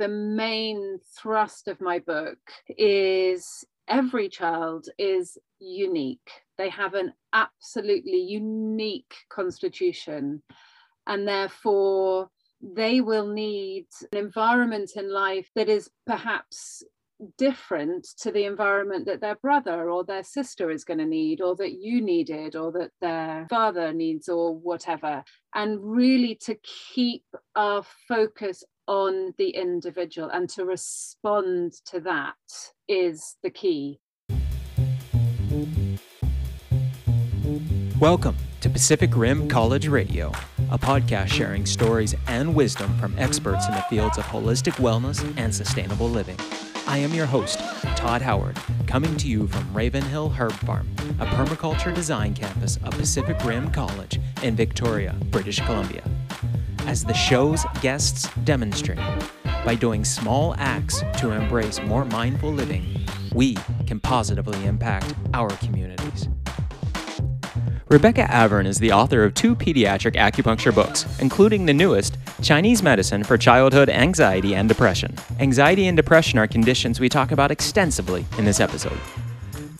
the 0.00 0.08
main 0.08 0.98
thrust 1.14 1.68
of 1.68 1.78
my 1.78 1.98
book 1.98 2.38
is 2.68 3.66
every 3.86 4.30
child 4.30 4.88
is 4.98 5.36
unique. 5.58 6.30
They 6.56 6.70
have 6.70 6.94
an 6.94 7.12
absolutely 7.34 8.16
unique 8.16 9.14
constitution, 9.28 10.42
and 11.06 11.28
therefore 11.28 12.30
they 12.62 13.02
will 13.02 13.26
need 13.26 13.88
an 14.10 14.18
environment 14.18 14.92
in 14.96 15.12
life 15.12 15.50
that 15.54 15.68
is 15.68 15.90
perhaps 16.06 16.82
different 17.36 18.06
to 18.20 18.32
the 18.32 18.44
environment 18.44 19.04
that 19.04 19.20
their 19.20 19.36
brother 19.36 19.90
or 19.90 20.02
their 20.02 20.24
sister 20.24 20.70
is 20.70 20.84
going 20.84 21.00
to 21.00 21.04
need, 21.04 21.42
or 21.42 21.54
that 21.56 21.72
you 21.72 22.00
needed, 22.00 22.56
or 22.56 22.72
that 22.72 22.92
their 23.02 23.46
father 23.50 23.92
needs, 23.92 24.30
or 24.30 24.56
whatever. 24.56 25.22
And 25.54 25.78
really 25.82 26.36
to 26.46 26.56
keep 26.94 27.24
our 27.54 27.82
focus 28.08 28.64
on 28.90 29.32
the 29.38 29.50
individual 29.50 30.28
and 30.30 30.50
to 30.50 30.64
respond 30.64 31.72
to 31.84 32.00
that 32.00 32.34
is 32.88 33.36
the 33.44 33.48
key. 33.48 34.00
Welcome 38.00 38.36
to 38.62 38.68
Pacific 38.68 39.14
Rim 39.14 39.48
College 39.48 39.86
Radio, 39.86 40.32
a 40.72 40.78
podcast 40.78 41.28
sharing 41.28 41.66
stories 41.66 42.16
and 42.26 42.52
wisdom 42.52 42.98
from 42.98 43.16
experts 43.16 43.68
in 43.68 43.74
the 43.74 43.82
fields 43.82 44.18
of 44.18 44.24
holistic 44.24 44.72
wellness 44.72 45.22
and 45.36 45.54
sustainable 45.54 46.08
living. 46.08 46.36
I 46.88 46.98
am 46.98 47.14
your 47.14 47.26
host, 47.26 47.60
Todd 47.94 48.22
Howard, 48.22 48.58
coming 48.88 49.16
to 49.18 49.28
you 49.28 49.46
from 49.46 49.72
Ravenhill 49.72 50.30
Herb 50.30 50.52
Farm, 50.66 50.88
a 51.20 51.26
permaculture 51.26 51.94
design 51.94 52.34
campus 52.34 52.76
of 52.78 52.90
Pacific 52.98 53.36
Rim 53.44 53.70
College 53.70 54.18
in 54.42 54.56
Victoria, 54.56 55.14
British 55.30 55.60
Columbia. 55.60 56.02
As 56.86 57.04
the 57.04 57.14
show's 57.14 57.64
guests 57.80 58.28
demonstrate, 58.44 58.98
by 59.64 59.74
doing 59.74 60.04
small 60.04 60.54
acts 60.58 61.02
to 61.18 61.30
embrace 61.30 61.80
more 61.82 62.04
mindful 62.04 62.52
living, 62.52 63.06
we 63.34 63.56
can 63.86 64.00
positively 64.00 64.64
impact 64.64 65.14
our 65.34 65.50
communities. 65.58 66.28
Rebecca 67.88 68.22
Avern 68.30 68.66
is 68.66 68.78
the 68.78 68.92
author 68.92 69.24
of 69.24 69.34
two 69.34 69.56
pediatric 69.56 70.14
acupuncture 70.14 70.74
books, 70.74 71.06
including 71.20 71.66
the 71.66 71.74
newest, 71.74 72.16
Chinese 72.40 72.82
Medicine 72.82 73.24
for 73.24 73.36
Childhood 73.36 73.88
Anxiety 73.88 74.54
and 74.54 74.68
Depression. 74.68 75.14
Anxiety 75.40 75.88
and 75.88 75.96
depression 75.96 76.38
are 76.38 76.46
conditions 76.46 77.00
we 77.00 77.08
talk 77.08 77.32
about 77.32 77.50
extensively 77.50 78.24
in 78.38 78.44
this 78.44 78.60
episode. 78.60 78.98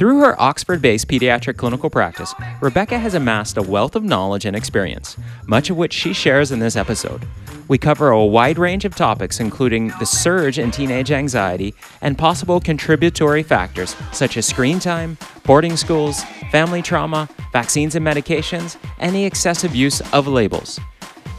Through 0.01 0.21
her 0.21 0.41
Oxford 0.41 0.81
based 0.81 1.09
pediatric 1.09 1.59
clinical 1.59 1.91
practice, 1.91 2.35
Rebecca 2.63 2.99
has 2.99 3.13
amassed 3.13 3.59
a 3.59 3.63
wealth 3.63 3.95
of 3.95 4.03
knowledge 4.03 4.47
and 4.47 4.57
experience, 4.57 5.15
much 5.47 5.69
of 5.69 5.77
which 5.77 5.93
she 5.93 6.15
shares 6.15 6.51
in 6.51 6.59
this 6.59 6.75
episode. 6.75 7.29
We 7.69 7.77
cover 7.77 8.09
a 8.09 8.25
wide 8.25 8.59
range 8.59 8.87
of 8.87 8.97
topics, 8.97 9.41
including 9.41 9.89
the 9.99 10.07
surge 10.07 10.59
in 10.59 10.71
teenage 10.71 11.11
anxiety 11.11 11.75
and 12.01 12.17
possible 12.17 12.61
contributory 12.61 13.43
factors 13.43 13.95
such 14.11 14.39
as 14.39 14.47
screen 14.47 14.79
time, 14.79 15.19
boarding 15.45 15.77
schools, 15.77 16.25
family 16.51 16.81
trauma, 16.81 17.29
vaccines 17.53 17.95
and 17.95 18.07
medications, 18.07 18.79
and 19.01 19.15
the 19.15 19.27
excessive 19.27 19.77
use 19.77 20.01
of 20.15 20.27
labels. 20.27 20.81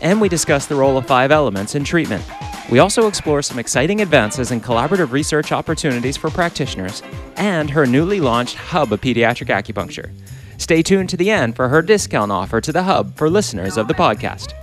And 0.02 0.20
we 0.20 0.28
discuss 0.28 0.66
the 0.66 0.76
role 0.76 0.98
of 0.98 1.08
five 1.08 1.32
elements 1.32 1.76
in 1.76 1.84
treatment. 1.84 2.26
We 2.70 2.80
also 2.80 3.08
explore 3.08 3.42
some 3.42 3.60
exciting 3.60 4.02
advances 4.02 4.52
in 4.52 4.62
collaborative 4.62 5.12
research 5.12 5.52
opportunities 5.52 6.18
for 6.18 6.30
practitioners 6.30 7.04
and 7.36 7.70
her 7.70 7.86
newly 7.86 8.20
launched 8.20 8.56
Hub 8.56 8.92
of 8.94 9.02
Pediatric 9.02 9.48
Acupuncture. 9.48 10.10
Stay 10.58 10.82
tuned 10.82 11.10
to 11.10 11.18
the 11.18 11.32
end 11.32 11.56
for 11.56 11.70
her 11.70 11.82
discount 11.82 12.32
offer 12.32 12.62
to 12.62 12.72
the 12.72 12.84
Hub 12.84 13.16
for 13.16 13.30
listeners 13.30 13.78
of 13.78 13.88
the 13.88 13.94
podcast. 13.94 14.54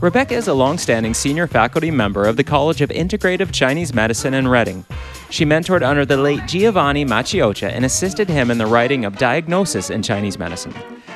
Rebecca 0.00 0.34
is 0.34 0.48
a 0.48 0.54
long-standing 0.54 1.14
senior 1.14 1.46
faculty 1.46 1.90
member 1.90 2.24
of 2.24 2.36
the 2.36 2.44
College 2.44 2.80
of 2.80 2.90
Integrative 2.90 3.52
Chinese 3.52 3.94
Medicine 3.94 4.34
in 4.34 4.48
Reading. 4.48 4.84
She 5.30 5.44
mentored 5.44 5.82
under 5.82 6.04
the 6.04 6.16
late 6.16 6.46
Giovanni 6.46 7.04
Maciocia 7.04 7.70
and 7.70 7.84
assisted 7.84 8.28
him 8.28 8.50
in 8.50 8.58
the 8.58 8.66
writing 8.66 9.04
of 9.04 9.16
Diagnosis 9.16 9.90
in 9.90 10.02
Chinese 10.02 10.38
Medicine. 10.38 10.74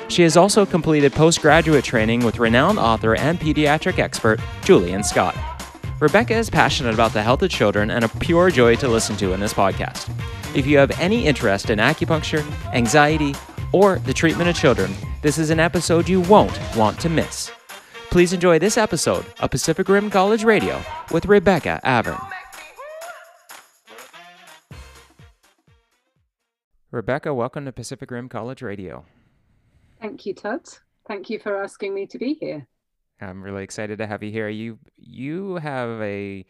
She 0.08 0.22
has 0.22 0.36
also 0.36 0.64
completed 0.64 1.12
postgraduate 1.12 1.84
training 1.84 2.24
with 2.24 2.38
renowned 2.38 2.78
author 2.78 3.16
and 3.16 3.38
pediatric 3.38 3.98
expert 3.98 4.40
Julian 4.62 5.02
Scott. 5.02 5.36
Rebecca 6.00 6.34
is 6.34 6.50
passionate 6.50 6.94
about 6.94 7.12
the 7.12 7.22
health 7.22 7.42
of 7.42 7.50
children 7.50 7.90
and 7.90 8.04
a 8.04 8.08
pure 8.08 8.50
joy 8.50 8.76
to 8.76 8.88
listen 8.88 9.16
to 9.16 9.32
in 9.32 9.40
this 9.40 9.54
podcast. 9.54 10.10
If 10.54 10.66
you 10.66 10.78
have 10.78 10.90
any 11.00 11.26
interest 11.26 11.70
in 11.70 11.78
acupuncture, 11.78 12.44
anxiety, 12.72 13.34
or 13.72 13.98
the 14.00 14.14
treatment 14.14 14.48
of 14.48 14.56
children, 14.56 14.92
this 15.22 15.38
is 15.38 15.50
an 15.50 15.58
episode 15.58 16.08
you 16.08 16.20
won't 16.22 16.58
want 16.76 17.00
to 17.00 17.08
miss. 17.08 17.50
Please 18.10 18.32
enjoy 18.32 18.58
this 18.58 18.78
episode 18.78 19.26
of 19.40 19.50
Pacific 19.50 19.88
Rim 19.88 20.08
College 20.10 20.44
Radio 20.44 20.80
with 21.10 21.26
Rebecca 21.26 21.80
Avern. 21.84 22.24
Rebecca, 26.90 27.34
welcome 27.34 27.64
to 27.64 27.72
Pacific 27.72 28.10
Rim 28.10 28.28
College 28.28 28.62
Radio. 28.62 29.04
Thank 30.00 30.26
you, 30.26 30.34
Todd. 30.34 30.66
Thank 31.06 31.30
you 31.30 31.38
for 31.38 31.62
asking 31.62 31.94
me 31.94 32.06
to 32.06 32.18
be 32.18 32.34
here. 32.34 32.66
I'm 33.20 33.42
really 33.42 33.62
excited 33.62 33.98
to 33.98 34.06
have 34.06 34.22
you 34.22 34.30
here. 34.30 34.48
You 34.48 34.78
you 34.96 35.56
have 35.56 36.00
a 36.02 36.44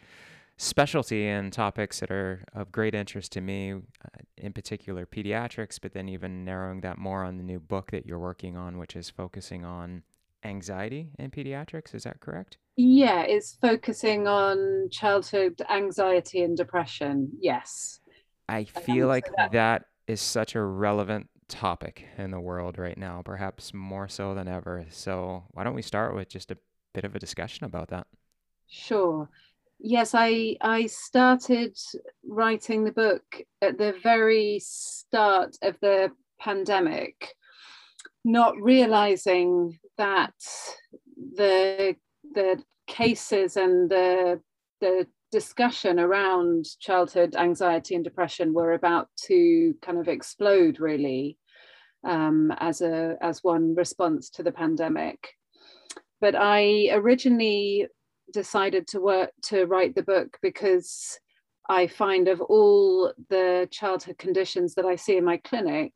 specialty 0.56 1.28
in 1.28 1.50
topics 1.50 2.00
that 2.00 2.10
are 2.10 2.44
of 2.54 2.72
great 2.72 2.94
interest 2.94 3.32
to 3.32 3.40
me, 3.40 3.72
uh, 3.72 4.22
in 4.38 4.52
particular 4.52 5.06
pediatrics, 5.06 5.78
but 5.80 5.92
then 5.92 6.08
even 6.08 6.44
narrowing 6.44 6.80
that 6.80 6.98
more 6.98 7.24
on 7.24 7.36
the 7.36 7.42
new 7.42 7.60
book 7.60 7.90
that 7.90 8.06
you're 8.06 8.18
working 8.18 8.56
on, 8.56 8.78
which 8.78 8.96
is 8.96 9.10
focusing 9.10 9.64
on 9.64 10.02
anxiety 10.44 11.10
in 11.18 11.30
pediatrics. 11.30 11.94
Is 11.94 12.04
that 12.04 12.20
correct? 12.20 12.56
Yeah, 12.76 13.22
it's 13.22 13.56
focusing 13.60 14.26
on 14.26 14.88
childhood 14.90 15.60
anxiety 15.70 16.42
and 16.42 16.56
depression. 16.56 17.30
Yes. 17.40 18.00
I 18.48 18.64
feel 18.64 19.06
um, 19.06 19.08
like 19.08 19.26
so 19.26 19.32
that, 19.36 19.52
that 19.52 19.84
is 20.06 20.20
such 20.20 20.54
a 20.54 20.62
relevant 20.62 21.28
topic 21.48 22.06
in 22.18 22.30
the 22.30 22.40
world 22.40 22.78
right 22.78 22.96
now, 22.98 23.22
perhaps 23.24 23.72
more 23.74 24.08
so 24.08 24.34
than 24.34 24.48
ever. 24.48 24.86
So, 24.90 25.44
why 25.50 25.64
don't 25.64 25.74
we 25.74 25.82
start 25.82 26.14
with 26.14 26.28
just 26.28 26.50
a 26.50 26.58
bit 26.94 27.04
of 27.04 27.14
a 27.14 27.18
discussion 27.20 27.64
about 27.64 27.88
that? 27.88 28.06
Sure. 28.68 29.28
Yes, 29.78 30.14
I 30.14 30.56
I 30.60 30.86
started 30.86 31.76
writing 32.26 32.84
the 32.84 32.92
book 32.92 33.42
at 33.60 33.78
the 33.78 33.94
very 34.02 34.58
start 34.60 35.56
of 35.62 35.78
the 35.80 36.10
pandemic 36.40 37.34
not 38.26 38.60
realizing 38.60 39.78
that 39.96 40.34
the 41.16 41.94
the 42.34 42.62
cases 42.88 43.56
and 43.56 43.88
the 43.88 44.40
the 44.80 45.06
discussion 45.32 45.98
around 45.98 46.66
childhood 46.78 47.34
anxiety 47.36 47.94
and 47.94 48.04
depression 48.04 48.54
were 48.54 48.72
about 48.72 49.08
to 49.16 49.74
kind 49.82 49.98
of 49.98 50.08
explode 50.08 50.78
really 50.80 51.38
um, 52.04 52.52
as 52.58 52.80
a 52.80 53.16
as 53.20 53.42
one 53.42 53.74
response 53.74 54.30
to 54.30 54.42
the 54.42 54.52
pandemic 54.52 55.30
but 56.20 56.34
i 56.36 56.88
originally 56.92 57.86
decided 58.32 58.86
to 58.86 59.00
work 59.00 59.30
to 59.42 59.64
write 59.66 59.94
the 59.94 60.02
book 60.02 60.38
because 60.42 61.18
i 61.68 61.86
find 61.86 62.28
of 62.28 62.40
all 62.40 63.12
the 63.28 63.68
childhood 63.72 64.18
conditions 64.18 64.74
that 64.74 64.84
i 64.84 64.94
see 64.94 65.16
in 65.16 65.24
my 65.24 65.36
clinic 65.38 65.92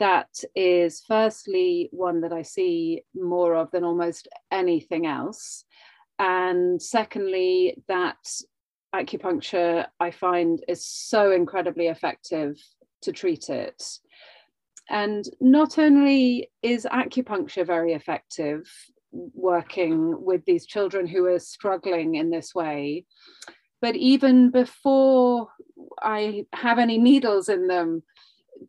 that 0.00 0.28
is 0.54 1.02
firstly 1.06 1.88
one 1.92 2.20
that 2.22 2.32
I 2.32 2.42
see 2.42 3.04
more 3.14 3.54
of 3.54 3.70
than 3.70 3.84
almost 3.84 4.28
anything 4.50 5.06
else. 5.06 5.64
And 6.18 6.80
secondly, 6.80 7.82
that 7.88 8.16
acupuncture 8.94 9.86
I 9.98 10.10
find 10.10 10.62
is 10.68 10.86
so 10.86 11.32
incredibly 11.32 11.88
effective 11.88 12.56
to 13.02 13.12
treat 13.12 13.50
it. 13.50 13.82
And 14.88 15.24
not 15.40 15.78
only 15.78 16.50
is 16.62 16.86
acupuncture 16.90 17.66
very 17.66 17.94
effective 17.94 18.70
working 19.12 20.24
with 20.24 20.44
these 20.44 20.66
children 20.66 21.06
who 21.06 21.26
are 21.26 21.38
struggling 21.38 22.16
in 22.16 22.30
this 22.30 22.54
way, 22.54 23.06
but 23.80 23.96
even 23.96 24.50
before 24.50 25.48
I 26.02 26.46
have 26.52 26.78
any 26.78 26.98
needles 26.98 27.48
in 27.48 27.66
them, 27.66 28.02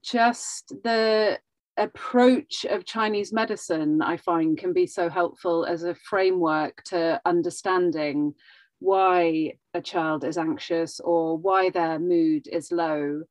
just 0.04 0.74
the 0.84 1.40
approach 1.77 2.66
of 2.66 2.86
Chinese 2.86 3.33
medicine, 3.33 4.01
I 4.01 4.18
find, 4.18 4.57
can 4.57 4.74
be 4.74 4.88
so 4.88 5.10
helpful 5.10 5.66
as 5.66 5.83
a 5.83 5.95
framework 5.95 6.83
to 6.86 7.22
understanding 7.25 8.33
why 8.80 9.54
a 9.74 9.81
child 9.81 10.24
is 10.24 10.38
anxious 10.38 11.00
or 11.00 11.38
why 11.38 11.69
their 11.69 12.00
mood 12.00 12.48
is 12.51 12.72
low. 12.72 13.24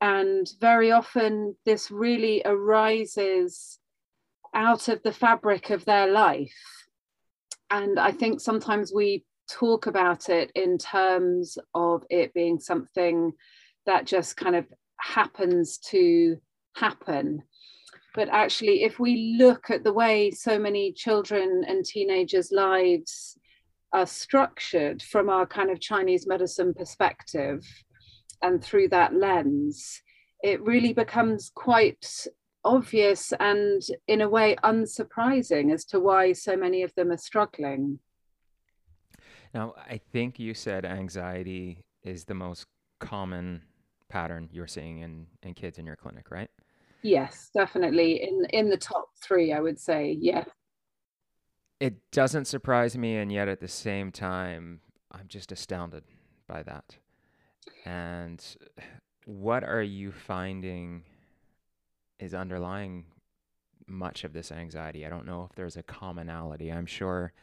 And 0.00 0.46
very 0.60 0.92
often, 0.92 1.56
this 1.64 1.90
really 1.90 2.42
arises 2.44 3.78
out 4.54 4.88
of 4.88 5.02
the 5.02 5.12
fabric 5.12 5.70
of 5.70 5.84
their 5.84 6.06
life. 6.06 6.86
And 7.70 7.98
I 7.98 8.12
think 8.12 8.40
sometimes 8.40 8.92
we 8.94 9.24
talk 9.50 9.86
about 9.86 10.28
it 10.28 10.52
in 10.54 10.78
terms 10.78 11.58
of 11.74 12.04
it 12.10 12.32
being 12.34 12.60
something 12.60 13.32
that 13.86 14.06
just 14.06 14.36
kind 14.36 14.56
of 14.56 14.66
happens 15.00 15.78
to 15.78 16.36
happen. 16.76 17.42
But 18.14 18.28
actually, 18.30 18.84
if 18.84 19.00
we 19.00 19.36
look 19.38 19.70
at 19.70 19.82
the 19.82 19.92
way 19.92 20.30
so 20.30 20.58
many 20.58 20.92
children 20.92 21.64
and 21.66 21.84
teenagers' 21.84 22.52
lives 22.52 23.36
are 23.92 24.06
structured 24.06 25.02
from 25.02 25.28
our 25.28 25.46
kind 25.46 25.70
of 25.70 25.80
Chinese 25.80 26.26
medicine 26.26 26.72
perspective 26.74 27.64
and 28.40 28.62
through 28.62 28.88
that 28.88 29.14
lens, 29.14 30.00
it 30.42 30.62
really 30.62 30.92
becomes 30.92 31.50
quite 31.54 32.26
obvious 32.64 33.32
and 33.40 33.82
in 34.06 34.20
a 34.20 34.28
way 34.28 34.56
unsurprising 34.64 35.72
as 35.72 35.84
to 35.84 36.00
why 36.00 36.32
so 36.32 36.56
many 36.56 36.82
of 36.82 36.94
them 36.94 37.10
are 37.10 37.16
struggling. 37.16 37.98
Now, 39.52 39.74
I 39.88 40.00
think 40.12 40.38
you 40.38 40.54
said 40.54 40.84
anxiety 40.84 41.84
is 42.02 42.24
the 42.24 42.34
most 42.34 42.66
common 43.00 43.62
pattern 44.08 44.48
you're 44.52 44.66
seeing 44.66 44.98
in, 45.00 45.26
in 45.42 45.54
kids 45.54 45.78
in 45.78 45.86
your 45.86 45.96
clinic, 45.96 46.30
right? 46.30 46.50
Yes, 47.04 47.50
definitely. 47.52 48.22
In 48.22 48.46
in 48.46 48.70
the 48.70 48.78
top 48.78 49.10
three, 49.22 49.52
I 49.52 49.60
would 49.60 49.78
say, 49.78 50.16
yeah. 50.18 50.44
It 51.78 52.10
doesn't 52.10 52.46
surprise 52.46 52.96
me, 52.96 53.18
and 53.18 53.30
yet 53.30 53.46
at 53.46 53.60
the 53.60 53.68
same 53.68 54.10
time, 54.10 54.80
I'm 55.12 55.28
just 55.28 55.52
astounded 55.52 56.04
by 56.48 56.62
that. 56.62 56.96
And 57.84 58.42
what 59.26 59.64
are 59.64 59.82
you 59.82 60.12
finding 60.12 61.02
is 62.18 62.32
underlying 62.32 63.04
much 63.86 64.24
of 64.24 64.32
this 64.32 64.50
anxiety? 64.50 65.04
I 65.04 65.10
don't 65.10 65.26
know 65.26 65.46
if 65.50 65.54
there's 65.54 65.76
a 65.76 65.82
commonality. 65.82 66.72
I'm 66.72 66.86
sure 66.86 67.34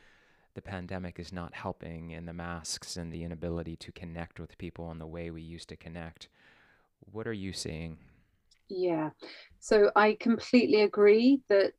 the 0.56 0.62
pandemic 0.64 1.20
is 1.20 1.32
not 1.32 1.54
helping 1.54 2.10
in 2.10 2.26
the 2.26 2.34
masks 2.34 2.98
and 2.98 3.14
the 3.14 3.24
inability 3.24 3.76
to 3.76 3.92
connect 3.92 4.40
with 4.40 4.58
people 4.58 4.90
in 4.90 4.98
the 4.98 5.06
way 5.06 5.30
we 5.30 5.44
used 5.44 5.70
to 5.70 5.78
connect. 5.78 6.30
What 7.12 7.28
are 7.28 7.34
you 7.34 7.54
seeing? 7.54 8.00
Yeah, 8.74 9.10
so 9.60 9.92
I 9.98 10.16
completely 10.20 10.84
agree 10.84 11.42
that 11.50 11.74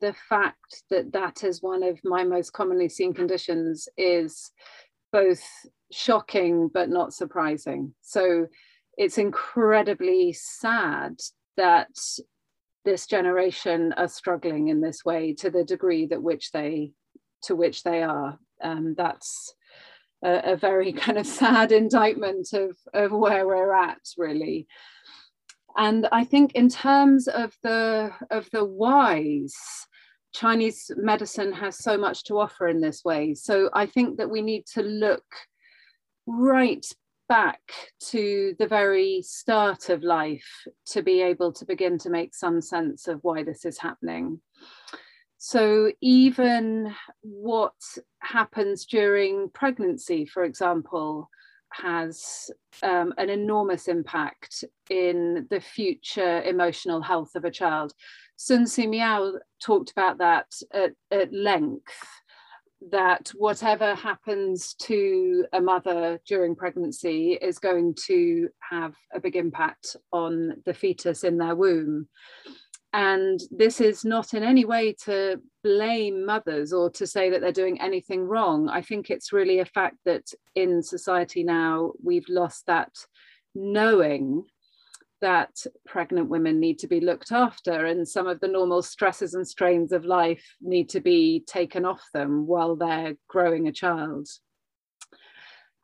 the 0.00 0.14
fact 0.28 0.82
that 0.90 1.10
that 1.12 1.42
is 1.42 1.62
one 1.62 1.82
of 1.82 1.98
my 2.04 2.22
most 2.22 2.52
commonly 2.52 2.88
seen 2.90 3.14
conditions 3.14 3.88
is 3.96 4.50
both 5.10 5.42
shocking 5.90 6.68
but 6.68 6.90
not 6.90 7.14
surprising. 7.14 7.94
So 8.02 8.46
it's 8.98 9.16
incredibly 9.16 10.34
sad 10.34 11.18
that 11.56 11.96
this 12.84 13.06
generation 13.06 13.94
are 13.96 14.08
struggling 14.08 14.68
in 14.68 14.82
this 14.82 15.02
way 15.02 15.32
to 15.36 15.48
the 15.48 15.64
degree 15.64 16.06
that 16.06 16.22
which 16.22 16.52
they 16.52 16.92
to 17.44 17.56
which 17.56 17.84
they 17.84 18.02
are. 18.02 18.38
Um, 18.62 18.94
that's 18.98 19.54
a, 20.22 20.52
a, 20.52 20.56
very 20.56 20.92
kind 21.04 21.16
of 21.16 21.26
sad 21.26 21.72
indictment 21.72 22.52
of, 22.52 22.76
of 22.92 23.12
where 23.12 23.46
we're 23.46 23.74
at, 23.74 24.00
really. 24.18 24.66
And 25.76 26.08
I 26.12 26.24
think 26.24 26.52
in 26.54 26.68
terms 26.68 27.26
of 27.28 27.56
the 27.62 28.12
of 28.30 28.48
the 28.50 28.64
whys, 28.64 29.54
Chinese 30.34 30.90
medicine 30.96 31.52
has 31.52 31.78
so 31.78 31.96
much 31.96 32.24
to 32.24 32.38
offer 32.38 32.68
in 32.68 32.80
this 32.80 33.04
way. 33.04 33.34
So 33.34 33.70
I 33.72 33.86
think 33.86 34.18
that 34.18 34.30
we 34.30 34.42
need 34.42 34.66
to 34.74 34.82
look 34.82 35.24
right 36.26 36.84
back 37.28 37.60
to 38.00 38.54
the 38.58 38.66
very 38.66 39.22
start 39.22 39.88
of 39.88 40.02
life 40.02 40.66
to 40.86 41.02
be 41.02 41.22
able 41.22 41.52
to 41.52 41.64
begin 41.64 41.98
to 41.98 42.10
make 42.10 42.34
some 42.34 42.60
sense 42.60 43.08
of 43.08 43.20
why 43.22 43.42
this 43.42 43.64
is 43.64 43.78
happening. 43.78 44.40
So, 45.38 45.92
even 46.00 46.94
what 47.20 47.74
happens 48.20 48.86
during 48.86 49.50
pregnancy, 49.50 50.24
for 50.24 50.44
example, 50.44 51.28
has 51.82 52.50
um, 52.82 53.12
an 53.18 53.30
enormous 53.30 53.88
impact 53.88 54.64
in 54.90 55.46
the 55.50 55.60
future 55.60 56.42
emotional 56.42 57.00
health 57.00 57.34
of 57.34 57.44
a 57.44 57.50
child. 57.50 57.92
Sun 58.36 58.66
Si 58.66 58.86
Miao 58.86 59.34
talked 59.62 59.90
about 59.90 60.18
that 60.18 60.46
at, 60.72 60.92
at 61.10 61.32
length 61.32 61.92
that 62.90 63.32
whatever 63.36 63.94
happens 63.94 64.74
to 64.74 65.46
a 65.52 65.60
mother 65.60 66.20
during 66.26 66.54
pregnancy 66.54 67.38
is 67.40 67.58
going 67.58 67.94
to 68.06 68.48
have 68.70 68.94
a 69.14 69.20
big 69.20 69.36
impact 69.36 69.96
on 70.12 70.54
the 70.66 70.74
fetus 70.74 71.24
in 71.24 71.38
their 71.38 71.54
womb. 71.54 72.08
And 72.92 73.40
this 73.50 73.80
is 73.80 74.04
not 74.04 74.34
in 74.34 74.42
any 74.42 74.64
way 74.64 74.94
to 75.04 75.40
blame 75.64 76.24
mothers 76.26 76.72
or 76.72 76.90
to 76.90 77.06
say 77.06 77.30
that 77.30 77.40
they're 77.40 77.50
doing 77.50 77.80
anything 77.80 78.22
wrong. 78.22 78.68
I 78.68 78.82
think 78.82 79.10
it's 79.10 79.32
really 79.32 79.58
a 79.58 79.64
fact 79.64 79.96
that 80.04 80.30
in 80.54 80.82
society 80.82 81.42
now 81.42 81.92
we've 82.02 82.28
lost 82.28 82.66
that 82.66 82.92
knowing 83.54 84.44
that 85.22 85.64
pregnant 85.86 86.28
women 86.28 86.60
need 86.60 86.78
to 86.80 86.86
be 86.86 87.00
looked 87.00 87.32
after 87.32 87.86
and 87.86 88.06
some 88.06 88.26
of 88.26 88.40
the 88.40 88.48
normal 88.48 88.82
stresses 88.82 89.32
and 89.32 89.48
strains 89.48 89.90
of 89.90 90.04
life 90.04 90.44
need 90.60 90.90
to 90.90 91.00
be 91.00 91.42
taken 91.46 91.86
off 91.86 92.04
them 92.12 92.46
while 92.46 92.76
they're 92.76 93.14
growing 93.26 93.66
a 93.66 93.72
child. 93.72 94.28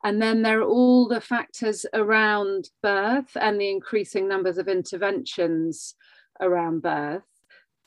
And 0.03 0.21
then 0.21 0.43
there 0.43 0.59
are 0.59 0.67
all 0.67 1.07
the 1.07 1.21
factors 1.21 1.87
around 1.93 2.69
birth 2.83 3.35
and 3.35 3.59
the 3.59 3.71
increasing 3.71 4.27
numbers 4.27 4.59
of 4.59 4.67
interventions 4.67 5.95
around 6.39 6.83
birth 6.83 7.23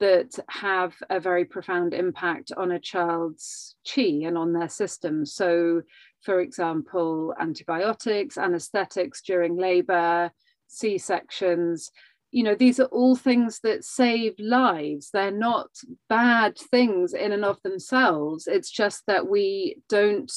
that 0.00 0.38
have 0.49 0.94
a 1.11 1.20
very 1.20 1.44
profound 1.44 1.94
impact 1.94 2.52
on 2.56 2.73
a 2.73 2.81
child's 2.81 3.76
chi 3.88 4.23
and 4.25 4.37
on 4.37 4.52
their 4.52 4.69
system. 4.69 5.25
So, 5.25 5.82
for 6.23 6.41
example, 6.41 7.35
antibiotics, 7.38 8.37
anesthetics 8.37 9.23
during 9.23 9.56
labor, 9.56 10.31
C 10.67 10.99
sections. 10.99 11.91
You 12.32 12.43
know, 12.43 12.55
these 12.56 12.81
are 12.81 12.87
all 12.87 13.14
things 13.14 13.61
that 13.62 13.85
save 13.85 14.35
lives. 14.38 15.11
They're 15.12 15.31
not 15.31 15.69
bad 16.08 16.58
things 16.58 17.14
in 17.14 17.31
and 17.31 17.44
of 17.44 17.62
themselves. 17.62 18.49
It's 18.49 18.70
just 18.70 19.05
that 19.06 19.29
we 19.29 19.76
don't 19.88 20.32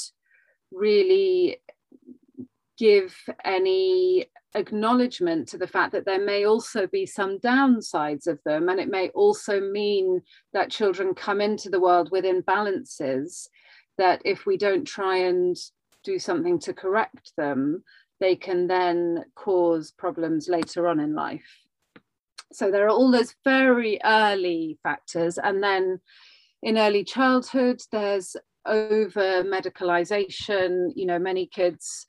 really 0.72 1.62
give 2.78 3.16
any 3.44 4.28
acknowledgement 4.58 5.48
to 5.50 5.58
the 5.58 5.68
fact 5.68 5.92
that 5.94 6.06
there 6.06 6.24
may 6.24 6.46
also 6.46 6.88
be 6.88 7.06
some 7.06 7.40
downsides 7.40 8.28
of 8.28 8.40
them. 8.46 8.70
And 8.70 8.80
it 8.80 8.90
may 8.90 9.10
also 9.10 9.62
mean 9.62 10.22
that 10.54 10.72
children 10.72 11.14
come 11.14 11.40
into 11.42 11.70
the 11.70 11.80
world 11.80 12.10
with 12.12 12.26
imbalances 12.26 13.48
that 13.98 14.22
if 14.26 14.46
we 14.46 14.58
don't 14.58 14.86
try 14.86 15.18
and 15.18 15.56
do 16.04 16.20
something 16.20 16.60
to 16.60 16.74
correct 16.74 17.32
them, 17.38 17.84
they 18.20 18.36
can 18.36 18.68
then 18.68 19.26
cause 19.36 19.92
problems 19.92 20.48
later 20.48 20.88
on 20.88 21.00
in 21.00 21.14
life. 21.14 21.48
So 22.52 22.72
there 22.72 22.86
are 22.86 22.90
all 22.90 23.12
those 23.12 23.36
very 23.44 24.00
early 24.04 24.80
factors. 24.84 25.38
And 25.38 25.62
then 25.64 26.00
in 26.64 26.78
early 26.78 27.04
childhood, 27.04 27.82
there's 27.92 28.36
over 28.66 29.44
medicalization. 29.44 30.92
You 30.96 31.06
know, 31.06 31.20
many 31.20 31.46
kids 31.48 32.06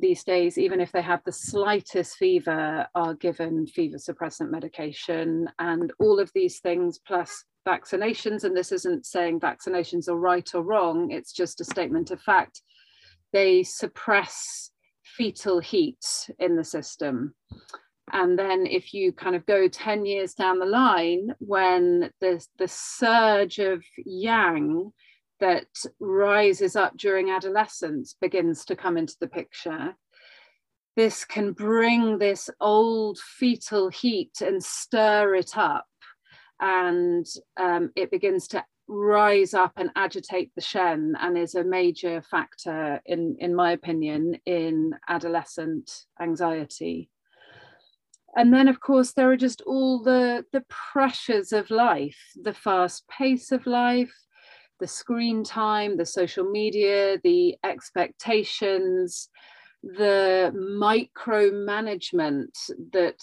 these 0.00 0.24
days, 0.24 0.58
even 0.58 0.80
if 0.80 0.92
they 0.92 1.02
have 1.02 1.22
the 1.24 1.32
slightest 1.32 2.16
fever, 2.16 2.86
are 2.94 3.14
given 3.14 3.66
fever 3.66 3.96
suppressant 3.96 4.50
medication. 4.50 5.48
And 5.58 5.92
all 5.98 6.18
of 6.18 6.30
these 6.34 6.60
things, 6.60 6.98
plus 6.98 7.44
vaccinations, 7.66 8.44
and 8.44 8.56
this 8.56 8.72
isn't 8.72 9.06
saying 9.06 9.40
vaccinations 9.40 10.08
are 10.08 10.16
right 10.16 10.48
or 10.54 10.62
wrong, 10.62 11.10
it's 11.10 11.32
just 11.32 11.60
a 11.60 11.64
statement 11.64 12.10
of 12.10 12.20
fact, 12.20 12.62
they 13.32 13.62
suppress 13.62 14.70
fetal 15.04 15.60
heat 15.60 16.04
in 16.38 16.56
the 16.56 16.64
system. 16.64 17.34
And 18.12 18.38
then 18.38 18.66
if 18.66 18.94
you 18.94 19.12
kind 19.12 19.36
of 19.36 19.44
go 19.46 19.68
10 19.68 20.06
years 20.06 20.34
down 20.34 20.58
the 20.58 20.66
line, 20.66 21.34
when 21.40 22.10
the, 22.20 22.44
the 22.58 22.68
surge 22.68 23.58
of 23.58 23.82
yang 24.04 24.92
that 25.40 25.66
rises 26.00 26.76
up 26.76 26.96
during 26.96 27.30
adolescence 27.30 28.14
begins 28.20 28.64
to 28.66 28.76
come 28.76 28.96
into 28.96 29.16
the 29.20 29.28
picture, 29.28 29.94
this 30.96 31.24
can 31.24 31.52
bring 31.52 32.18
this 32.18 32.50
old 32.60 33.18
fetal 33.18 33.88
heat 33.88 34.40
and 34.40 34.62
stir 34.62 35.36
it 35.36 35.56
up. 35.56 35.86
And 36.60 37.24
um, 37.56 37.90
it 37.94 38.10
begins 38.10 38.48
to 38.48 38.64
rise 38.88 39.54
up 39.54 39.72
and 39.76 39.90
agitate 39.94 40.50
the 40.54 40.60
Shen 40.60 41.14
and 41.20 41.38
is 41.38 41.54
a 41.54 41.62
major 41.62 42.22
factor, 42.22 43.00
in, 43.06 43.36
in 43.38 43.54
my 43.54 43.72
opinion, 43.72 44.38
in 44.44 44.94
adolescent 45.08 45.90
anxiety. 46.20 47.10
And 48.34 48.52
then, 48.52 48.66
of 48.66 48.80
course, 48.80 49.12
there 49.12 49.30
are 49.30 49.36
just 49.36 49.60
all 49.62 50.02
the, 50.02 50.44
the 50.52 50.64
pressures 50.68 51.52
of 51.52 51.70
life, 51.70 52.18
the 52.34 52.52
fast 52.52 53.06
pace 53.08 53.52
of 53.52 53.66
life, 53.66 54.12
the 54.80 54.86
screen 54.86 55.44
time, 55.44 55.96
the 55.96 56.06
social 56.06 56.44
media, 56.44 57.18
the 57.24 57.56
expectations, 57.64 59.28
the 59.82 60.52
micromanagement 60.54 62.50
that 62.92 63.18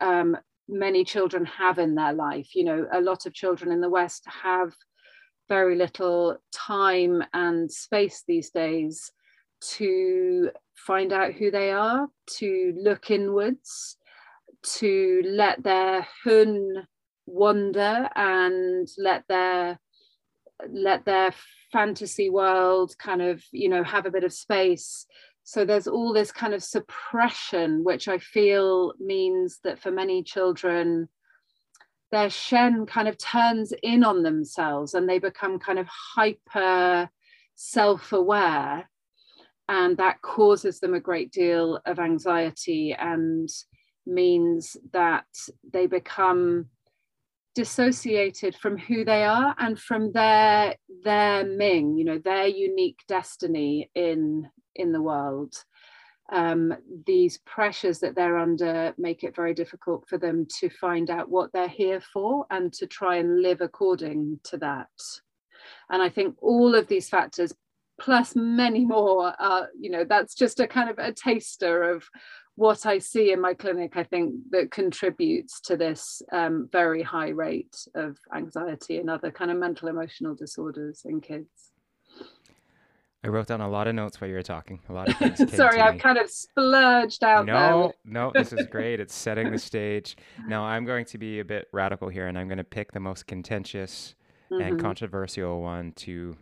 um, 0.00 0.36
many 0.68 1.04
children 1.04 1.44
have 1.44 1.78
in 1.78 1.94
their 1.94 2.12
life. 2.12 2.54
You 2.54 2.64
know, 2.64 2.86
a 2.92 3.00
lot 3.00 3.26
of 3.26 3.34
children 3.34 3.72
in 3.72 3.80
the 3.80 3.90
West 3.90 4.24
have 4.42 4.72
very 5.48 5.76
little 5.76 6.38
time 6.52 7.24
and 7.32 7.70
space 7.70 8.22
these 8.26 8.50
days 8.50 9.10
to 9.60 10.50
find 10.76 11.12
out 11.12 11.32
who 11.32 11.50
they 11.50 11.70
are, 11.70 12.08
to 12.38 12.74
look 12.76 13.10
inwards, 13.10 13.96
to 14.62 15.22
let 15.26 15.62
their 15.62 16.06
hun 16.24 16.86
wander 17.26 18.08
and 18.14 18.88
let 18.96 19.24
their 19.28 19.78
let 20.68 21.04
their 21.04 21.32
fantasy 21.72 22.30
world 22.30 22.96
kind 22.98 23.22
of 23.22 23.42
you 23.52 23.68
know 23.68 23.84
have 23.84 24.06
a 24.06 24.10
bit 24.10 24.24
of 24.24 24.32
space. 24.32 25.06
So 25.42 25.64
there's 25.64 25.88
all 25.88 26.12
this 26.12 26.30
kind 26.30 26.54
of 26.54 26.62
suppression 26.62 27.82
which 27.82 28.06
i 28.06 28.18
feel 28.18 28.92
means 29.00 29.58
that 29.64 29.80
for 29.80 29.90
many 29.90 30.22
children 30.22 31.08
their 32.12 32.30
shen 32.30 32.86
kind 32.86 33.08
of 33.08 33.16
turns 33.18 33.72
in 33.82 34.04
on 34.04 34.22
themselves 34.22 34.94
and 34.94 35.08
they 35.08 35.18
become 35.18 35.58
kind 35.58 35.78
of 35.78 35.86
hyper 35.88 37.08
self-aware. 37.54 38.88
And 39.68 39.96
that 39.98 40.20
causes 40.22 40.80
them 40.80 40.94
a 40.94 41.00
great 41.00 41.30
deal 41.30 41.80
of 41.86 42.00
anxiety 42.00 42.96
and 42.98 43.48
means 44.06 44.76
that 44.92 45.26
they 45.72 45.86
become 45.86 46.66
dissociated 47.54 48.54
from 48.56 48.78
who 48.78 49.04
they 49.04 49.24
are 49.24 49.54
and 49.58 49.78
from 49.78 50.12
their 50.12 50.76
their 51.02 51.44
ming 51.44 51.96
you 51.96 52.04
know 52.04 52.18
their 52.18 52.46
unique 52.46 53.00
destiny 53.08 53.90
in 53.94 54.48
in 54.74 54.92
the 54.92 55.02
world. 55.02 55.54
Um, 56.32 56.72
these 57.08 57.38
pressures 57.38 57.98
that 58.00 58.14
they're 58.14 58.38
under 58.38 58.94
make 58.96 59.24
it 59.24 59.34
very 59.34 59.52
difficult 59.52 60.08
for 60.08 60.16
them 60.16 60.46
to 60.60 60.70
find 60.70 61.10
out 61.10 61.28
what 61.28 61.52
they're 61.52 61.66
here 61.66 62.00
for 62.00 62.46
and 62.50 62.72
to 62.74 62.86
try 62.86 63.16
and 63.16 63.42
live 63.42 63.60
according 63.60 64.38
to 64.44 64.56
that. 64.58 64.88
And 65.90 66.02
i 66.02 66.08
think 66.08 66.36
all 66.40 66.74
of 66.74 66.86
these 66.86 67.08
factors 67.08 67.52
plus 68.00 68.34
many 68.34 68.84
more 68.84 69.34
uh, 69.38 69.66
you 69.78 69.90
know 69.90 70.04
that's 70.04 70.34
just 70.34 70.58
a 70.58 70.66
kind 70.66 70.88
of 70.88 70.98
a 70.98 71.12
taster 71.12 71.82
of 71.82 72.04
what 72.60 72.84
I 72.84 72.98
see 72.98 73.32
in 73.32 73.40
my 73.40 73.54
clinic, 73.54 73.96
I 73.96 74.04
think 74.04 74.34
that 74.50 74.70
contributes 74.70 75.62
to 75.62 75.78
this 75.78 76.20
um, 76.30 76.68
very 76.70 77.02
high 77.02 77.30
rate 77.30 77.74
of 77.94 78.18
anxiety 78.36 78.98
and 78.98 79.08
other 79.08 79.30
kind 79.30 79.50
of 79.50 79.56
mental 79.56 79.88
emotional 79.88 80.34
disorders 80.34 81.00
in 81.06 81.22
kids. 81.22 81.72
I 83.24 83.28
wrote 83.28 83.46
down 83.46 83.62
a 83.62 83.68
lot 83.68 83.88
of 83.88 83.94
notes 83.94 84.20
while 84.20 84.28
you 84.28 84.36
were 84.36 84.42
talking. 84.42 84.78
A 84.90 84.92
lot 84.92 85.08
of 85.08 85.16
things. 85.36 85.56
Sorry, 85.56 85.80
I've 85.80 85.98
kind 85.98 86.18
of 86.18 86.28
splurged 86.28 87.24
out 87.24 87.46
no, 87.46 87.94
no, 88.04 88.30
this 88.34 88.52
is 88.52 88.66
great. 88.66 89.00
It's 89.00 89.14
setting 89.14 89.50
the 89.50 89.58
stage. 89.58 90.18
Now 90.46 90.62
I'm 90.62 90.84
going 90.84 91.06
to 91.06 91.16
be 91.16 91.40
a 91.40 91.44
bit 91.46 91.66
radical 91.72 92.10
here, 92.10 92.26
and 92.26 92.38
I'm 92.38 92.46
going 92.46 92.58
to 92.58 92.64
pick 92.64 92.92
the 92.92 93.00
most 93.00 93.26
contentious 93.26 94.14
mm-hmm. 94.52 94.60
and 94.60 94.78
controversial 94.78 95.62
one 95.62 95.92
to 95.92 96.36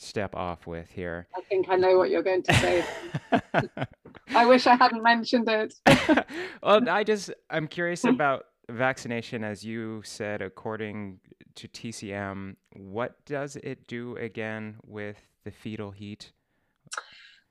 step 0.00 0.34
off 0.34 0.66
with 0.66 0.90
here. 0.90 1.26
I 1.36 1.40
think 1.42 1.68
I 1.68 1.76
know 1.76 1.96
what 1.98 2.10
you're 2.10 2.22
going 2.22 2.42
to 2.44 2.54
say. 2.54 2.84
I 4.34 4.46
wish 4.46 4.66
I 4.66 4.74
hadn't 4.74 5.02
mentioned 5.02 5.48
it. 5.48 5.74
well, 6.62 6.88
I 6.88 7.04
just 7.04 7.30
I'm 7.50 7.68
curious 7.68 8.04
about 8.04 8.46
vaccination 8.68 9.42
as 9.42 9.64
you 9.64 10.00
said 10.04 10.42
according 10.42 11.18
to 11.56 11.68
TCM, 11.68 12.56
what 12.76 13.24
does 13.24 13.56
it 13.56 13.86
do 13.86 14.16
again 14.16 14.76
with 14.86 15.16
the 15.44 15.50
fetal 15.50 15.90
heat? 15.90 16.32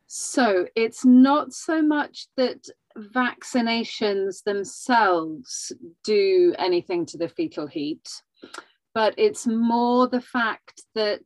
So, 0.07 0.65
it's 0.75 1.05
not 1.05 1.53
so 1.53 1.83
much 1.83 2.27
that 2.35 2.67
vaccinations 2.97 4.43
themselves 4.43 5.71
do 6.03 6.55
anything 6.57 7.05
to 7.07 7.17
the 7.17 7.29
fetal 7.29 7.67
heat, 7.67 8.09
but 8.95 9.13
it's 9.17 9.45
more 9.45 10.07
the 10.07 10.21
fact 10.21 10.81
that 10.95 11.21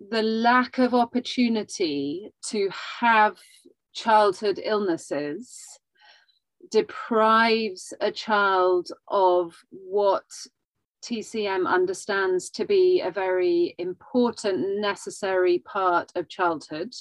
the 0.00 0.22
lack 0.22 0.78
of 0.78 0.94
opportunity 0.94 2.30
to 2.46 2.68
have 3.00 3.36
childhood 3.92 4.60
illnesses 4.62 5.78
deprives 6.70 7.92
a 8.00 8.10
child 8.10 8.88
of 9.08 9.54
what 9.70 10.24
TCM 11.04 11.66
understands 11.66 12.50
to 12.50 12.64
be 12.64 13.02
a 13.02 13.10
very 13.10 13.74
important, 13.78 14.80
necessary 14.80 15.58
part 15.58 16.10
of 16.14 16.28
childhood 16.28 16.92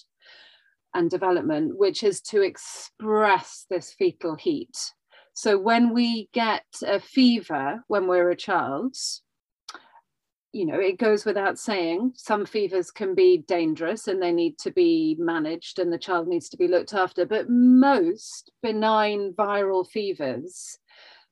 and 0.94 1.10
development, 1.10 1.78
which 1.78 2.04
is 2.04 2.22
to 2.22 2.42
express 2.42 3.66
this 3.70 3.94
fetal 3.94 4.36
heat. 4.36 4.78
So 5.34 5.58
when 5.58 5.94
we 5.94 6.30
get 6.34 6.66
a 6.86 7.00
fever 7.00 7.84
when 7.88 8.08
we're 8.08 8.30
a 8.30 8.36
child, 8.36 8.96
you 10.54 10.68
know, 10.68 10.80
it 10.80 11.00
goes 11.00 11.26
without 11.26 11.58
saying, 11.58 12.14
some 12.16 12.46
fevers 12.46 12.92
can 12.92 13.16
be 13.16 13.40
dangerous 13.48 14.08
and 14.08 14.22
they 14.22 14.32
need 14.32 14.60
to 14.60 14.72
be 14.72 15.18
managed 15.20 15.80
and 15.80 15.92
the 15.92 15.98
child 15.98 16.28
needs 16.28 16.48
to 16.50 16.58
be 16.58 16.68
looked 16.68 16.94
after. 16.94 17.26
But 17.26 17.50
most 17.50 18.52
benign 18.62 19.34
viral 19.34 19.90
fevers, 19.90 20.78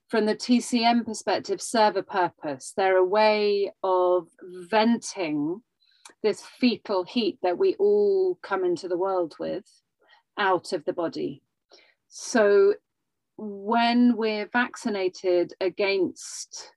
from 0.08 0.26
the 0.26 0.34
TCM 0.34 1.06
perspective, 1.06 1.62
serve 1.62 1.96
a 1.96 2.02
purpose. 2.02 2.72
They're 2.76 2.96
a 2.96 3.04
way 3.04 3.72
of 3.84 4.26
venting 4.68 5.62
this 6.24 6.42
fetal 6.42 7.04
heat 7.04 7.38
that 7.44 7.58
we 7.58 7.76
all 7.76 8.40
come 8.42 8.64
into 8.64 8.88
the 8.88 8.98
world 8.98 9.36
with 9.38 9.64
out 10.36 10.72
of 10.72 10.84
the 10.84 10.92
body. 10.92 11.42
So 12.08 12.74
when 13.36 14.16
we're 14.16 14.48
vaccinated 14.52 15.54
against 15.60 16.72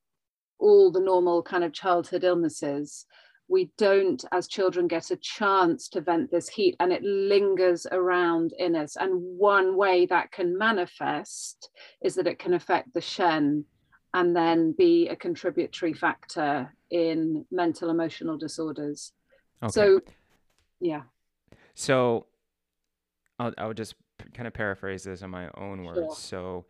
all 0.60 0.92
the 0.92 1.00
normal 1.00 1.44
kind 1.44 1.64
of 1.64 1.74
childhood 1.74 2.24
illnesses, 2.24 3.06
we 3.48 3.72
don't, 3.78 4.24
as 4.32 4.48
children, 4.48 4.88
get 4.88 5.12
a 5.12 5.18
chance 5.18 5.88
to 5.90 6.02
vent 6.02 6.32
this 6.32 6.50
heat 6.50 6.76
and 6.80 6.92
it 6.92 7.04
lingers 7.04 7.86
around 7.92 8.54
in 8.58 8.76
us. 8.76 8.96
And 8.96 9.22
one 9.38 9.78
way 9.78 10.06
that 10.08 10.32
can 10.32 10.58
manifest 10.58 11.70
is 12.04 12.16
that 12.16 12.28
it 12.28 12.40
can 12.40 12.54
affect 12.54 12.94
the 12.94 13.02
Shen 13.02 13.66
and 14.14 14.36
then 14.36 14.74
be 14.78 15.10
a 15.10 15.16
contributory 15.16 15.94
factor 15.94 16.74
in 16.90 17.46
mental 17.52 17.90
emotional 17.90 18.38
disorders. 18.38 19.12
Okay. 19.62 19.72
So, 19.72 20.02
yeah. 20.80 21.02
So, 21.76 22.26
I'll, 23.38 23.54
I'll 23.58 23.74
just 23.74 23.96
kind 24.34 24.48
of 24.48 24.54
paraphrase 24.54 25.04
this 25.04 25.22
in 25.22 25.30
my 25.30 25.50
own 25.56 25.84
words. 25.84 25.98
Sure. 26.00 26.16
So, 26.16 26.66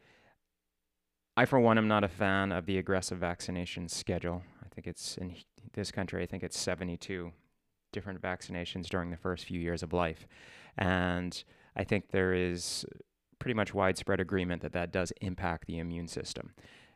I, 1.37 1.45
for 1.45 1.59
one, 1.59 1.77
am 1.77 1.87
not 1.87 2.03
a 2.03 2.07
fan 2.07 2.51
of 2.51 2.65
the 2.65 2.77
aggressive 2.77 3.17
vaccination 3.17 3.89
schedule. 3.89 4.43
I 4.63 4.67
think 4.73 4.87
it's 4.87 5.17
in 5.17 5.35
this 5.73 5.91
country, 5.91 6.23
I 6.23 6.25
think 6.25 6.43
it's 6.43 6.57
72 6.57 7.31
different 7.91 8.21
vaccinations 8.21 8.87
during 8.87 9.09
the 9.09 9.17
first 9.17 9.45
few 9.45 9.59
years 9.59 9.83
of 9.83 9.93
life. 9.93 10.27
And 10.77 11.43
I 11.75 11.83
think 11.83 12.11
there 12.11 12.33
is 12.33 12.85
pretty 13.39 13.53
much 13.53 13.73
widespread 13.73 14.19
agreement 14.19 14.61
that 14.61 14.73
that 14.73 14.91
does 14.91 15.11
impact 15.21 15.67
the 15.67 15.79
immune 15.79 16.07
system. 16.07 16.53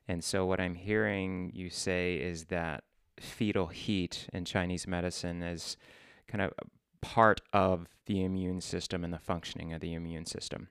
And 0.07 0.23
so, 0.23 0.45
what 0.45 0.59
I'm 0.59 0.75
hearing 0.75 1.51
you 1.53 1.69
say 1.69 2.15
is 2.15 2.45
that 2.45 2.83
fetal 3.19 3.67
heat 3.67 4.27
in 4.33 4.45
Chinese 4.45 4.87
medicine 4.87 5.43
is 5.43 5.77
kind 6.27 6.41
of 6.41 6.53
part 7.01 7.41
of 7.53 7.87
the 8.05 8.23
immune 8.23 8.61
system 8.61 9.03
and 9.03 9.13
the 9.13 9.19
functioning 9.19 9.73
of 9.73 9.81
the 9.81 9.93
immune 9.93 10.25
system. 10.25 10.69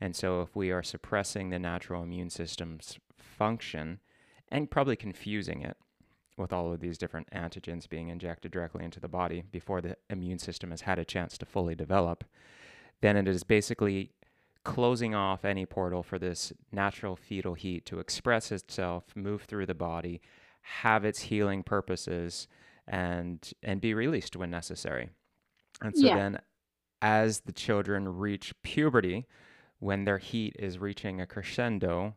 And 0.00 0.14
so, 0.14 0.42
if 0.42 0.54
we 0.54 0.70
are 0.70 0.82
suppressing 0.82 1.50
the 1.50 1.58
natural 1.58 2.02
immune 2.02 2.30
system's 2.30 2.98
function 3.36 4.00
and 4.48 4.70
probably 4.70 4.96
confusing 4.96 5.62
it 5.62 5.76
with 6.36 6.52
all 6.52 6.72
of 6.72 6.80
these 6.80 6.98
different 6.98 7.28
antigens 7.30 7.88
being 7.88 8.08
injected 8.08 8.52
directly 8.52 8.84
into 8.84 9.00
the 9.00 9.08
body 9.08 9.42
before 9.50 9.80
the 9.80 9.96
immune 10.10 10.38
system 10.38 10.70
has 10.70 10.82
had 10.82 10.98
a 10.98 11.04
chance 11.04 11.38
to 11.38 11.46
fully 11.46 11.74
develop, 11.74 12.24
then 13.00 13.16
it 13.16 13.26
is 13.26 13.42
basically 13.42 14.12
closing 14.64 15.14
off 15.14 15.44
any 15.44 15.64
portal 15.64 16.02
for 16.02 16.18
this 16.18 16.52
natural 16.72 17.16
fetal 17.16 17.54
heat 17.54 17.86
to 17.86 18.00
express 18.00 18.52
itself, 18.52 19.04
move 19.14 19.42
through 19.42 19.66
the 19.66 19.74
body, 19.74 20.20
have 20.60 21.04
its 21.04 21.22
healing 21.22 21.62
purposes, 21.62 22.48
and 22.88 23.52
and 23.62 23.80
be 23.80 23.94
released 23.94 24.36
when 24.36 24.50
necessary. 24.50 25.08
And 25.80 25.96
so 25.96 26.06
yeah. 26.06 26.16
then 26.16 26.38
as 27.00 27.40
the 27.40 27.52
children 27.52 28.08
reach 28.08 28.52
puberty, 28.62 29.26
when 29.78 30.04
their 30.04 30.18
heat 30.18 30.56
is 30.58 30.78
reaching 30.78 31.20
a 31.20 31.26
crescendo, 31.26 32.16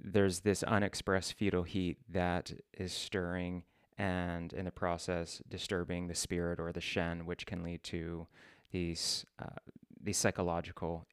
there's 0.00 0.40
this 0.40 0.62
unexpressed 0.62 1.34
fetal 1.34 1.62
heat 1.62 1.98
that 2.08 2.52
is 2.72 2.92
stirring 2.92 3.64
and 3.98 4.52
in 4.52 4.64
the 4.64 4.70
process 4.70 5.42
disturbing 5.48 6.06
the 6.06 6.14
spirit 6.14 6.58
or 6.58 6.72
the 6.72 6.80
shen, 6.80 7.26
which 7.26 7.46
can 7.46 7.62
lead 7.62 7.82
to 7.84 8.26
these 8.72 9.26
uh, 9.40 9.58
these 10.02 10.16
psychological 10.16 11.06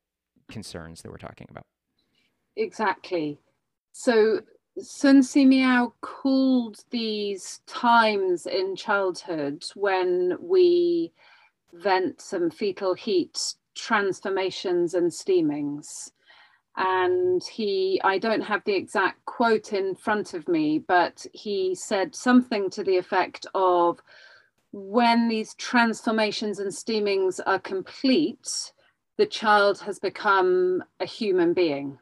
concerns 0.47 1.01
that 1.01 1.11
we're 1.11 1.17
talking 1.17 1.47
about. 1.49 1.65
Exactly. 2.55 3.39
So 3.91 4.41
Sun 4.79 5.23
Si 5.23 5.43
Miao 5.45 5.93
called 6.01 6.83
these 6.91 7.61
times 7.65 8.45
in 8.45 8.75
childhood 8.75 9.65
when 9.75 10.37
we 10.39 11.11
vent 11.73 12.21
some 12.21 12.49
fetal 12.49 12.93
heat 12.93 13.55
transformations 13.75 14.93
and 14.93 15.11
steamings 15.11 16.11
and 16.77 17.43
he 17.43 17.99
i 18.03 18.17
don't 18.17 18.41
have 18.41 18.63
the 18.65 18.73
exact 18.73 19.23
quote 19.25 19.73
in 19.73 19.95
front 19.95 20.33
of 20.33 20.47
me 20.47 20.79
but 20.79 21.25
he 21.33 21.73
said 21.75 22.15
something 22.15 22.69
to 22.69 22.83
the 22.83 22.97
effect 22.97 23.45
of 23.55 23.99
when 24.71 25.27
these 25.27 25.55
transformations 25.55 26.59
and 26.59 26.71
steamings 26.71 27.39
are 27.45 27.59
complete 27.59 28.71
the 29.17 29.25
child 29.25 29.79
has 29.79 29.97
become 29.97 30.83
a 30.99 31.05
human 31.05 31.53
being 31.53 31.97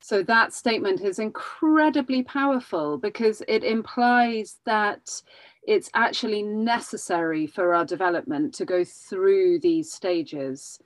so 0.00 0.22
that 0.24 0.52
statement 0.52 1.00
is 1.00 1.20
incredibly 1.20 2.24
powerful 2.24 2.98
because 2.98 3.40
it 3.46 3.62
implies 3.62 4.56
that 4.64 5.22
it's 5.62 5.90
actually 5.94 6.42
necessary 6.42 7.46
for 7.46 7.72
our 7.72 7.84
development 7.84 8.52
to 8.54 8.64
go 8.64 8.84
through 8.84 9.60
these 9.60 9.92
stages. 9.92 10.80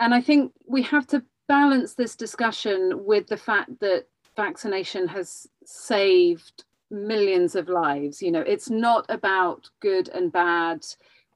And 0.00 0.12
I 0.12 0.20
think 0.20 0.52
we 0.66 0.82
have 0.82 1.06
to 1.08 1.22
balance 1.48 1.94
this 1.94 2.16
discussion 2.16 3.04
with 3.04 3.26
the 3.26 3.36
fact 3.36 3.80
that 3.80 4.06
vaccination 4.36 5.08
has 5.08 5.46
saved 5.64 6.64
millions 6.90 7.54
of 7.54 7.68
lives. 7.68 8.22
You 8.22 8.30
know, 8.30 8.40
it's 8.40 8.70
not 8.70 9.06
about 9.08 9.68
good 9.80 10.08
and 10.10 10.32
bad. 10.32 10.84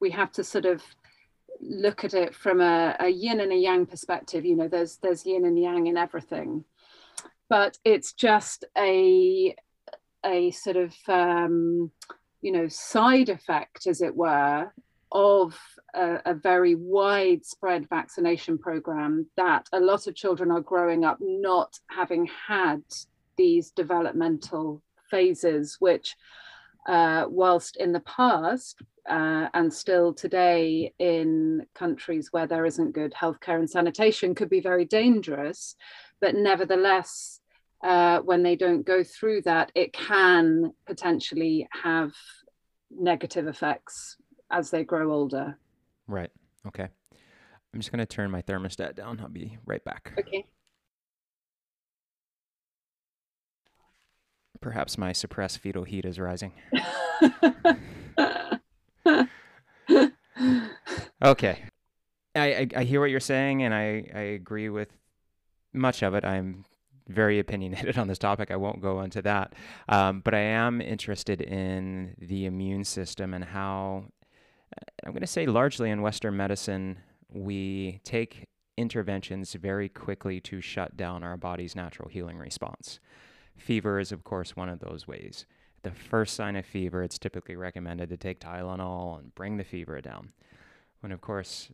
We 0.01 0.11
have 0.11 0.33
to 0.33 0.45
sort 0.45 0.67
of 0.67 0.83
look 1.61 2.05
at 2.05 2.15
it 2.15 2.35
from 2.35 2.61
a, 2.61 2.97
a 3.01 3.09
yin 3.09 3.41
and 3.41 3.53
a 3.53 3.57
yang 3.57 3.87
perspective. 3.87 4.45
You 4.45 4.57
know, 4.57 4.69
there's 4.69 4.97
there's 4.99 5.27
yin 5.27 5.45
and 5.45 5.59
yang 5.59 5.87
in 5.87 5.97
everything, 5.97 6.65
but 7.49 7.79
it's 7.85 8.13
just 8.13 8.65
a 8.77 9.55
a 10.25 10.51
sort 10.51 10.77
of 10.77 10.95
um, 11.09 11.91
you 12.43 12.53
know 12.53 12.69
side 12.69 13.29
effect, 13.29 13.87
as 13.87 14.03
it 14.03 14.15
were, 14.15 14.73
of 15.13 15.59
a, 15.97 16.21
a, 16.27 16.35
very 16.35 16.75
widespread 16.75 17.89
vaccination 17.89 18.59
program 18.59 19.27
that 19.37 19.67
a 19.73 19.81
lot 19.81 20.07
of 20.07 20.15
children 20.15 20.51
are 20.51 20.61
growing 20.61 21.05
up 21.05 21.19
not 21.21 21.79
having 21.89 22.29
had 22.49 22.83
these 23.37 23.71
developmental 23.71 24.83
phases, 25.11 25.77
which, 25.81 26.17
uh, 26.89 27.25
whilst 27.29 27.77
in 27.77 27.93
the 27.93 28.01
past 28.01 28.81
uh, 29.09 29.49
and 29.55 29.73
still 29.73 30.13
today 30.13 30.93
in 30.99 31.67
countries 31.75 32.29
where 32.33 32.47
there 32.47 32.67
isn't 32.67 32.95
good 32.95 33.13
healthcare 33.13 33.59
and 33.59 33.71
sanitation, 33.71 34.35
could 34.35 34.51
be 34.51 34.61
very 34.61 34.85
dangerous, 34.85 35.77
but 36.21 36.35
nevertheless, 36.35 37.41
uh, 37.85 38.21
when 38.21 38.43
they 38.43 38.57
don't 38.57 38.87
go 38.87 39.05
through 39.05 39.43
that, 39.43 39.71
it 39.75 39.93
can 39.93 40.73
potentially 40.87 41.69
have 41.71 42.13
negative 42.91 43.47
effects 43.47 44.17
as 44.51 44.71
they 44.71 44.85
grow 44.85 45.13
older. 45.13 45.59
Right. 46.09 46.31
Okay. 46.67 46.89
I'm 47.75 47.81
just 47.81 47.93
going 47.93 47.99
to 47.99 48.07
turn 48.07 48.31
my 48.31 48.43
thermostat 48.43 48.95
down. 48.95 49.21
I'll 49.21 49.29
be 49.29 49.59
right 49.67 49.85
back. 49.85 50.13
Okay. 50.19 50.47
Perhaps 54.61 54.97
my 54.97 55.13
suppressed 55.13 55.59
fetal 55.59 55.85
heat 55.85 56.05
is 56.05 56.19
rising. 56.19 56.53
okay. 61.23 61.63
I, 62.35 62.53
I, 62.55 62.69
I, 62.77 62.85
hear 62.85 63.01
what 63.01 63.11
you're 63.11 63.21
saying, 63.21 63.63
and 63.63 63.73
I, 63.75 64.11
I 64.15 64.21
agree 64.21 64.69
with 64.69 64.89
much 65.73 66.03
of 66.03 66.15
it. 66.15 66.25
I'm 66.25 66.65
very 67.09 67.39
opinionated 67.39 67.99
on 68.03 68.09
this 68.09 68.19
topic. 68.19 68.51
I 68.51 68.57
won't 68.57 68.81
go 68.81 69.01
into 69.01 69.23
that. 69.23 69.55
Um, 69.89 70.21
but 70.25 70.35
I 70.35 70.41
am 70.41 70.81
interested 70.81 71.41
in 71.41 72.15
the 72.19 72.47
immune 72.47 72.85
system 72.85 73.35
and 73.35 73.45
how, 73.45 74.07
I'm 75.05 75.13
going 75.13 75.21
to 75.21 75.27
say 75.27 75.47
largely 75.47 75.91
in 75.91 76.03
Western 76.03 76.37
medicine, 76.37 76.99
we 77.31 78.01
take 78.05 78.47
interventions 78.77 79.55
very 79.55 79.89
quickly 79.89 80.41
to 80.41 80.61
shut 80.61 80.97
down 80.97 81.23
our 81.23 81.37
body's 81.37 81.75
natural 81.75 82.09
healing 82.09 82.39
response. 82.39 83.01
Fever 83.57 83.99
is, 83.99 84.13
of 84.13 84.25
course, 84.25 84.55
one 84.55 84.69
of 84.69 84.81
those 84.81 85.09
ways. 85.09 85.47
The 85.83 85.91
first 85.91 86.35
sign 86.35 86.57
of 86.57 86.67
fever, 86.67 87.03
it's 87.03 87.19
typically 87.19 87.57
recommended 87.57 88.11
to 88.11 88.17
take 88.17 88.41
Tylenol 88.41 89.19
and 89.19 89.35
bring 89.35 89.57
the 89.57 89.65
fever 89.65 90.01
down. 90.01 90.33
When, 91.01 91.13
of 91.13 91.21
course, 91.21 91.71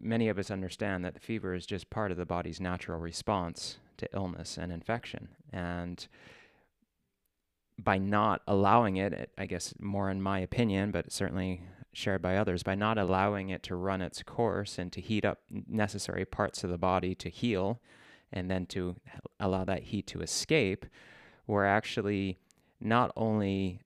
many 0.00 0.28
of 0.28 0.38
us 0.38 0.50
understand 0.50 1.04
that 1.04 1.14
the 1.14 1.20
fever 1.20 1.54
is 1.54 1.66
just 1.66 1.90
part 1.90 2.10
of 2.10 2.16
the 2.16 2.26
body's 2.26 2.60
natural 2.60 2.98
response 2.98 3.78
to 3.98 4.08
illness 4.14 4.56
and 4.56 4.72
infection. 4.72 5.28
And 5.52 6.06
by 7.78 7.98
not 7.98 8.42
allowing 8.46 8.96
it, 8.96 9.30
I 9.38 9.46
guess 9.46 9.74
more 9.78 10.10
in 10.10 10.22
my 10.22 10.40
opinion, 10.40 10.90
but 10.90 11.12
certainly 11.12 11.62
shared 11.92 12.22
by 12.22 12.36
others, 12.36 12.62
by 12.62 12.74
not 12.74 12.98
allowing 12.98 13.50
it 13.50 13.62
to 13.64 13.74
run 13.74 14.00
its 14.00 14.22
course 14.22 14.78
and 14.78 14.92
to 14.92 15.00
heat 15.00 15.24
up 15.24 15.40
necessary 15.50 16.24
parts 16.24 16.62
of 16.62 16.70
the 16.70 16.78
body 16.78 17.14
to 17.14 17.28
heal 17.28 17.80
and 18.32 18.50
then 18.50 18.66
to 18.66 18.96
allow 19.40 19.64
that 19.64 19.84
heat 19.84 20.06
to 20.06 20.20
escape, 20.20 20.86
we're 21.46 21.64
actually 21.64 22.38
not 22.80 23.12
only 23.16 23.80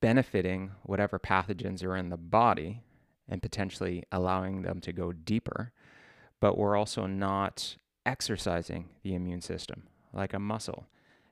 benefiting 0.00 0.70
whatever 0.84 1.18
pathogens 1.18 1.82
are 1.82 1.96
in 1.96 2.10
the 2.10 2.16
body 2.16 2.82
and 3.28 3.42
potentially 3.42 4.04
allowing 4.12 4.62
them 4.62 4.80
to 4.80 4.92
go 4.92 5.12
deeper, 5.12 5.72
but 6.40 6.56
we're 6.56 6.76
also 6.76 7.06
not 7.06 7.76
exercising 8.04 8.88
the 9.02 9.14
immune 9.14 9.40
system 9.40 9.82
like 10.12 10.32
a 10.32 10.38
muscle. 10.38 10.86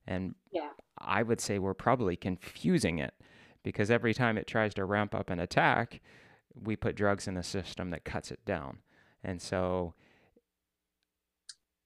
And 0.06 0.34
yeah. 0.50 0.70
I 0.98 1.22
would 1.22 1.40
say 1.40 1.58
we're 1.58 1.74
probably 1.74 2.16
confusing 2.16 2.98
it 2.98 3.14
because 3.64 3.90
every 3.90 4.14
time 4.14 4.38
it 4.38 4.46
tries 4.46 4.74
to 4.74 4.84
ramp 4.84 5.14
up 5.14 5.30
an 5.30 5.40
attack, 5.40 6.00
we 6.54 6.76
put 6.76 6.94
drugs 6.94 7.26
in 7.26 7.34
the 7.34 7.42
system 7.42 7.90
that 7.90 8.04
cuts 8.04 8.30
it 8.30 8.44
down. 8.44 8.78
And 9.24 9.42
so 9.42 9.94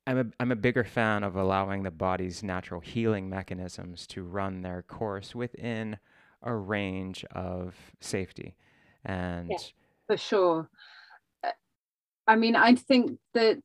I'm 0.06 0.18
a, 0.18 0.24
I'm 0.38 0.52
a 0.52 0.56
bigger 0.56 0.84
fan 0.84 1.22
of 1.22 1.36
allowing 1.36 1.84
the 1.84 1.90
body's 1.90 2.42
natural 2.42 2.82
healing 2.82 3.30
mechanisms 3.30 4.06
to 4.08 4.22
run 4.22 4.60
their 4.60 4.82
course 4.82 5.34
within 5.34 5.98
a 6.42 6.54
range 6.54 7.24
of 7.32 7.74
safety. 8.00 8.56
And 9.04 9.50
yeah, 9.50 9.58
for 10.06 10.16
sure. 10.16 10.68
Uh, 11.42 11.52
I 12.26 12.36
mean, 12.36 12.56
I 12.56 12.74
think 12.74 13.18
that 13.34 13.62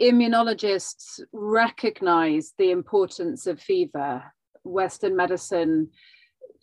immunologists 0.00 1.20
recognize 1.32 2.52
the 2.58 2.70
importance 2.70 3.46
of 3.46 3.60
fever. 3.60 4.24
Western 4.64 5.16
medicine, 5.16 5.90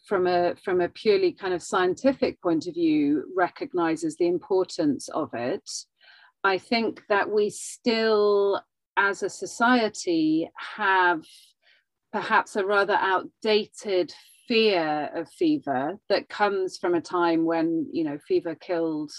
from 0.10 0.26
a 0.26 0.56
from 0.66 0.82
a 0.82 0.90
purely 0.90 1.32
kind 1.32 1.54
of 1.54 1.62
scientific 1.62 2.42
point 2.42 2.66
of 2.68 2.74
view, 2.74 3.32
recognizes 3.38 4.16
the 4.16 4.28
importance 4.28 5.08
of 5.10 5.30
it. 5.34 5.70
I 6.44 6.58
think 6.58 7.04
that 7.10 7.30
we 7.30 7.52
still 7.52 8.62
as 8.98 9.22
a 9.22 9.30
society 9.30 10.50
have 10.78 11.24
perhaps 12.12 12.56
a 12.56 12.66
rather 12.66 12.96
outdated 12.96 14.12
fear 14.48 15.12
of 15.14 15.30
fever 15.30 16.00
that 16.10 16.28
comes 16.28 16.80
from 16.80 16.96
a 16.96 17.02
time 17.02 17.46
when 17.46 17.88
you 17.94 18.04
know 18.04 18.18
fever 18.28 18.56
killed 18.56 19.12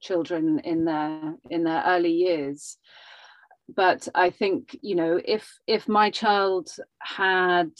children 0.00 0.58
in 0.60 0.86
their 0.86 1.34
in 1.50 1.64
their 1.64 1.82
early 1.86 2.12
years 2.12 2.78
but 3.76 4.08
i 4.14 4.30
think 4.30 4.76
you 4.80 4.94
know 4.94 5.20
if 5.24 5.46
if 5.66 5.86
my 5.86 6.10
child 6.10 6.70
had 7.00 7.70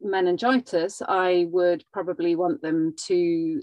meningitis 0.00 1.02
i 1.08 1.46
would 1.50 1.84
probably 1.92 2.34
want 2.34 2.60
them 2.62 2.94
to 2.96 3.60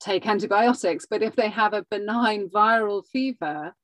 take 0.00 0.26
antibiotics 0.26 1.06
but 1.08 1.22
if 1.22 1.36
they 1.36 1.48
have 1.48 1.74
a 1.74 1.84
benign 1.90 2.48
viral 2.48 3.04
fever 3.12 3.74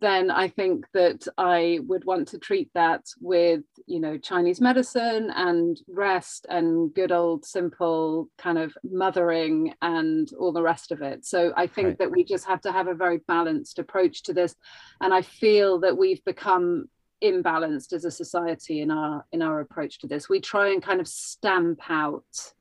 then 0.00 0.30
I 0.30 0.48
think 0.48 0.86
that 0.94 1.26
I 1.36 1.80
would 1.86 2.04
want 2.04 2.28
to 2.28 2.38
treat 2.38 2.70
that 2.74 3.02
with, 3.20 3.62
you 3.86 4.00
know, 4.00 4.18
Chinese 4.18 4.60
medicine 4.60 5.30
and 5.34 5.80
rest 5.88 6.46
and 6.48 6.94
good 6.94 7.12
old 7.12 7.44
simple 7.44 8.28
kind 8.38 8.58
of 8.58 8.72
mothering 8.84 9.74
and 9.82 10.30
all 10.38 10.52
the 10.52 10.62
rest 10.62 10.92
of 10.92 11.02
it. 11.02 11.26
So 11.26 11.52
I 11.56 11.66
think 11.66 11.86
right. 11.86 11.98
that 11.98 12.10
we 12.10 12.24
just 12.24 12.46
have 12.46 12.60
to 12.62 12.72
have 12.72 12.86
a 12.86 12.94
very 12.94 13.18
balanced 13.26 13.78
approach 13.78 14.22
to 14.24 14.32
this. 14.32 14.54
And 15.00 15.12
I 15.12 15.22
feel 15.22 15.80
that 15.80 15.98
we've 15.98 16.24
become 16.24 16.86
imbalanced 17.22 17.92
as 17.92 18.04
a 18.04 18.10
society 18.10 18.80
in 18.80 18.90
our 18.90 19.24
in 19.32 19.42
our 19.42 19.60
approach 19.60 19.98
to 20.00 20.06
this. 20.06 20.28
We 20.28 20.40
try 20.40 20.72
and 20.72 20.82
kind 20.82 21.00
of 21.00 21.08
stamp 21.08 21.80
out 21.88 22.52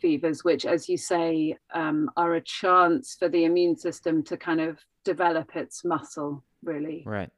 fevers, 0.00 0.44
which, 0.44 0.66
as 0.66 0.88
you 0.88 0.98
say, 0.98 1.56
um, 1.72 2.10
are 2.16 2.34
a 2.34 2.40
chance 2.40 3.16
for 3.18 3.28
the 3.28 3.44
immune 3.44 3.76
system 3.76 4.22
to 4.24 4.36
kind 4.36 4.60
of 4.60 4.78
develop 5.04 5.54
its 5.54 5.84
muscle 5.84 6.42
really. 6.62 7.02
Right. 7.06 7.30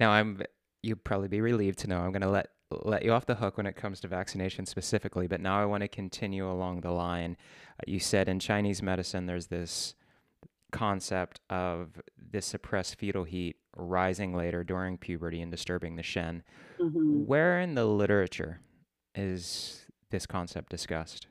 Now 0.00 0.10
i'm 0.10 0.42
you 0.82 0.96
probably 0.96 1.28
be 1.28 1.40
relieved 1.40 1.78
to 1.78 1.86
know 1.86 1.98
i'm 1.98 2.10
going 2.10 2.22
to 2.22 2.28
let 2.28 2.48
let 2.82 3.04
you 3.04 3.12
off 3.12 3.26
the 3.26 3.34
hook 3.34 3.56
when 3.56 3.66
it 3.66 3.76
comes 3.76 4.00
to 4.00 4.08
vaccination 4.08 4.64
specifically 4.66 5.26
but 5.26 5.40
now 5.40 5.60
i 5.60 5.64
want 5.64 5.82
to 5.82 5.88
continue 5.88 6.50
along 6.50 6.80
the 6.80 6.90
line. 6.90 7.36
You 7.86 8.00
said 8.00 8.28
in 8.28 8.38
chinese 8.38 8.82
medicine 8.82 9.26
there's 9.26 9.46
this 9.48 9.94
concept 10.72 11.40
of 11.50 12.00
this 12.16 12.46
suppressed 12.46 12.96
fetal 12.96 13.24
heat 13.24 13.56
rising 13.76 14.34
later 14.34 14.62
during 14.64 14.98
puberty 14.98 15.40
and 15.40 15.50
disturbing 15.50 15.96
the 15.96 16.02
shen 16.02 16.42
mm-hmm. 16.80 17.24
where 17.24 17.60
in 17.60 17.74
the 17.74 17.84
literature 17.84 18.60
is 19.14 19.86
this 20.10 20.26
concept 20.26 20.70
discussed 20.70 21.26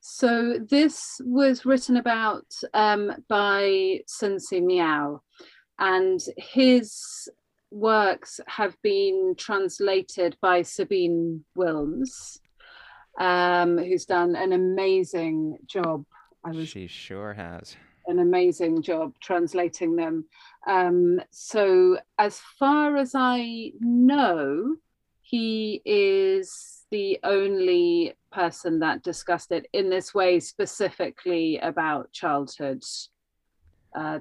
so 0.00 0.58
this 0.58 1.20
was 1.24 1.66
written 1.66 1.96
about 1.98 2.46
um, 2.72 3.12
by 3.28 4.00
Sun 4.06 4.40
Si 4.40 4.60
Miao, 4.60 5.20
and 5.78 6.20
his 6.38 7.28
works 7.70 8.40
have 8.46 8.76
been 8.82 9.34
translated 9.36 10.36
by 10.40 10.62
Sabine 10.62 11.44
Wilms, 11.56 12.38
um, 13.18 13.76
who's 13.76 14.06
done 14.06 14.36
an 14.36 14.52
amazing 14.52 15.58
job. 15.66 16.04
I 16.44 16.52
was, 16.52 16.70
she 16.70 16.86
sure 16.86 17.34
has 17.34 17.76
an 18.10 18.18
amazing 18.18 18.82
job 18.82 19.14
translating 19.20 19.96
them. 19.96 20.24
Um, 20.66 21.20
so, 21.30 21.98
as 22.18 22.40
far 22.58 22.96
as 22.96 23.12
I 23.14 23.72
know, 23.80 24.76
he 25.22 25.80
is 25.84 26.84
the 26.90 27.18
only 27.22 28.14
person 28.32 28.80
that 28.80 29.02
discussed 29.02 29.52
it 29.52 29.66
in 29.72 29.88
this 29.88 30.12
way 30.12 30.40
specifically 30.40 31.58
about 31.58 32.12
childhood, 32.12 32.82
uh, 33.94 34.18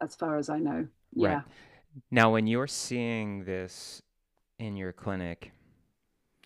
as 0.00 0.14
far 0.14 0.38
as 0.38 0.48
I 0.48 0.58
know. 0.58 0.86
Yeah. 1.12 1.34
Right. 1.34 1.42
Now, 2.10 2.32
when 2.32 2.46
you're 2.46 2.66
seeing 2.66 3.44
this 3.44 4.02
in 4.58 4.76
your 4.76 4.92
clinic, 4.92 5.52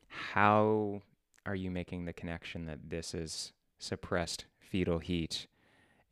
how 0.09 1.03
are 1.47 1.55
you 1.55 1.71
making 1.71 2.05
the 2.05 2.13
connection 2.13 2.67
that 2.67 2.91
this 2.91 3.15
is 3.15 3.53
suppressed 3.79 4.47
fetal 4.59 4.99
heat 4.99 5.47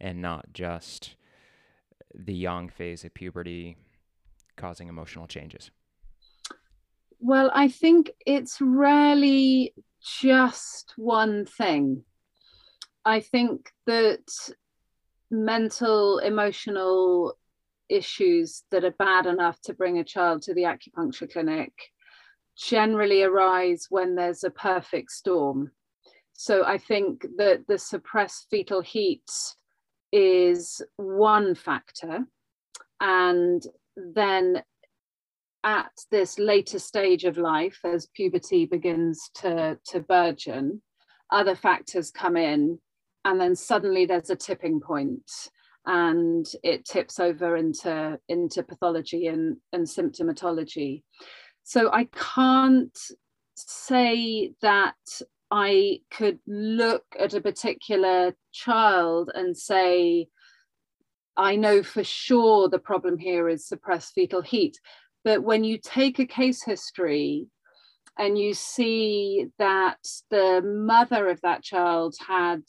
and 0.01 0.21
not 0.21 0.53
just 0.53 1.17
the 2.15 2.35
yang 2.35 2.69
phase 2.69 3.05
of 3.05 3.15
puberty 3.15 3.77
causing 4.57 4.89
emotional 4.89 5.27
changes? 5.27 5.71
Well, 7.19 7.51
I 7.55 7.69
think 7.69 8.11
it's 8.27 8.61
rarely 8.61 9.75
just 10.03 10.93
one 10.97 11.47
thing. 11.47 12.05
I 13.05 13.21
think 13.21 13.71
that 13.87 14.27
mental, 15.31 16.19
emotional 16.19 17.35
issues 17.89 18.65
that 18.71 18.85
are 18.85 18.95
bad 18.99 19.27
enough 19.27 19.61
to 19.63 19.75
bring 19.75 19.99
a 19.99 20.05
child 20.05 20.43
to 20.43 20.55
the 20.55 20.63
acupuncture 20.63 21.31
clinic 21.31 21.73
generally 22.57 23.23
arise 23.23 23.87
when 23.91 24.15
there's 24.15 24.45
a 24.45 24.51
perfect 24.51 25.11
storm. 25.11 25.71
So 26.33 26.65
I 26.65 26.79
think 26.79 27.27
that 27.39 27.67
the 27.67 27.79
suppressed 27.79 28.47
fetal 28.51 28.81
heat 28.81 29.31
is 30.13 30.83
one 30.97 31.55
factor. 31.55 32.27
And 33.01 33.63
then 33.97 34.63
at 35.65 35.91
this 36.11 36.39
later 36.39 36.79
stage 36.79 37.25
of 37.25 37.39
life, 37.39 37.81
as 37.85 38.09
puberty 38.15 38.67
begins 38.67 39.31
to, 39.35 39.79
to 39.87 40.01
burgeon, 40.01 40.83
other 41.31 41.57
factors 41.57 42.11
come 42.11 42.37
in, 42.37 42.79
and 43.25 43.41
then 43.41 43.57
suddenly 43.57 44.07
there's 44.07 44.31
a 44.31 44.37
tipping 44.37 44.81
point 44.81 45.31
and 45.87 46.47
it 46.63 46.85
tips 46.85 47.19
over 47.21 47.57
into, 47.57 48.19
into 48.29 48.63
pathology 48.63 49.27
and, 49.27 49.57
and 49.73 49.87
symptomatology. 49.87 51.03
So 51.63 51.91
I 51.93 52.09
can't 52.13 52.97
say 53.57 54.53
that 54.63 54.95
I 55.51 56.01
could 56.11 56.39
look 56.47 57.05
at 57.19 57.35
a 57.35 57.41
particular 57.41 58.35
child 58.53 59.31
and 59.35 59.57
say, 59.57 60.29
I 61.37 61.57
know 61.57 61.83
for 61.83 62.03
sure 62.03 62.69
the 62.69 62.79
problem 62.79 63.19
here 63.19 63.49
is 63.49 63.67
suppressed 63.67 64.15
fetal 64.15 64.43
heat. 64.43 64.79
But 65.25 65.43
when 65.43 65.65
you 65.65 65.79
take 65.79 66.19
a 66.19 66.27
case 66.27 66.63
history 66.63 67.47
and 68.19 68.39
you 68.39 68.55
see 68.55 69.47
that 69.59 69.99
the 70.31 70.63
mother 70.63 71.29
of 71.29 71.41
that 71.43 71.63
child 71.63 72.17
had, 72.27 72.63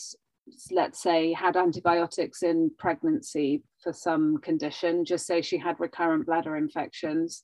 let's 0.72 1.02
say, 1.02 1.34
had 1.34 1.56
antibiotics 1.56 2.44
in 2.44 2.72
pregnancy 2.78 3.64
for 3.82 3.94
some 3.94 4.38
condition, 4.40 5.06
just 5.06 5.26
say 5.26 5.42
she 5.42 5.58
had 5.58 5.80
recurrent 5.80 6.26
bladder 6.26 6.58
infections. 6.58 7.44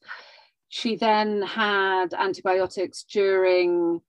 She 0.67 0.95
then 0.95 1.41
had 1.43 2.13
antibiotics 2.13 3.03
during 3.03 4.01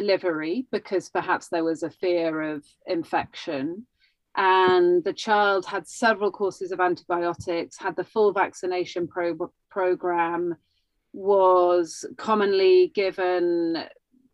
delivery 0.00 0.66
because 0.72 1.08
perhaps 1.08 1.48
there 1.48 1.62
was 1.62 1.84
a 1.84 1.90
fear 1.90 2.42
of 2.54 2.64
infection 2.86 3.86
and 4.36 5.04
the 5.04 5.12
child 5.12 5.64
had 5.64 5.86
several 5.86 6.32
courses 6.32 6.72
of 6.72 6.80
antibiotics, 6.80 7.78
had 7.78 7.94
the 7.94 8.04
full 8.04 8.32
vaccination 8.32 9.06
pro- 9.06 9.52
program, 9.70 10.56
was 11.12 12.04
commonly 12.16 12.90
given 12.92 13.84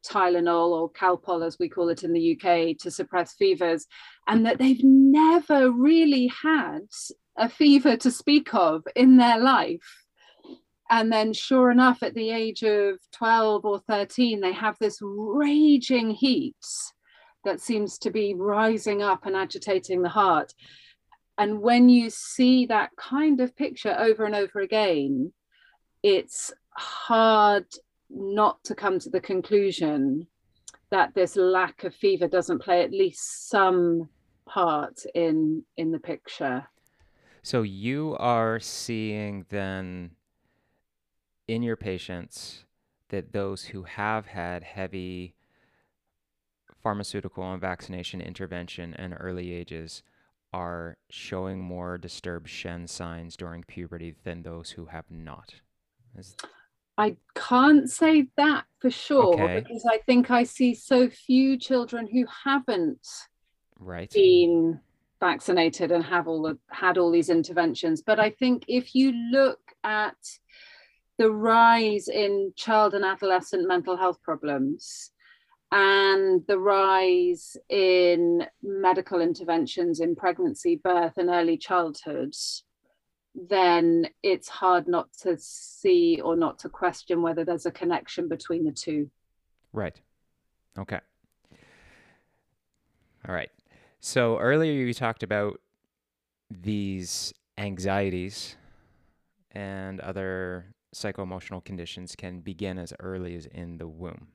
Tylenol 0.08 0.70
or 0.70 0.90
Calpol, 0.90 1.46
as 1.46 1.58
we 1.58 1.68
call 1.68 1.90
it 1.90 2.02
in 2.02 2.14
the 2.14 2.34
UK, 2.34 2.78
to 2.78 2.90
suppress 2.90 3.34
fevers, 3.34 3.86
and 4.26 4.46
that 4.46 4.56
they've 4.56 4.82
never 4.82 5.70
really 5.70 6.32
had 6.42 6.88
a 7.36 7.50
fever 7.50 7.98
to 7.98 8.10
speak 8.10 8.54
of 8.54 8.82
in 8.96 9.18
their 9.18 9.38
life. 9.38 9.99
And 10.90 11.12
then, 11.12 11.32
sure 11.32 11.70
enough, 11.70 12.02
at 12.02 12.14
the 12.14 12.30
age 12.30 12.64
of 12.64 12.98
12 13.12 13.64
or 13.64 13.78
13, 13.78 14.40
they 14.40 14.52
have 14.52 14.76
this 14.80 14.98
raging 15.00 16.10
heat 16.10 16.56
that 17.44 17.60
seems 17.60 17.96
to 17.98 18.10
be 18.10 18.34
rising 18.34 19.00
up 19.00 19.24
and 19.24 19.36
agitating 19.36 20.02
the 20.02 20.08
heart. 20.08 20.52
And 21.38 21.60
when 21.60 21.88
you 21.88 22.10
see 22.10 22.66
that 22.66 22.90
kind 22.96 23.40
of 23.40 23.56
picture 23.56 23.96
over 23.98 24.24
and 24.24 24.34
over 24.34 24.60
again, 24.60 25.32
it's 26.02 26.52
hard 26.70 27.66
not 28.10 28.62
to 28.64 28.74
come 28.74 28.98
to 28.98 29.10
the 29.10 29.20
conclusion 29.20 30.26
that 30.90 31.14
this 31.14 31.36
lack 31.36 31.84
of 31.84 31.94
fever 31.94 32.26
doesn't 32.26 32.62
play 32.62 32.82
at 32.82 32.90
least 32.90 33.48
some 33.48 34.08
part 34.46 35.00
in 35.14 35.64
in 35.76 35.92
the 35.92 36.00
picture. 36.00 36.66
So 37.42 37.62
you 37.62 38.16
are 38.18 38.58
seeing 38.58 39.46
then 39.48 40.10
in 41.50 41.62
your 41.62 41.76
patients 41.76 42.64
that 43.08 43.32
those 43.32 43.64
who 43.64 43.82
have 43.82 44.26
had 44.26 44.62
heavy 44.62 45.34
pharmaceutical 46.80 47.52
and 47.52 47.60
vaccination 47.60 48.20
intervention 48.20 48.94
in 48.94 49.12
early 49.14 49.52
ages 49.52 50.02
are 50.52 50.96
showing 51.10 51.60
more 51.60 51.98
disturbed 51.98 52.48
Shen 52.48 52.86
signs 52.86 53.36
during 53.36 53.64
puberty 53.64 54.14
than 54.24 54.42
those 54.42 54.70
who 54.70 54.86
have 54.86 55.04
not. 55.10 55.54
Is... 56.16 56.36
I 56.96 57.16
can't 57.34 57.90
say 57.90 58.28
that 58.36 58.64
for 58.78 58.90
sure 58.90 59.34
okay. 59.34 59.60
because 59.60 59.84
I 59.90 59.98
think 59.98 60.30
I 60.30 60.44
see 60.44 60.74
so 60.74 61.08
few 61.08 61.58
children 61.58 62.06
who 62.06 62.26
haven't 62.44 63.06
right. 63.78 64.10
been 64.10 64.80
vaccinated 65.18 65.90
and 65.90 66.04
have 66.04 66.28
all 66.28 66.42
the, 66.42 66.58
had 66.70 66.96
all 66.96 67.10
these 67.10 67.28
interventions. 67.28 68.02
But 68.02 68.20
I 68.20 68.30
think 68.30 68.64
if 68.68 68.94
you 68.94 69.12
look 69.12 69.60
at 69.84 70.16
the 71.20 71.30
rise 71.30 72.08
in 72.08 72.50
child 72.56 72.94
and 72.94 73.04
adolescent 73.04 73.68
mental 73.68 73.94
health 73.94 74.22
problems, 74.22 75.10
and 75.70 76.42
the 76.48 76.58
rise 76.58 77.58
in 77.68 78.46
medical 78.62 79.20
interventions 79.20 80.00
in 80.00 80.16
pregnancy, 80.16 80.80
birth, 80.82 81.18
and 81.18 81.28
early 81.28 81.58
childhood, 81.58 82.34
then 83.34 84.06
it's 84.22 84.48
hard 84.48 84.88
not 84.88 85.12
to 85.12 85.36
see 85.38 86.22
or 86.24 86.36
not 86.36 86.58
to 86.58 86.70
question 86.70 87.20
whether 87.20 87.44
there's 87.44 87.66
a 87.66 87.70
connection 87.70 88.26
between 88.26 88.64
the 88.64 88.72
two. 88.72 89.10
Right. 89.74 90.00
Okay. 90.78 91.00
All 93.28 93.34
right. 93.34 93.50
So 94.00 94.38
earlier 94.38 94.72
you 94.72 94.94
talked 94.94 95.22
about 95.22 95.60
these 96.50 97.34
anxieties 97.58 98.56
and 99.52 100.00
other 100.00 100.74
psycho-emotional 100.92 101.60
conditions 101.60 102.16
can 102.16 102.40
begin 102.40 102.78
as 102.78 102.92
early 103.00 103.36
as 103.36 103.46
in 103.46 103.78
the 103.78 103.88
womb. 103.88 104.28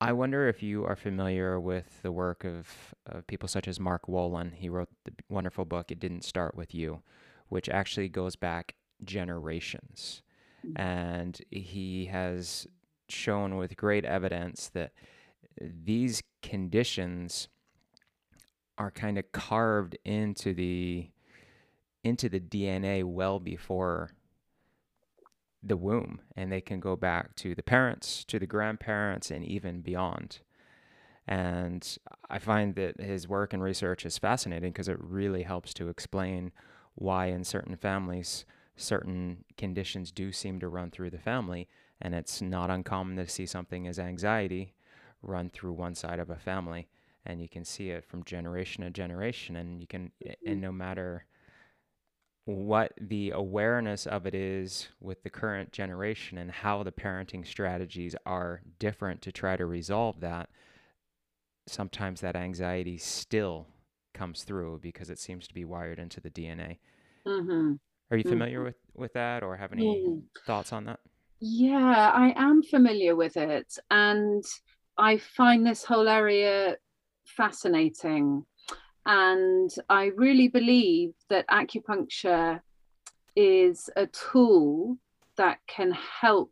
I 0.00 0.12
wonder 0.12 0.46
if 0.46 0.62
you 0.62 0.84
are 0.84 0.96
familiar 0.96 1.58
with 1.58 2.02
the 2.02 2.12
work 2.12 2.44
of, 2.44 2.94
of 3.06 3.26
people 3.26 3.48
such 3.48 3.66
as 3.66 3.80
Mark 3.80 4.06
Wolynn. 4.06 4.54
He 4.54 4.68
wrote 4.68 4.90
the 5.04 5.12
wonderful 5.30 5.64
book, 5.64 5.90
It 5.90 5.98
Didn't 5.98 6.22
Start 6.22 6.54
With 6.54 6.74
You, 6.74 7.00
which 7.48 7.68
actually 7.68 8.10
goes 8.10 8.36
back 8.36 8.74
generations. 9.04 10.22
Mm-hmm. 10.66 10.80
And 10.80 11.40
he 11.50 12.06
has 12.06 12.66
shown 13.08 13.56
with 13.56 13.76
great 13.76 14.04
evidence 14.04 14.68
that 14.74 14.92
these 15.60 16.22
conditions 16.42 17.48
are 18.76 18.90
kind 18.90 19.16
of 19.16 19.32
carved 19.32 19.96
into 20.04 20.52
the 20.52 21.08
into 22.04 22.28
the 22.28 22.38
DNA 22.38 23.02
well 23.02 23.40
before 23.40 24.10
the 25.68 25.76
womb 25.76 26.20
and 26.36 26.50
they 26.50 26.60
can 26.60 26.80
go 26.80 26.96
back 26.96 27.34
to 27.36 27.54
the 27.54 27.62
parents, 27.62 28.24
to 28.24 28.38
the 28.38 28.46
grandparents, 28.46 29.30
and 29.30 29.44
even 29.44 29.80
beyond. 29.80 30.40
And 31.28 31.96
I 32.30 32.38
find 32.38 32.74
that 32.76 33.00
his 33.00 33.28
work 33.28 33.52
and 33.52 33.62
research 33.62 34.06
is 34.06 34.18
fascinating 34.18 34.70
because 34.70 34.88
it 34.88 34.98
really 35.00 35.42
helps 35.42 35.74
to 35.74 35.88
explain 35.88 36.52
why, 36.94 37.26
in 37.26 37.42
certain 37.44 37.76
families, 37.76 38.44
certain 38.76 39.44
conditions 39.56 40.12
do 40.12 40.30
seem 40.30 40.60
to 40.60 40.68
run 40.68 40.90
through 40.90 41.10
the 41.10 41.18
family. 41.18 41.68
And 42.00 42.14
it's 42.14 42.40
not 42.40 42.70
uncommon 42.70 43.16
to 43.16 43.28
see 43.28 43.46
something 43.46 43.88
as 43.88 43.98
anxiety 43.98 44.74
run 45.22 45.50
through 45.50 45.72
one 45.72 45.94
side 45.94 46.20
of 46.20 46.30
a 46.30 46.36
family. 46.36 46.88
And 47.24 47.40
you 47.40 47.48
can 47.48 47.64
see 47.64 47.90
it 47.90 48.04
from 48.04 48.22
generation 48.22 48.84
to 48.84 48.90
generation. 48.90 49.56
And 49.56 49.80
you 49.80 49.86
can, 49.88 50.12
and 50.24 50.36
mm-hmm. 50.46 50.60
no 50.60 50.72
matter 50.72 51.24
what 52.46 52.92
the 53.00 53.32
awareness 53.32 54.06
of 54.06 54.24
it 54.24 54.34
is 54.34 54.88
with 55.00 55.22
the 55.24 55.30
current 55.30 55.72
generation 55.72 56.38
and 56.38 56.50
how 56.50 56.82
the 56.84 56.92
parenting 56.92 57.44
strategies 57.46 58.14
are 58.24 58.62
different 58.78 59.20
to 59.22 59.32
try 59.32 59.56
to 59.56 59.66
resolve 59.66 60.20
that, 60.20 60.48
sometimes 61.66 62.20
that 62.20 62.36
anxiety 62.36 62.96
still 62.96 63.66
comes 64.14 64.44
through 64.44 64.78
because 64.80 65.10
it 65.10 65.18
seems 65.18 65.48
to 65.48 65.54
be 65.54 65.64
wired 65.64 65.98
into 65.98 66.20
the 66.20 66.30
DNA. 66.30 66.78
Mm-hmm. 67.26 67.72
Are 68.12 68.16
you 68.16 68.22
familiar 68.22 68.58
mm-hmm. 68.58 68.66
with, 68.66 68.76
with 68.94 69.12
that 69.14 69.42
or 69.42 69.56
have 69.56 69.72
any 69.72 69.84
mm-hmm. 69.84 70.20
thoughts 70.46 70.72
on 70.72 70.84
that? 70.84 71.00
Yeah, 71.40 72.12
I 72.14 72.32
am 72.36 72.62
familiar 72.62 73.16
with 73.16 73.36
it. 73.36 73.76
And 73.90 74.44
I 74.96 75.18
find 75.18 75.66
this 75.66 75.84
whole 75.84 76.08
area 76.08 76.76
fascinating. 77.24 78.44
And 79.06 79.72
I 79.88 80.06
really 80.16 80.48
believe 80.48 81.14
that 81.28 81.46
acupuncture 81.48 82.60
is 83.36 83.88
a 83.96 84.06
tool 84.08 84.98
that 85.36 85.58
can 85.68 85.92
help 85.92 86.50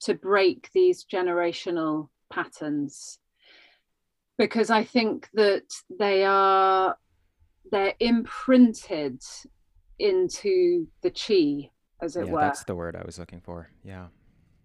to 0.00 0.14
break 0.14 0.70
these 0.72 1.04
generational 1.04 2.08
patterns 2.30 3.18
because 4.38 4.70
I 4.70 4.84
think 4.84 5.28
that 5.34 5.64
they 5.98 6.24
are 6.24 6.96
they're 7.70 7.94
imprinted 8.00 9.22
into 9.98 10.86
the 11.02 11.10
chi, 11.10 11.70
as 12.00 12.16
it 12.16 12.26
yeah, 12.26 12.32
were. 12.32 12.40
That's 12.40 12.64
the 12.64 12.74
word 12.74 12.96
I 12.96 13.02
was 13.04 13.18
looking 13.18 13.42
for. 13.42 13.68
Yeah. 13.84 14.06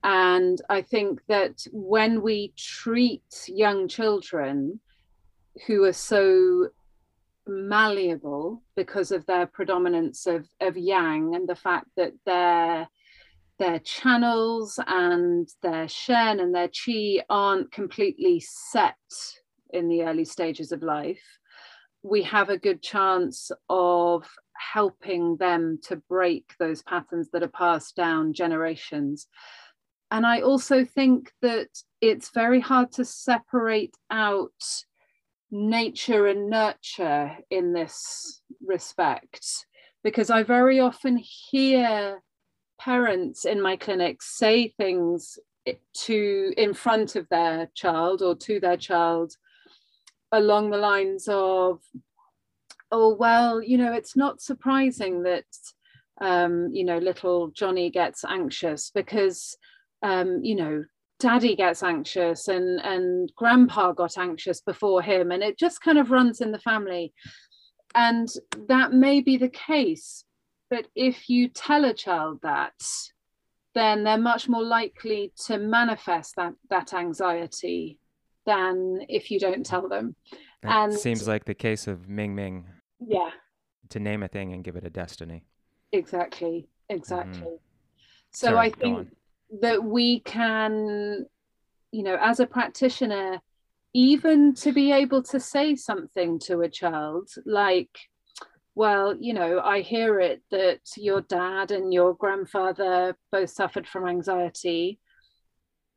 And 0.04 0.62
I 0.70 0.82
think 0.82 1.22
that 1.28 1.66
when 1.74 2.22
we 2.22 2.54
treat 2.56 3.24
young 3.48 3.88
children 3.88 4.80
who 5.68 5.84
are 5.84 5.94
so 5.94 6.70
malleable 7.48 8.64
because 8.76 9.12
of 9.12 9.26
their 9.26 9.46
predominance 9.46 10.26
of, 10.26 10.48
of 10.62 10.78
yang 10.78 11.36
and 11.36 11.48
the 11.48 11.56
fact 11.56 11.88
that 11.98 12.14
their 12.26 12.88
their 13.58 13.80
channels 13.80 14.80
and 14.86 15.48
their 15.64 15.88
shen 15.88 16.42
and 16.42 16.54
their 16.54 16.68
chi 16.68 17.24
aren't 17.30 17.72
completely 17.72 18.38
set 18.42 18.96
in 19.70 19.88
the 19.88 20.04
early 20.04 20.26
stages 20.26 20.74
of 20.74 20.84
life 20.84 21.24
we 22.06 22.22
have 22.22 22.50
a 22.50 22.58
good 22.58 22.84
chance 22.84 23.50
of 23.68 24.28
helping 24.56 25.38
them 25.38 25.80
to 25.82 25.96
break 26.08 26.54
those 26.60 26.84
patterns 26.84 27.32
that 27.32 27.42
are 27.42 27.48
passed 27.48 27.96
down 27.96 28.32
generations. 28.32 29.28
And 30.12 30.24
I 30.24 30.42
also 30.42 30.86
think 30.86 31.32
that 31.42 31.70
it's 32.02 32.30
very 32.30 32.60
hard 32.60 32.92
to 32.94 33.06
separate 33.06 33.96
out 34.12 34.52
nature 35.52 36.28
and 36.28 36.50
nurture 36.50 37.38
in 37.50 37.74
this 37.74 38.42
respect, 38.66 39.66
because 40.04 40.30
I 40.30 40.44
very 40.44 40.80
often 40.80 41.18
hear 41.18 42.22
parents 42.80 43.46
in 43.46 43.62
my 43.62 43.78
clinic 43.78 44.22
say 44.22 44.68
things 44.68 45.40
to 45.94 46.54
in 46.58 46.74
front 46.74 47.16
of 47.16 47.28
their 47.30 47.70
child 47.74 48.22
or 48.22 48.36
to 48.36 48.60
their 48.60 48.78
child 48.78 49.34
along 50.32 50.70
the 50.70 50.78
lines 50.78 51.28
of, 51.28 51.80
oh, 52.92 53.16
well, 53.16 53.64
you 53.64 53.78
know, 53.78 53.94
it's 53.94 54.16
not 54.16 54.42
surprising 54.42 55.24
that, 55.24 55.46
um, 56.22 56.70
you 56.72 56.84
know, 56.84 56.98
little 56.98 57.48
Johnny 57.50 57.90
gets 57.90 58.24
anxious 58.26 58.92
because, 58.94 59.58
um, 60.04 60.44
you 60.44 60.56
know, 60.56 60.84
daddy 61.20 61.56
gets 61.56 61.84
anxious 61.84 62.48
and, 62.48 62.80
and 62.82 63.32
grandpa 63.36 63.92
got 63.92 64.18
anxious 64.18 64.62
before 64.62 65.02
him. 65.02 65.32
And 65.32 65.44
it 65.44 65.58
just 65.58 65.82
kind 65.82 65.98
of 65.98 66.12
runs 66.12 66.42
in 66.42 66.52
the 66.52 66.60
family. 66.60 67.14
And 67.94 68.28
that 68.68 68.92
may 68.92 69.22
be 69.22 69.38
the 69.38 69.50
case. 69.50 70.26
But 70.70 70.88
if 70.96 71.30
you 71.30 71.48
tell 71.48 71.86
a 71.86 71.94
child 71.94 72.40
that, 72.44 72.74
then 73.74 74.04
they're 74.04 74.18
much 74.18 74.50
more 74.50 74.64
likely 74.64 75.32
to 75.46 75.58
manifest 75.58 76.36
that, 76.38 76.54
that 76.70 76.94
anxiety 76.94 78.00
than 78.46 79.00
if 79.10 79.32
you 79.32 79.40
don't 79.40 79.66
tell 79.66 79.88
them. 79.88 80.16
That 80.64 80.90
and 80.90 80.94
seems 80.94 81.28
like 81.28 81.46
the 81.46 81.54
case 81.54 81.88
of 81.88 82.10
Ming 82.10 82.36
Ming. 82.36 82.66
Yeah. 83.00 83.30
To 83.90 84.00
name 84.00 84.24
a 84.24 84.28
thing 84.28 84.54
and 84.54 84.64
give 84.64 84.76
it 84.76 84.86
a 84.86 84.90
destiny. 84.90 85.46
Exactly. 85.92 86.68
Exactly. 86.90 87.42
Mm. 87.42 87.60
So 88.32 88.48
Sorry, 88.48 88.58
I 88.58 88.70
think 88.72 89.10
that 89.62 89.84
we 89.84 90.20
can, 90.22 91.26
you 91.92 92.04
know, 92.04 92.18
as 92.22 92.40
a 92.40 92.48
practitioner, 92.48 93.40
even 93.94 94.54
to 94.56 94.72
be 94.72 94.92
able 94.92 95.24
to 95.24 95.40
say 95.40 95.76
something 95.76 96.40
to 96.40 96.62
a 96.62 96.70
child 96.70 97.30
like, 97.46 97.90
well, 98.76 99.16
you 99.18 99.34
know, 99.34 99.62
I 99.62 99.82
hear 99.82 100.20
it 100.20 100.42
that 100.52 100.82
your 100.98 101.22
dad 101.22 101.72
and 101.72 101.94
your 101.94 102.14
grandfather 102.14 103.16
both 103.32 103.50
suffered 103.50 103.88
from 103.88 104.08
anxiety. 104.08 105.00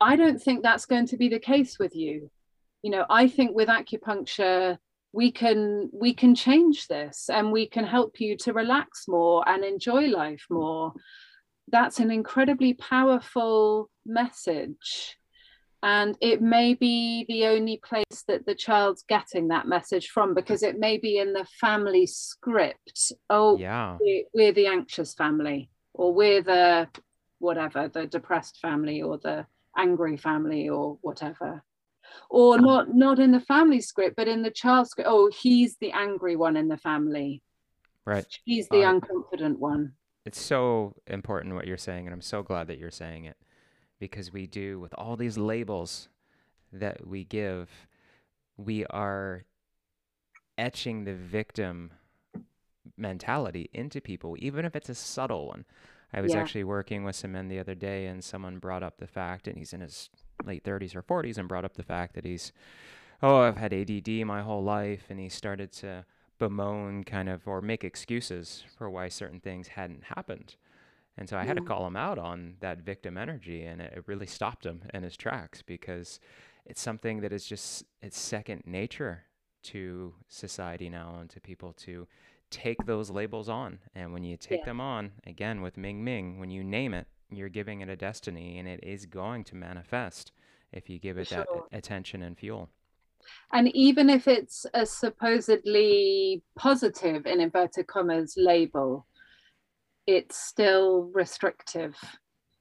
I 0.01 0.15
don't 0.15 0.41
think 0.41 0.63
that's 0.63 0.87
going 0.87 1.07
to 1.09 1.17
be 1.17 1.29
the 1.29 1.41
case 1.41 1.79
with 1.79 1.97
you 1.97 2.31
you 2.83 2.91
know 2.91 3.05
i 3.11 3.29
think 3.29 3.55
with 3.55 3.69
acupuncture 3.69 4.79
we 5.13 5.31
can 5.33 5.89
we 5.93 6.13
can 6.15 6.35
change 6.35 6.87
this 6.89 7.29
and 7.31 7.51
we 7.51 7.67
can 7.67 7.85
help 7.85 8.21
you 8.21 8.37
to 8.37 8.53
relax 8.53 9.09
more 9.09 9.47
and 9.49 9.65
enjoy 9.65 10.07
life 10.07 10.45
more 10.51 10.93
that's 11.71 12.01
an 12.01 12.11
incredibly 12.11 12.75
powerful 12.75 13.91
message. 14.05 15.17
And 15.83 16.17
it 16.21 16.43
may 16.43 16.75
be 16.75 17.25
the 17.29 17.47
only 17.47 17.81
place 17.85 18.25
that 18.27 18.47
the 18.47 18.55
child's 18.55 19.05
getting 19.09 19.49
that 19.49 19.69
message 19.69 20.09
from 20.09 20.35
because 20.35 20.65
it 20.65 20.79
may 20.79 20.99
be 20.99 21.19
in 21.19 21.33
the 21.33 21.47
family 21.61 22.07
script. 22.07 23.13
Oh 23.31 23.57
yeah. 23.59 23.97
we're, 24.01 24.25
we're 24.35 24.53
the 24.53 24.67
anxious 24.67 25.15
family 25.15 25.71
or 25.95 26.13
we're 26.13 26.43
the 26.43 26.89
whatever 27.39 27.87
the 27.87 28.07
depressed 28.07 28.59
family 28.61 29.03
or 29.03 29.19
the 29.19 29.47
angry 29.77 30.17
family 30.17 30.69
or 30.69 30.99
whatever. 31.03 31.63
Or 32.29 32.59
not 32.59 32.93
not 32.93 33.21
in 33.21 33.31
the 33.31 33.41
family 33.41 33.81
script 33.81 34.17
but 34.17 34.27
in 34.27 34.43
the 34.43 34.51
child 34.51 34.89
script. 34.89 35.09
Oh 35.09 35.31
he's 35.31 35.77
the 35.81 35.93
angry 35.93 36.35
one 36.35 36.57
in 36.57 36.67
the 36.67 36.79
family. 36.79 37.41
Right. 38.05 38.27
He's 38.45 38.69
the 38.69 38.83
uh, 38.83 38.95
unconfident 38.95 39.59
one 39.59 39.93
it's 40.29 40.41
so 40.41 40.95
important 41.07 41.55
what 41.55 41.67
you're 41.67 41.77
saying 41.77 42.07
and 42.07 42.15
i'm 42.15 42.21
so 42.21 42.43
glad 42.43 42.67
that 42.67 42.79
you're 42.79 42.91
saying 42.91 43.25
it 43.25 43.37
because 43.99 44.33
we 44.33 44.47
do 44.47 44.79
with 44.79 44.95
all 44.95 45.17
these 45.17 45.37
labels 45.37 46.09
that 46.73 47.07
we 47.07 47.25
give 47.25 47.69
we 48.57 48.85
are 48.87 49.45
etching 50.57 51.05
the 51.05 51.15
victim 51.15 51.91
mentality 52.97 53.69
into 53.73 54.01
people 54.01 54.37
even 54.39 54.65
if 54.65 54.77
it's 54.77 54.89
a 54.89 54.95
subtle 54.95 55.49
one 55.49 55.65
i 56.13 56.21
was 56.21 56.33
yeah. 56.33 56.41
actually 56.41 56.65
working 56.65 57.05
with 57.05 57.17
some 57.17 57.33
men 57.33 57.49
the 57.49 57.59
other 57.59 57.75
day 57.75 58.07
and 58.07 58.23
someone 58.23 58.59
brought 58.59 58.83
up 58.83 58.99
the 58.99 59.07
fact 59.07 59.49
and 59.49 59.59
he's 59.59 59.73
in 59.73 59.81
his 59.81 60.11
late 60.45 60.65
30s 60.65 60.95
or 60.95 61.03
40s 61.03 61.39
and 61.39 61.49
brought 61.49 61.65
up 61.65 61.75
the 61.75 61.83
fact 61.83 62.15
that 62.15 62.25
he's, 62.25 62.53
oh, 63.23 63.39
I've 63.39 63.57
had 63.57 63.73
ADD 63.73 64.09
my 64.27 64.43
whole 64.43 64.63
life. 64.63 65.05
And 65.11 65.19
he 65.19 65.29
started 65.29 65.73
to 65.73 66.05
bemoan 66.39 67.05
kind 67.05 67.29
of 67.29 67.47
or 67.47 67.61
make 67.61 67.85
excuses 67.85 68.65
for 68.77 68.89
why 68.89 69.09
certain 69.09 69.41
things 69.41 69.69
hadn't 69.69 70.05
happened. 70.05 70.57
And 71.17 71.29
so 71.29 71.37
I 71.37 71.45
had 71.45 71.57
to 71.57 71.63
call 71.65 71.85
him 71.85 71.97
out 71.97 72.17
on 72.17 72.55
that 72.61 72.83
victim 72.83 73.19
energy, 73.19 73.65
and 73.65 73.81
it, 73.81 74.05
really 74.07 74.27
stopped 74.27 74.65
him 74.65 74.83
in 74.95 75.03
his 75.03 75.17
tracks 75.17 75.63
because 75.63 76.21
it's 76.65 76.81
something 76.81 77.21
that 77.23 77.33
is 77.33 77.45
just 77.45 77.85
it's 78.01 78.17
second 78.17 78.63
nature 78.65 79.25
to 79.65 80.15
society 80.29 80.89
now 80.89 81.17
and 81.21 81.29
to 81.31 81.41
people 81.41 81.73
to 81.73 82.07
take 82.51 82.87
those 82.87 83.11
labels 83.11 83.49
on. 83.49 83.81
And 83.97 84.13
when 84.13 84.23
you 84.23 84.37
take 84.37 84.61
yeah. 84.61 84.67
them 84.67 84.81
on, 84.81 85.11
again 85.27 85.61
with 85.61 85.77
Ming 85.77 86.05
Ming, 86.05 86.39
when 86.39 86.53
you 86.53 86.63
name 86.63 86.95
it, 86.95 87.09
you're 87.31 87.49
giving 87.49 87.81
it 87.81 87.89
a 87.89 87.97
destiny 87.97 88.59
and 88.59 88.69
it 88.69 88.81
is 88.85 89.05
going 89.05 89.43
to 89.45 89.57
manifest 89.57 90.31
if 90.73 90.89
you 90.89 91.01
give 91.01 91.19
it 91.19 91.27
sure. 91.27 91.39
that 91.39 91.77
attention 91.77 92.23
and 92.23 92.39
fuel. 92.39 92.71
And 93.53 93.75
even 93.75 94.11
if 94.11 94.29
it's 94.29 94.67
a 94.75 94.85
supposedly 94.85 96.43
positive, 96.57 97.27
in 97.27 97.41
inverted 97.41 97.87
commas, 97.87 98.35
label, 98.37 99.07
it's 100.07 100.37
still 100.37 101.11
restrictive. 101.15 101.97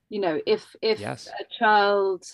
You 0.08 0.20
know, 0.20 0.40
if 0.46 0.74
if 0.82 1.00
yes. 1.00 1.28
a 1.28 1.44
child 1.58 2.24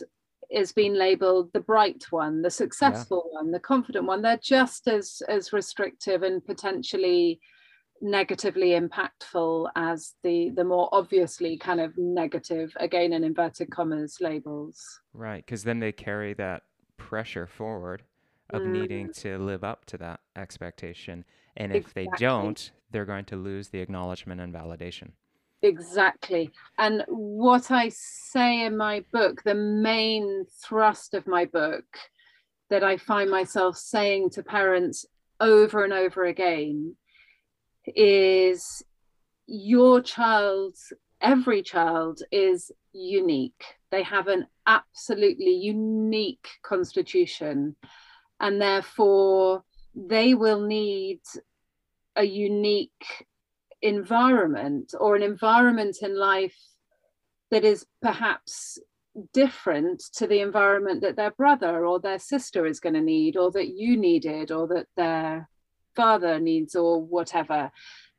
is 0.51 0.73
being 0.73 0.95
labeled 0.95 1.53
the 1.53 1.61
bright 1.61 2.05
one, 2.11 2.43
the 2.43 2.51
successful 2.51 3.29
yeah. 3.33 3.41
one, 3.41 3.51
the 3.51 3.61
confident 3.61 4.07
one, 4.07 4.23
they're 4.23 4.37
just 4.37 4.87
as 4.89 5.23
as 5.29 5.53
restrictive 5.53 6.23
and 6.23 6.45
potentially 6.45 7.41
negatively 8.01 8.71
impactful 8.71 9.69
as 9.77 10.15
the 10.23 10.51
the 10.57 10.65
more 10.65 10.89
obviously 10.93 11.57
kind 11.57 11.81
of 11.81 11.97
negative 11.97 12.77
again 12.79 13.13
in 13.13 13.25
inverted 13.25 13.71
commas 13.71 14.19
labels 14.21 15.01
right 15.13 15.47
because 15.47 15.63
then 15.63 15.79
they 15.79 15.93
carry 15.93 16.35
that 16.35 16.63
pressure 16.97 17.47
forward 17.47 18.03
of 18.55 18.63
mm. 18.63 18.73
needing 18.73 19.13
to 19.13 19.39
live 19.39 19.65
up 19.65 19.85
to 19.87 19.99
that 19.99 20.21
expectation 20.37 21.25
and 21.57 21.73
if 21.73 21.83
exactly. 21.83 22.05
they 22.05 22.11
don't 22.19 22.71
they're 22.91 23.05
going 23.05 23.25
to 23.25 23.37
lose 23.37 23.69
the 23.69 23.81
acknowledgement 23.81 24.41
and 24.41 24.53
validation 24.53 25.11
exactly 25.63 26.51
and 26.79 27.05
what 27.09 27.71
i 27.71 27.89
say 27.89 28.65
in 28.65 28.77
my 28.77 29.03
book 29.13 29.43
the 29.45 29.55
main 29.55 30.45
thrust 30.63 31.15
of 31.15 31.27
my 31.27 31.45
book 31.45 31.85
that 32.71 32.85
i 32.85 32.97
find 32.97 33.31
myself 33.31 33.77
saying 33.77 34.29
to 34.31 34.43
parents 34.43 35.07
over 35.41 35.85
and 35.85 35.93
over 35.93 36.25
again 36.25 36.95
is 37.87 38.83
your 39.47 40.01
child, 40.01 40.77
every 41.21 41.63
child 41.63 42.23
is 42.31 42.71
unique. 42.93 43.65
They 43.91 44.03
have 44.03 44.29
an 44.29 44.47
absolutely 44.67 45.55
unique 45.55 46.49
constitution, 46.63 47.77
and 48.41 48.61
therefore 48.61 49.65
they 49.95 50.35
will 50.35 50.61
need 50.61 51.21
a 52.17 52.25
unique 52.25 53.27
environment 53.83 54.95
or 54.99 55.15
an 55.15 55.23
environment 55.23 55.99
in 56.03 56.17
life 56.17 56.57
that 57.51 57.65
is 57.65 57.87
perhaps 58.03 58.79
different 59.33 60.03
to 60.15 60.27
the 60.27 60.41
environment 60.41 61.03
that 61.03 61.17
their 61.17 61.31
brother 61.31 61.87
or 61.87 62.01
their 62.01 62.19
sister 62.19 62.67
is 62.67 62.81
going 62.81 62.95
to 62.95 63.01
need, 63.01 63.37
or 63.37 63.51
that 63.53 63.69
you 63.69 63.97
needed, 63.97 64.51
or 64.51 64.67
that 64.67 64.87
their 64.97 65.49
father 65.95 66.41
needs, 66.41 66.75
or 66.75 67.01
whatever. 67.01 67.71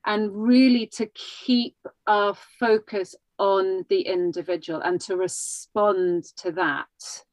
And 0.05 0.31
really 0.33 0.85
to 0.93 1.07
keep 1.07 1.75
our 2.07 2.35
focus 2.59 3.15
on 3.37 3.85
the 3.89 4.01
individual 4.01 4.79
and 4.81 5.01
to 5.01 5.17
respond 5.17 6.25
to 6.37 6.51
that 6.53 7.23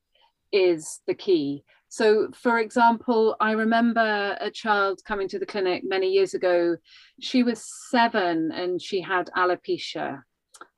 is 0.50 1.00
the 1.06 1.14
key. 1.14 1.64
So, 1.92 2.28
for 2.32 2.58
example, 2.58 3.36
I 3.38 3.52
remember 3.52 4.34
a 4.40 4.50
child 4.50 5.02
coming 5.06 5.28
to 5.28 5.38
the 5.38 5.44
clinic 5.44 5.82
many 5.84 6.08
years 6.08 6.32
ago. 6.32 6.78
She 7.20 7.42
was 7.42 7.70
seven 7.90 8.50
and 8.50 8.80
she 8.80 9.02
had 9.02 9.28
alopecia, 9.36 10.22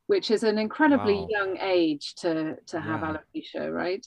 which 0.09 0.33
is 0.33 0.43
an 0.43 0.59
incredibly 0.59 1.15
wow. 1.15 1.29
young 1.31 1.57
age 1.59 2.17
to, 2.17 2.57
to 2.67 2.81
have 2.81 3.03
yeah. 3.03 3.17
alopecia, 3.17 3.73
right? 3.73 4.05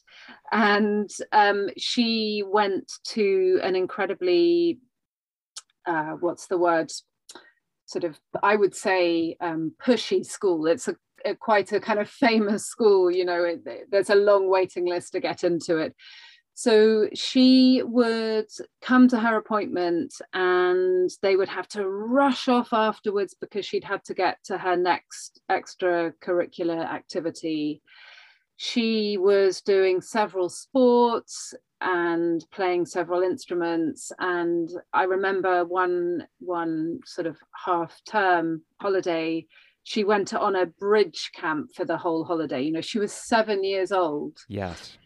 And 0.52 1.10
um, 1.32 1.70
she 1.78 2.44
went 2.46 2.92
to 3.06 3.62
an 3.64 3.78
incredibly, 3.78 4.80
uh, 5.86 6.18
what's 6.20 6.48
the 6.48 6.58
word? 6.58 6.92
Sort 7.86 8.04
of, 8.04 8.20
I 8.44 8.58
would 8.58 8.76
say, 8.76 9.38
um, 9.40 9.72
pushy 9.82 10.26
school. 10.26 10.68
It's 10.68 10.90
a, 10.90 10.98
a, 11.24 11.36
quite 11.36 11.72
a 11.72 11.80
kind 11.80 12.00
of 12.00 12.10
famous 12.10 12.66
school. 12.66 13.10
You 13.10 13.24
know, 13.24 13.46
it, 13.46 13.62
there's 13.90 14.10
a 14.10 14.16
long 14.16 14.50
waiting 14.50 14.86
list 14.86 15.14
to 15.14 15.22
get 15.22 15.46
into 15.46 15.78
it 15.78 15.96
so 16.60 17.08
she 17.14 17.84
would 17.86 18.50
come 18.82 19.08
to 19.10 19.20
her 19.20 19.38
appointment 19.38 20.12
and 20.34 21.08
they 21.22 21.36
would 21.36 21.50
have 21.50 21.68
to 21.68 21.88
rush 21.88 22.48
off 22.48 22.74
afterwards 22.74 23.36
because 23.40 23.64
she'd 23.64 23.84
had 23.84 24.04
to 24.06 24.16
get 24.16 24.40
to 24.46 24.58
her 24.58 24.76
next 24.76 25.40
extracurricular 25.52 26.84
activity. 26.84 27.84
She 28.56 29.20
was 29.20 29.62
doing 29.62 30.02
several 30.02 30.50
sports 30.50 31.54
and 31.80 32.44
playing 32.52 32.88
several 32.88 33.22
instruments. 33.22 34.12
And 34.18 34.68
i 34.94 35.04
remember 35.04 35.64
one 35.64 36.26
one 36.40 37.02
sort 37.06 37.28
of 37.28 37.38
half 37.66 38.02
term 38.10 38.64
holiday 38.82 39.46
she 39.84 40.04
went 40.04 40.34
on 40.34 40.56
a 40.56 40.66
bridge 40.66 41.30
camp 41.36 41.70
for 41.76 41.86
the 41.86 41.98
whole 41.98 42.24
holiday. 42.24 42.64
You 42.64 42.72
know 42.72 42.82
she 42.82 42.98
was 42.98 43.14
7 43.14 43.64
years 43.64 43.92
old. 43.92 44.40
Yes 44.50 44.98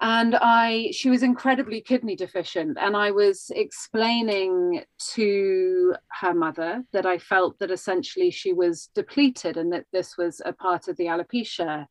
and 0.00 0.34
i 0.36 0.90
she 0.92 1.08
was 1.08 1.22
incredibly 1.22 1.80
kidney 1.80 2.16
deficient. 2.16 2.76
And 2.80 2.96
i 2.96 3.10
was 3.10 3.50
explaining 3.54 4.82
to 5.14 5.94
her 6.20 6.34
mother 6.34 6.84
that 6.92 7.06
i 7.06 7.18
felt 7.18 7.58
that 7.58 7.70
essentially 7.70 8.30
she 8.30 8.52
was 8.52 8.90
depleted 8.94 9.56
and 9.56 9.72
that 9.72 9.86
this 9.92 10.16
was 10.16 10.40
a 10.44 10.52
part 10.52 10.88
of 10.88 10.96
the 10.96 11.06
alopecia. 11.06 11.86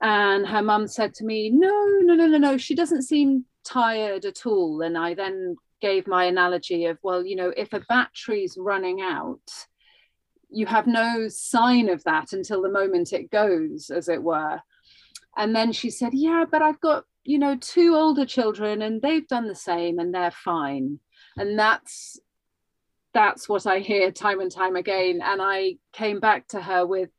And 0.00 0.46
her 0.46 0.62
mum 0.62 0.88
said 0.88 1.14
to 1.14 1.24
me 1.24 1.50
no 1.50 1.86
no 2.02 2.14
no 2.14 2.26
no 2.26 2.38
no 2.38 2.56
she 2.56 2.74
doesn't 2.74 3.02
seem 3.02 3.44
tired 3.64 4.24
at 4.24 4.46
all. 4.46 4.82
And 4.82 4.96
i 4.96 5.14
then 5.14 5.56
gave 5.80 6.06
my 6.06 6.24
analogy 6.26 6.86
of 6.86 6.98
well 7.02 7.26
you 7.26 7.34
know 7.34 7.52
if 7.56 7.72
a 7.72 7.80
battery's 7.88 8.56
running 8.56 9.00
out 9.00 9.40
you 10.48 10.66
have 10.66 10.86
no 10.86 11.26
sign 11.28 11.88
of 11.88 12.04
that 12.04 12.32
until 12.32 12.62
the 12.62 12.70
moment 12.70 13.12
it 13.12 13.30
goes 13.30 13.90
as 13.90 14.08
it 14.08 14.22
were 14.22 14.60
and 15.36 15.54
then 15.54 15.72
she 15.72 15.90
said 15.90 16.12
yeah 16.14 16.44
but 16.50 16.62
i've 16.62 16.80
got 16.80 17.04
you 17.24 17.38
know 17.38 17.56
two 17.56 17.94
older 17.94 18.26
children 18.26 18.82
and 18.82 19.00
they've 19.00 19.28
done 19.28 19.46
the 19.46 19.54
same 19.54 19.98
and 19.98 20.14
they're 20.14 20.30
fine. 20.30 20.98
And 21.36 21.58
that's 21.58 22.18
that's 23.14 23.48
what 23.48 23.66
i 23.66 23.78
hear 23.78 24.10
time 24.10 24.40
and 24.40 24.50
time 24.50 24.76
again. 24.76 25.20
And 25.22 25.40
i 25.42 25.76
came 25.92 26.20
back 26.20 26.48
to 26.48 26.60
her 26.60 26.86
with 26.86 27.10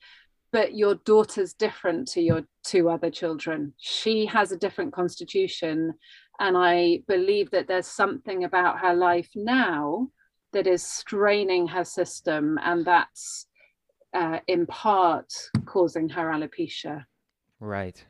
but 0.52 0.76
your 0.76 0.96
daughter's 0.96 1.54
different 1.54 2.08
to 2.10 2.22
your 2.22 2.44
two 2.64 2.88
other 2.88 3.10
children. 3.10 3.74
She 3.80 4.28
has 4.28 4.52
a 4.52 4.58
different 4.58 4.94
constitution. 4.94 5.94
And 6.40 6.58
i 6.58 7.02
believe 7.08 7.52
that 7.52 7.68
there's 7.68 7.88
something 7.88 8.44
about 8.44 8.80
her 8.80 8.94
life 8.94 9.30
now 9.36 10.10
that 10.52 10.68
is 10.68 10.84
straining 10.84 11.68
her 11.68 11.86
system 11.86 12.60
and 12.64 12.86
that's 12.86 13.48
uh, 14.14 14.40
in 14.48 14.68
part 14.68 15.32
causing 15.66 16.10
her 16.10 16.30
alopecia 16.30 17.06
Right. 17.64 18.04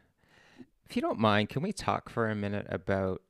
If 0.89 0.95
you 0.95 1.01
don't 1.03 1.19
mind, 1.19 1.49
can 1.49 1.61
we 1.61 1.71
talk 1.71 2.09
for 2.09 2.27
a 2.27 2.33
minute 2.35 2.65
about 2.69 3.21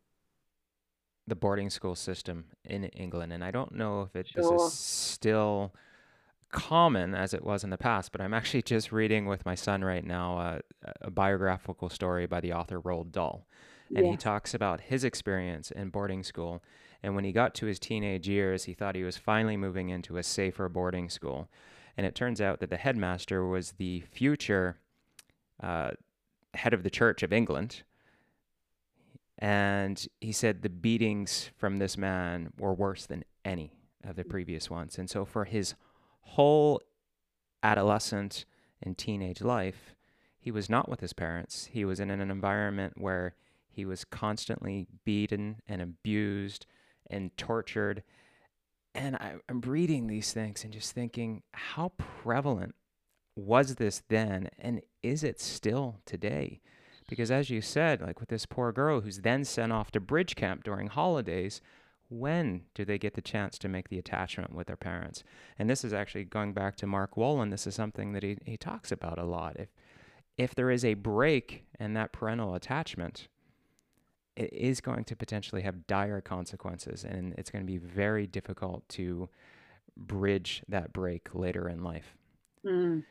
the 1.27 1.35
boarding 1.35 1.69
school 1.69 1.95
system 1.95 2.45
in 2.63 2.85
England? 2.85 3.33
And 3.33 3.43
I 3.43 3.51
don't 3.51 3.73
know 3.73 4.03
if 4.03 4.15
it 4.15 4.29
sure. 4.29 4.41
this 4.41 4.61
is 4.61 4.73
still 4.73 5.73
common 6.49 7.13
as 7.13 7.33
it 7.33 7.43
was 7.43 7.65
in 7.65 7.71
the 7.71 7.77
past, 7.77 8.13
but 8.13 8.21
I'm 8.21 8.33
actually 8.33 8.61
just 8.61 8.93
reading 8.93 9.25
with 9.25 9.45
my 9.45 9.53
son 9.53 9.83
right 9.83 10.05
now 10.05 10.37
uh, 10.37 10.59
a 11.01 11.11
biographical 11.11 11.89
story 11.89 12.25
by 12.25 12.39
the 12.39 12.53
author 12.53 12.79
Roald 12.79 13.11
Dahl. 13.11 13.45
And 13.93 14.07
he 14.07 14.15
talks 14.15 14.53
about 14.53 14.79
his 14.81 15.03
experience 15.03 15.69
in 15.69 15.89
boarding 15.89 16.23
school. 16.23 16.63
And 17.03 17.15
when 17.15 17.25
he 17.25 17.33
got 17.33 17.53
to 17.55 17.65
his 17.65 17.79
teenage 17.79 18.29
years, 18.29 18.63
he 18.63 18.73
thought 18.73 18.95
he 18.95 19.03
was 19.03 19.17
finally 19.17 19.57
moving 19.57 19.89
into 19.89 20.15
a 20.15 20.23
safer 20.23 20.69
boarding 20.69 21.09
school. 21.09 21.49
And 21.97 22.07
it 22.07 22.15
turns 22.15 22.39
out 22.39 22.59
that 22.61 22.69
the 22.69 22.77
headmaster 22.77 23.45
was 23.45 23.73
the 23.73 23.99
future 23.99 24.77
uh, 25.61 25.91
head 26.53 26.73
of 26.73 26.83
the 26.83 26.89
Church 26.89 27.23
of 27.23 27.33
England. 27.33 27.83
And 29.39 30.05
he 30.21 30.31
said 30.31 30.61
the 30.61 30.69
beatings 30.69 31.49
from 31.57 31.77
this 31.77 31.97
man 31.97 32.51
were 32.57 32.73
worse 32.73 33.05
than 33.05 33.23
any 33.43 33.73
of 34.03 34.15
the 34.15 34.23
previous 34.23 34.69
ones. 34.69 34.97
And 34.97 35.09
so 35.09 35.25
for 35.25 35.45
his 35.45 35.75
whole 36.21 36.81
adolescent 37.61 38.45
and 38.81 38.97
teenage 38.97 39.41
life, 39.41 39.95
he 40.37 40.51
was 40.51 40.69
not 40.69 40.89
with 40.89 40.99
his 40.99 41.13
parents. 41.13 41.69
He 41.71 41.85
was 41.85 41.99
in 41.99 42.09
an 42.09 42.19
environment 42.29 42.93
where 42.97 43.35
he 43.69 43.85
was 43.85 44.05
constantly 44.05 44.87
beaten 45.03 45.57
and 45.67 45.81
abused 45.81 46.65
and 47.09 47.35
tortured. 47.37 48.03
And 48.93 49.15
I, 49.15 49.35
am 49.49 49.61
reading 49.61 50.07
these 50.07 50.31
things 50.31 50.63
and 50.63 50.71
just 50.71 50.93
thinking, 50.93 51.43
how 51.53 51.93
prevalent 51.97 52.75
was 53.35 53.75
this 53.75 54.03
then 54.09 54.49
and 54.59 54.81
is 55.03 55.23
it 55.23 55.39
still 55.39 55.99
today? 56.05 56.61
Because 57.07 57.29
as 57.29 57.49
you 57.49 57.61
said, 57.61 58.01
like 58.01 58.19
with 58.19 58.29
this 58.29 58.45
poor 58.45 58.71
girl 58.71 59.01
who's 59.01 59.19
then 59.19 59.43
sent 59.43 59.71
off 59.71 59.91
to 59.91 59.99
bridge 59.99 60.35
camp 60.35 60.63
during 60.63 60.87
holidays, 60.87 61.61
when 62.09 62.61
do 62.73 62.85
they 62.85 62.97
get 62.97 63.13
the 63.13 63.21
chance 63.21 63.57
to 63.59 63.67
make 63.67 63.89
the 63.89 63.99
attachment 63.99 64.53
with 64.53 64.67
their 64.67 64.77
parents? 64.77 65.23
And 65.59 65.69
this 65.69 65.83
is 65.83 65.93
actually 65.93 66.25
going 66.25 66.53
back 66.53 66.75
to 66.77 66.87
Mark 66.87 67.15
Wolynn. 67.15 67.51
This 67.51 67.67
is 67.67 67.75
something 67.75 68.13
that 68.13 68.23
he, 68.23 68.37
he 68.45 68.57
talks 68.57 68.91
about 68.91 69.19
a 69.19 69.25
lot. 69.25 69.57
If 69.59 69.69
if 70.35 70.55
there 70.55 70.71
is 70.71 70.83
a 70.83 70.95
break 70.95 71.63
in 71.79 71.93
that 71.93 72.11
parental 72.11 72.55
attachment, 72.55 73.27
it 74.35 74.51
is 74.51 74.81
going 74.81 75.03
to 75.03 75.15
potentially 75.15 75.61
have 75.61 75.85
dire 75.85 76.21
consequences, 76.21 77.03
and 77.03 77.35
it's 77.37 77.51
going 77.51 77.63
to 77.63 77.71
be 77.71 77.77
very 77.77 78.25
difficult 78.25 78.87
to 78.89 79.29
bridge 79.95 80.63
that 80.67 80.91
break 80.91 81.35
later 81.35 81.69
in 81.69 81.83
life. 81.83 82.15
Mm. 82.65 83.03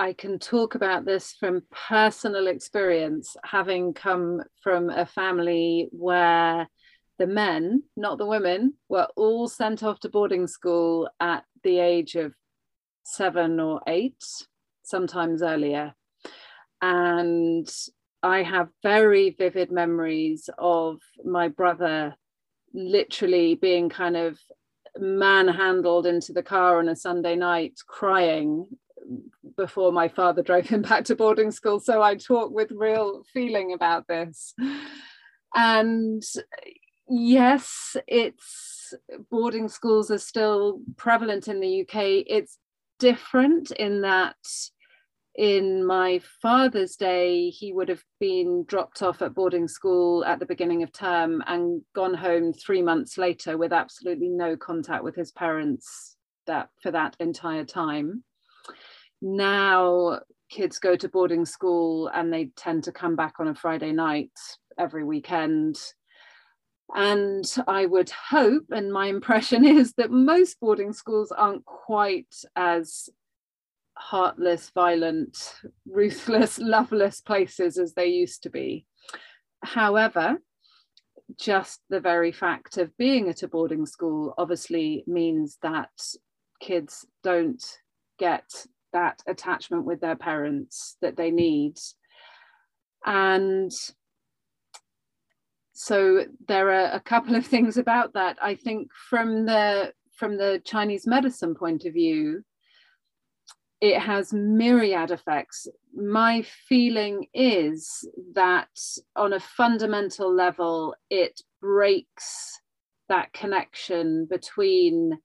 I 0.00 0.12
can 0.12 0.38
talk 0.38 0.76
about 0.76 1.04
this 1.04 1.32
from 1.32 1.62
personal 1.72 2.46
experience, 2.46 3.36
having 3.44 3.94
come 3.94 4.42
from 4.62 4.90
a 4.90 5.04
family 5.04 5.88
where 5.90 6.68
the 7.18 7.26
men, 7.26 7.82
not 7.96 8.16
the 8.18 8.26
women, 8.26 8.74
were 8.88 9.08
all 9.16 9.48
sent 9.48 9.82
off 9.82 9.98
to 10.00 10.08
boarding 10.08 10.46
school 10.46 11.08
at 11.18 11.44
the 11.64 11.80
age 11.80 12.14
of 12.14 12.32
seven 13.02 13.58
or 13.58 13.80
eight, 13.88 14.22
sometimes 14.84 15.42
earlier. 15.42 15.94
And 16.80 17.68
I 18.22 18.44
have 18.44 18.68
very 18.84 19.30
vivid 19.30 19.72
memories 19.72 20.48
of 20.58 21.00
my 21.24 21.48
brother 21.48 22.14
literally 22.72 23.56
being 23.56 23.88
kind 23.88 24.16
of 24.16 24.38
manhandled 24.96 26.06
into 26.06 26.32
the 26.32 26.42
car 26.42 26.78
on 26.78 26.88
a 26.88 26.94
Sunday 26.94 27.34
night 27.34 27.74
crying 27.88 28.66
before 29.58 29.92
my 29.92 30.08
father 30.08 30.42
drove 30.42 30.66
him 30.66 30.80
back 30.90 31.04
to 31.04 31.16
boarding 31.16 31.50
school. 31.50 31.80
So 31.80 32.00
I 32.00 32.14
talk 32.14 32.50
with 32.50 32.70
real 32.70 33.24
feeling 33.34 33.74
about 33.74 34.08
this. 34.08 34.54
And 35.54 36.22
yes, 37.08 37.96
it's 38.06 38.94
boarding 39.30 39.68
schools 39.68 40.10
are 40.10 40.18
still 40.18 40.80
prevalent 40.96 41.48
in 41.48 41.60
the 41.60 41.82
UK. 41.82 42.24
It's 42.26 42.58
different 42.98 43.70
in 43.72 44.00
that 44.02 44.36
in 45.34 45.86
my 45.86 46.20
father's 46.42 46.96
day, 46.96 47.48
he 47.50 47.72
would 47.72 47.88
have 47.88 48.02
been 48.18 48.64
dropped 48.66 49.02
off 49.02 49.22
at 49.22 49.34
boarding 49.34 49.68
school 49.68 50.24
at 50.24 50.40
the 50.40 50.46
beginning 50.46 50.82
of 50.82 50.92
term 50.92 51.44
and 51.46 51.80
gone 51.94 52.14
home 52.14 52.52
three 52.52 52.82
months 52.82 53.16
later 53.16 53.56
with 53.56 53.72
absolutely 53.72 54.28
no 54.28 54.56
contact 54.56 55.04
with 55.04 55.14
his 55.14 55.30
parents 55.30 56.16
that 56.48 56.70
for 56.82 56.90
that 56.90 57.14
entire 57.20 57.64
time. 57.64 58.24
Now 59.20 60.20
kids 60.50 60.78
go 60.78 60.96
to 60.96 61.08
boarding 61.08 61.44
school 61.44 62.08
and 62.08 62.32
they 62.32 62.50
tend 62.56 62.84
to 62.84 62.92
come 62.92 63.16
back 63.16 63.34
on 63.38 63.48
a 63.48 63.54
Friday 63.54 63.92
night 63.92 64.32
every 64.78 65.04
weekend. 65.04 65.76
And 66.94 67.44
I 67.66 67.84
would 67.84 68.10
hope, 68.10 68.64
and 68.70 68.92
my 68.92 69.06
impression 69.06 69.64
is 69.78 69.92
that 69.94 70.10
most 70.10 70.58
boarding 70.60 70.92
schools 70.92 71.32
aren't 71.32 71.64
quite 71.64 72.34
as 72.56 73.08
heartless, 73.98 74.70
violent, 74.74 75.54
ruthless, 75.86 76.58
loveless 76.62 77.20
places 77.20 77.78
as 77.78 77.94
they 77.94 78.06
used 78.06 78.42
to 78.44 78.50
be. 78.50 78.86
However, 79.62 80.38
just 81.38 81.80
the 81.90 82.00
very 82.00 82.32
fact 82.32 82.78
of 82.78 82.96
being 82.96 83.28
at 83.28 83.42
a 83.42 83.48
boarding 83.48 83.84
school 83.84 84.34
obviously 84.38 85.04
means 85.06 85.58
that 85.62 85.90
kids 86.60 87.04
don't 87.22 87.62
get 88.18 88.66
that 88.98 89.22
attachment 89.28 89.84
with 89.84 90.00
their 90.00 90.16
parents 90.16 90.96
that 91.02 91.16
they 91.16 91.30
need. 91.30 91.74
And 93.06 93.70
so 95.72 96.24
there 96.48 96.70
are 96.70 96.90
a 96.92 97.00
couple 97.00 97.36
of 97.36 97.46
things 97.52 97.76
about 97.76 98.14
that. 98.14 98.36
I 98.42 98.54
think 98.56 98.90
from 99.10 99.46
the 99.46 99.92
from 100.16 100.36
the 100.36 100.60
Chinese 100.64 101.06
medicine 101.06 101.54
point 101.54 101.84
of 101.84 101.92
view, 101.92 102.42
it 103.80 104.00
has 104.00 104.32
myriad 104.32 105.12
effects. 105.12 105.68
My 105.94 106.42
feeling 106.68 107.26
is 107.32 108.04
that 108.34 108.76
on 109.14 109.32
a 109.32 109.38
fundamental 109.38 110.34
level, 110.34 110.96
it 111.08 111.40
breaks 111.60 112.60
that 113.08 113.32
connection 113.32 114.26
between 114.28 115.20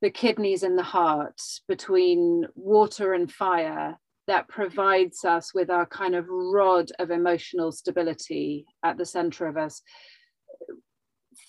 the 0.00 0.10
kidneys 0.10 0.62
and 0.62 0.78
the 0.78 0.82
heart, 0.82 1.40
between 1.66 2.44
water 2.54 3.14
and 3.14 3.30
fire, 3.30 3.98
that 4.26 4.48
provides 4.48 5.24
us 5.24 5.54
with 5.54 5.70
our 5.70 5.86
kind 5.86 6.14
of 6.14 6.26
rod 6.28 6.90
of 6.98 7.10
emotional 7.10 7.72
stability 7.72 8.66
at 8.82 8.98
the 8.98 9.06
center 9.06 9.46
of 9.46 9.56
us 9.56 9.82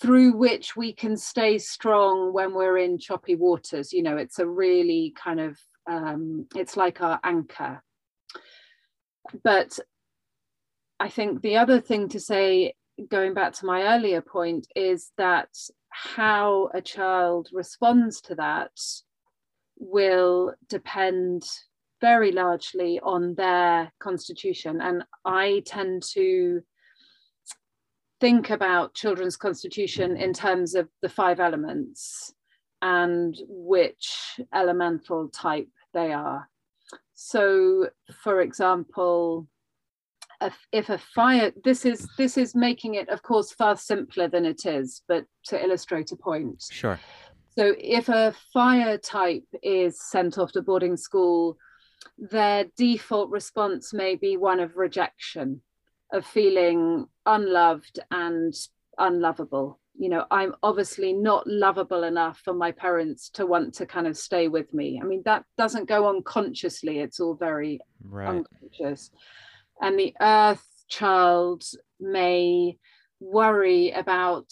through 0.02 0.34
which 0.38 0.76
we 0.76 0.94
can 0.94 1.18
stay 1.18 1.58
strong 1.58 2.32
when 2.32 2.54
we're 2.54 2.78
in 2.78 2.98
choppy 2.98 3.36
waters 3.36 3.92
you 3.92 4.04
know 4.04 4.16
it's 4.16 4.40
a 4.40 4.48
really 4.48 5.14
kind 5.18 5.40
of 5.42 5.58
um, 5.90 6.46
it's 6.56 6.78
like 6.78 7.02
our 7.02 7.20
anchor. 7.24 7.82
But 9.44 9.80
I 11.00 11.10
think 11.10 11.42
the 11.42 11.58
other 11.58 11.82
thing 11.82 12.10
to 12.10 12.20
say, 12.20 12.74
going 13.10 13.34
back 13.34 13.54
to 13.54 13.66
my 13.66 13.96
earlier 13.96 14.22
point, 14.22 14.68
is 14.76 15.12
that 15.18 15.50
how 15.90 16.70
a 16.74 16.82
child 16.82 17.50
responds 17.52 18.22
to 18.22 18.36
that 18.36 18.72
will 19.78 20.54
depend 20.68 21.44
very 22.02 22.32
largely 22.32 23.00
on 23.02 23.36
their 23.36 23.92
constitution. 24.00 24.82
And 24.82 25.04
I 25.26 25.64
tend 25.66 26.04
to 26.14 26.62
think 28.20 28.50
about 28.50 28.94
children's 28.94 29.38
constitution 29.38 30.18
in 30.18 30.34
terms 30.34 30.76
of 30.76 30.90
the 31.02 31.10
five 31.10 31.40
elements 31.40 32.34
and 32.82 33.36
which 33.48 34.40
elemental 34.54 35.30
type 35.30 35.70
they 35.94 36.14
are. 36.14 36.50
So, 37.14 37.90
for 38.24 38.42
example, 38.42 39.48
if, 40.42 40.58
if 40.72 40.90
a 40.90 40.98
fire, 40.98 41.52
this 41.64 41.86
is 41.86 42.08
this 42.18 42.38
is 42.38 42.56
making 42.56 42.96
it, 42.96 43.10
of 43.10 43.22
course, 43.22 43.52
far 43.52 43.76
simpler 43.76 44.28
than 44.28 44.46
it 44.46 44.66
is, 44.66 45.02
but 45.08 45.26
to 45.46 45.62
illustrate 45.62 46.12
a 46.12 46.16
point. 46.16 46.64
Sure. 46.70 47.00
So, 47.58 47.74
if 47.78 48.10
a 48.10 48.34
fire 48.54 48.98
type 48.98 49.46
is 49.62 50.02
sent 50.02 50.38
off 50.38 50.52
to 50.54 50.62
boarding 50.62 50.98
school, 50.98 51.58
their 52.18 52.66
default 52.78 53.30
response 53.30 53.94
may 53.94 54.16
be 54.16 54.38
one 54.38 54.60
of 54.60 54.78
rejection, 54.78 55.62
of 56.14 56.26
feeling 56.26 57.08
unloved 57.26 58.00
and 58.12 58.54
unlovable 58.98 59.80
you 60.00 60.10
know 60.10 60.26
i'm 60.32 60.56
obviously 60.64 61.14
not 61.14 61.46
lovable 61.46 62.04
enough 62.04 62.40
for 62.44 62.54
my 62.54 62.72
parents 62.72 63.30
to 63.30 63.46
want 63.46 63.74
to 63.74 63.86
kind 63.86 64.08
of 64.08 64.18
stay 64.18 64.48
with 64.48 64.74
me 64.74 65.00
i 65.02 65.06
mean 65.06 65.22
that 65.26 65.44
doesn't 65.58 65.88
go 65.88 66.06
on 66.06 66.24
consciously 66.24 67.00
it's 67.00 67.20
all 67.20 67.36
very 67.36 67.80
right. 68.04 68.30
unconscious 68.30 69.12
and 69.82 69.98
the 69.98 70.16
earth 70.22 70.66
child 70.90 71.64
may 72.00 72.78
worry 73.20 73.92
about 73.92 74.48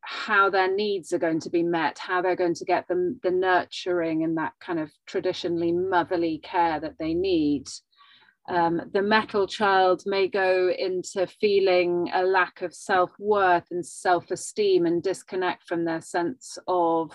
how 0.00 0.50
their 0.50 0.74
needs 0.74 1.12
are 1.12 1.18
going 1.18 1.38
to 1.38 1.50
be 1.50 1.62
met 1.62 1.98
how 1.98 2.20
they're 2.20 2.34
going 2.34 2.54
to 2.54 2.64
get 2.64 2.86
the, 2.88 3.16
the 3.22 3.30
nurturing 3.30 4.24
and 4.24 4.36
that 4.36 4.52
kind 4.60 4.80
of 4.80 4.90
traditionally 5.06 5.72
motherly 5.72 6.40
care 6.42 6.80
that 6.80 6.96
they 6.98 7.14
need 7.14 7.68
um, 8.48 8.80
the 8.92 9.02
metal 9.02 9.46
child 9.46 10.02
may 10.04 10.26
go 10.26 10.68
into 10.76 11.26
feeling 11.26 12.10
a 12.12 12.24
lack 12.24 12.62
of 12.62 12.74
self 12.74 13.10
worth 13.18 13.66
and 13.70 13.86
self 13.86 14.30
esteem 14.30 14.84
and 14.84 15.02
disconnect 15.02 15.62
from 15.62 15.84
their 15.84 16.00
sense 16.00 16.58
of 16.66 17.12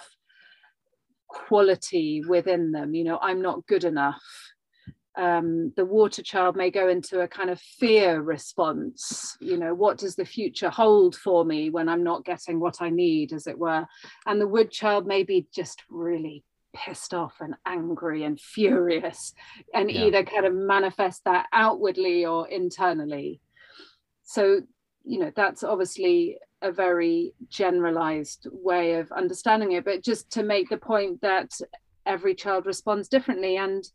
quality 1.28 2.24
within 2.28 2.72
them. 2.72 2.96
You 2.96 3.04
know, 3.04 3.20
I'm 3.22 3.42
not 3.42 3.68
good 3.68 3.84
enough. 3.84 4.24
Um, 5.18 5.74
the 5.76 5.86
water 5.86 6.22
child 6.22 6.56
may 6.56 6.70
go 6.70 6.88
into 6.88 7.22
a 7.22 7.28
kind 7.28 7.50
of 7.50 7.60
fear 7.60 8.22
response. 8.22 9.36
You 9.42 9.58
know, 9.58 9.74
what 9.74 9.98
does 9.98 10.16
the 10.16 10.26
future 10.26 10.70
hold 10.70 11.16
for 11.16 11.44
me 11.44 11.72
when 11.72 11.90
I'm 11.90 12.04
not 12.04 12.24
getting 12.24 12.60
what 12.60 12.82
I 12.82 12.90
need, 12.90 13.34
as 13.34 13.48
it 13.48 13.58
were? 13.58 13.86
And 14.28 14.40
the 14.40 14.48
wood 14.48 14.72
child 14.72 15.08
may 15.08 15.24
be 15.24 15.48
just 15.52 15.84
really 15.90 16.44
pissed 16.78 17.14
off 17.14 17.36
and 17.40 17.56
angry 17.66 18.24
and 18.24 18.40
furious 18.56 19.34
and 19.74 19.90
yeah. 19.92 20.06
either 20.06 20.24
kind 20.24 20.46
of 20.46 20.54
manifest 20.54 21.24
that 21.26 21.48
outwardly 21.54 22.26
or 22.26 22.48
internally 22.48 23.42
so 24.24 24.62
you 25.04 25.20
know 25.20 25.32
that's 25.36 25.64
obviously 25.64 26.38
a 26.62 26.72
very 26.72 27.34
generalized 27.50 28.48
way 28.52 28.96
of 28.96 29.12
understanding 29.12 29.74
it 29.74 29.86
but 29.86 30.04
just 30.04 30.30
to 30.32 30.44
make 30.44 30.70
the 30.70 30.78
point 30.78 31.20
that 31.22 31.50
every 32.06 32.34
child 32.34 32.66
responds 32.66 33.08
differently 33.08 33.58
and 33.58 33.86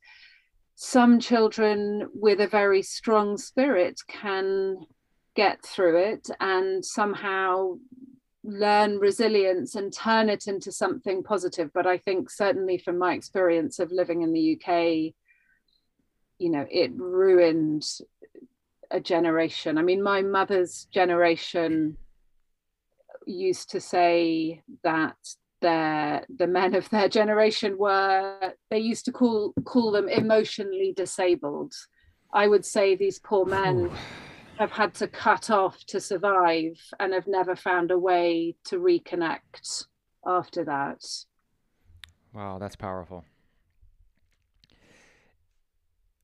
some 0.74 1.20
children 1.20 2.08
with 2.14 2.40
a 2.40 2.46
very 2.46 2.82
strong 2.82 3.36
spirit 3.36 4.00
can 4.08 4.76
get 5.34 5.64
through 5.64 5.96
it 5.96 6.28
and 6.40 6.84
somehow 6.84 7.78
learn 8.44 8.98
resilience 8.98 9.74
and 9.76 9.92
turn 9.92 10.28
it 10.28 10.46
into 10.46 10.72
something 10.72 11.22
positive. 11.22 11.70
But 11.72 11.86
i 11.86 11.96
think 11.96 12.28
certainly 12.28 12.78
from 12.78 12.98
my 12.98 13.14
experience 13.14 13.78
of 13.78 13.92
living 13.92 14.22
in 14.22 14.32
the 14.32 14.56
uk 14.56 14.68
you 16.38 16.50
know 16.50 16.66
it 16.70 16.90
ruined 16.96 17.86
a 18.90 19.00
generation. 19.00 19.78
I 19.78 19.82
mean 19.82 20.02
my 20.02 20.22
mother's 20.22 20.86
generation 20.92 21.96
used 23.26 23.70
to 23.70 23.80
say 23.80 24.62
that 24.82 25.16
their 25.62 26.24
the 26.38 26.46
men 26.46 26.74
of 26.74 26.88
their 26.90 27.08
generation 27.08 27.78
were 27.78 28.52
they 28.70 28.78
used 28.78 29.04
to 29.06 29.12
call 29.12 29.54
call 29.64 29.90
them 29.90 30.08
emotionally 30.08 30.92
disabled 30.96 31.72
i 32.34 32.46
would 32.46 32.64
say 32.64 32.94
these 32.94 33.18
poor 33.18 33.46
men 33.46 33.90
have 34.58 34.70
had 34.70 34.94
to 34.94 35.08
cut 35.08 35.50
off 35.50 35.84
to 35.86 36.00
survive 36.00 36.78
and 37.00 37.12
have 37.12 37.26
never 37.26 37.56
found 37.56 37.90
a 37.90 37.98
way 37.98 38.54
to 38.64 38.78
reconnect 38.78 39.86
after 40.26 40.64
that. 40.64 41.02
Wow, 42.32 42.58
that's 42.58 42.76
powerful. 42.76 43.24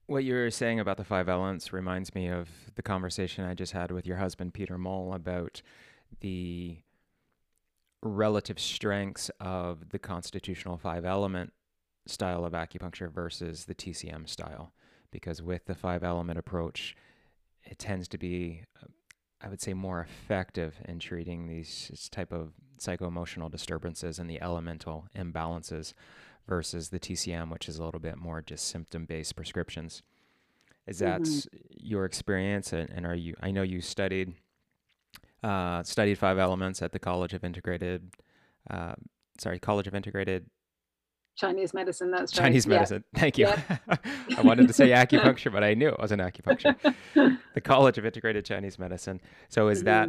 What 0.07 0.24
you 0.24 0.34
were 0.34 0.51
saying 0.51 0.80
about 0.80 0.97
the 0.97 1.05
five 1.05 1.28
elements 1.28 1.72
reminds 1.72 2.14
me 2.14 2.28
of 2.28 2.49
the 2.76 2.82
conversation 2.82 3.45
I 3.45 3.55
just 3.55 3.72
had 3.72 3.91
with 3.91 4.07
your 4.07 4.16
husband, 4.16 4.55
Peter 4.55 4.78
Mole, 4.78 5.12
about 5.12 5.61
the 6.20 6.78
relative 8.03 8.59
strengths 8.59 9.31
of 9.41 9.91
the 9.91 9.99
constitutional 9.99 10.77
five 10.77 11.05
element 11.05 11.53
style 12.07 12.45
of 12.45 12.53
acupuncture 12.53 13.11
versus 13.11 13.65
the 13.65 13.75
TCM 13.75 14.29
style. 14.29 14.73
Because 15.11 15.43
with 15.43 15.67
the 15.67 15.75
five 15.75 16.05
element 16.05 16.39
approach, 16.39 16.97
it 17.65 17.79
tends 17.79 18.09
to 18.09 18.19
be, 18.19 18.63
uh, 18.83 18.87
I 19.41 19.49
would 19.49 19.61
say, 19.61 19.75
more 19.75 20.01
effective 20.01 20.77
in 20.85 20.99
treating 20.99 21.47
these 21.47 22.09
type 22.11 22.33
of 22.33 22.53
psycho-emotional 22.79 23.49
disturbances 23.49 24.19
and 24.19 24.29
the 24.29 24.41
elemental 24.41 25.07
imbalances 25.17 25.93
versus 26.47 26.89
the 26.89 27.01
TCM, 27.01 27.51
which 27.51 27.69
is 27.69 27.79
a 27.79 27.85
little 27.85 28.01
bit 28.01 28.17
more 28.17 28.43
just 28.43 28.69
symptom-based 28.69 29.35
prescriptions. 29.35 30.03
Is 30.87 31.01
that 31.01 31.23
mm-hmm. 31.23 31.59
your 31.77 32.05
experience? 32.05 32.73
And, 32.73 32.89
and, 32.91 33.05
are 33.05 33.15
you? 33.15 33.35
I 33.41 33.51
know 33.51 33.63
you 33.63 33.83
studied 33.83 34.35
uh, 35.43 35.82
studied 35.82 36.18
five 36.18 36.39
elements 36.39 36.82
at 36.82 36.93
the 36.93 36.99
College 36.99 37.34
of 37.34 37.45
Integrated. 37.45 38.12
Uh, 38.68 38.95
sorry, 39.39 39.59
College 39.59 39.86
of 39.86 39.95
Integrated 39.95 40.47
Chinese 41.39 41.72
medicine. 41.72 42.11
That's 42.11 42.32
Chinese 42.32 42.66
medicine. 42.66 43.05
Yeah. 43.14 43.20
Thank 43.20 43.39
you. 43.39 43.47
Yeah. 43.47 43.78
I 44.36 44.43
wanted 44.43 44.66
to 44.66 44.74
say 44.74 44.89
acupuncture, 44.89 45.53
but 45.53 45.62
I 45.62 45.74
knew 45.74 45.89
it 45.89 45.99
was 45.99 46.12
an 46.12 46.18
acupuncture. 46.18 46.76
the 47.55 47.61
College 47.61 47.97
of 47.97 48.05
Integrated 48.05 48.45
Chinese 48.45 48.78
Medicine. 48.78 49.20
So 49.49 49.68
is 49.68 49.78
mm-hmm. 49.78 49.86
that 49.86 50.09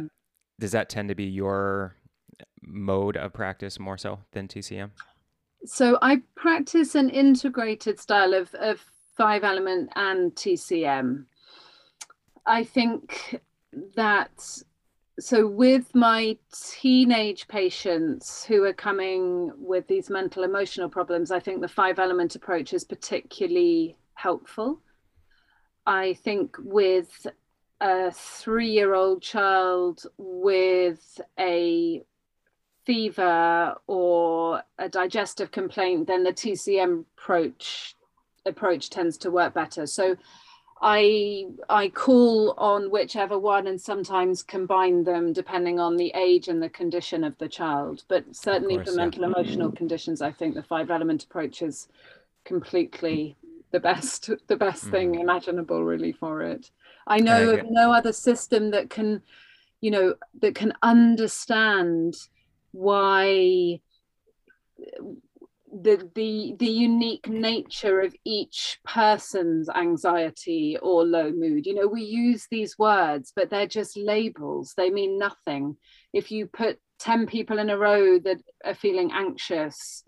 does 0.58 0.72
that 0.72 0.88
tend 0.88 1.08
to 1.08 1.14
be 1.14 1.24
your 1.24 1.94
mode 2.62 3.16
of 3.16 3.32
practice 3.32 3.78
more 3.78 3.96
so 3.96 4.18
than 4.32 4.48
TCM? 4.48 4.90
So 5.64 5.98
I 6.02 6.22
practice 6.34 6.94
an 6.94 7.10
integrated 7.10 8.00
style 8.00 8.34
of, 8.34 8.52
of 8.54 8.84
five 9.16 9.44
element 9.44 9.90
and 9.96 10.34
TCM. 10.34 11.26
I 12.46 12.64
think 12.64 13.40
that 13.94 14.58
so 15.20 15.46
with 15.46 15.94
my 15.94 16.36
teenage 16.52 17.46
patients 17.48 18.44
who 18.44 18.64
are 18.64 18.72
coming 18.72 19.52
with 19.56 19.86
these 19.86 20.10
mental 20.10 20.42
emotional 20.42 20.88
problems, 20.88 21.30
I 21.30 21.40
think 21.40 21.60
the 21.60 21.68
five 21.68 21.98
element 21.98 22.34
approach 22.34 22.72
is 22.72 22.84
particularly 22.84 23.96
helpful. 24.14 24.80
I 25.86 26.14
think 26.14 26.56
with 26.58 27.26
a 27.80 28.10
three 28.10 28.70
year 28.70 28.94
old 28.94 29.22
child 29.22 30.04
with 30.18 31.20
a 31.38 32.02
fever 32.84 33.74
or 33.86 34.62
a 34.78 34.88
digestive 34.88 35.50
complaint, 35.50 36.06
then 36.06 36.24
the 36.24 36.32
TCM 36.32 37.04
approach 37.16 37.94
approach 38.46 38.90
tends 38.90 39.18
to 39.18 39.30
work 39.30 39.54
better. 39.54 39.86
So 39.86 40.16
I 40.82 41.46
I 41.68 41.88
call 41.88 42.54
on 42.56 42.90
whichever 42.90 43.38
one 43.38 43.66
and 43.66 43.80
sometimes 43.80 44.42
combine 44.42 45.04
them 45.04 45.32
depending 45.32 45.78
on 45.78 45.96
the 45.96 46.10
age 46.14 46.48
and 46.48 46.62
the 46.62 46.70
condition 46.70 47.22
of 47.22 47.36
the 47.38 47.48
child. 47.48 48.04
But 48.08 48.34
certainly 48.34 48.76
course, 48.76 48.88
for 48.88 48.92
yeah. 48.92 49.04
mental 49.04 49.24
emotional 49.24 49.72
conditions, 49.72 50.22
I 50.22 50.32
think 50.32 50.54
the 50.54 50.62
five 50.62 50.90
element 50.90 51.24
approach 51.24 51.60
is 51.60 51.88
completely 52.44 53.36
the 53.72 53.80
best 53.80 54.30
the 54.46 54.56
best 54.56 54.86
mm. 54.86 54.90
thing 54.90 55.14
imaginable 55.16 55.84
really 55.84 56.12
for 56.12 56.42
it. 56.42 56.70
I 57.06 57.18
know 57.18 57.50
of 57.50 57.66
no 57.68 57.92
other 57.92 58.12
system 58.12 58.70
that 58.70 58.88
can, 58.88 59.22
you 59.80 59.90
know, 59.90 60.14
that 60.40 60.54
can 60.54 60.72
understand 60.82 62.16
why 62.72 63.80
the 65.82 66.10
the 66.14 66.54
the 66.58 66.66
unique 66.66 67.28
nature 67.28 68.00
of 68.00 68.14
each 68.24 68.78
person's 68.84 69.68
anxiety 69.68 70.76
or 70.82 71.04
low 71.04 71.30
mood. 71.30 71.66
You 71.66 71.74
know 71.74 71.86
we 71.86 72.02
use 72.02 72.46
these 72.50 72.78
words 72.78 73.32
but 73.34 73.50
they're 73.50 73.66
just 73.66 73.96
labels. 73.96 74.74
They 74.76 74.90
mean 74.90 75.18
nothing. 75.18 75.76
If 76.12 76.30
you 76.30 76.46
put 76.46 76.78
10 76.98 77.26
people 77.26 77.58
in 77.58 77.70
a 77.70 77.78
row 77.78 78.18
that 78.18 78.42
are 78.64 78.74
feeling 78.74 79.10
anxious 79.12 80.04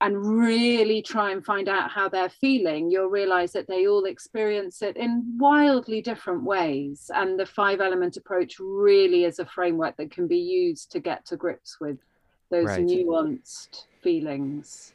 and 0.00 0.40
really 0.40 1.02
try 1.02 1.30
and 1.30 1.44
find 1.44 1.68
out 1.68 1.90
how 1.90 2.08
they're 2.08 2.28
feeling 2.28 2.90
you'll 2.90 3.06
realize 3.06 3.52
that 3.52 3.68
they 3.68 3.86
all 3.86 4.04
experience 4.04 4.82
it 4.82 4.96
in 4.96 5.36
wildly 5.38 6.02
different 6.02 6.42
ways. 6.42 7.10
And 7.14 7.38
the 7.38 7.46
five 7.46 7.80
element 7.80 8.16
approach 8.16 8.56
really 8.58 9.24
is 9.24 9.38
a 9.38 9.46
framework 9.46 9.96
that 9.98 10.10
can 10.10 10.26
be 10.26 10.38
used 10.38 10.90
to 10.92 11.00
get 11.00 11.24
to 11.26 11.36
grips 11.36 11.78
with 11.80 11.98
those 12.50 12.66
right. 12.66 12.80
nuanced 12.80 13.84
feelings. 14.02 14.92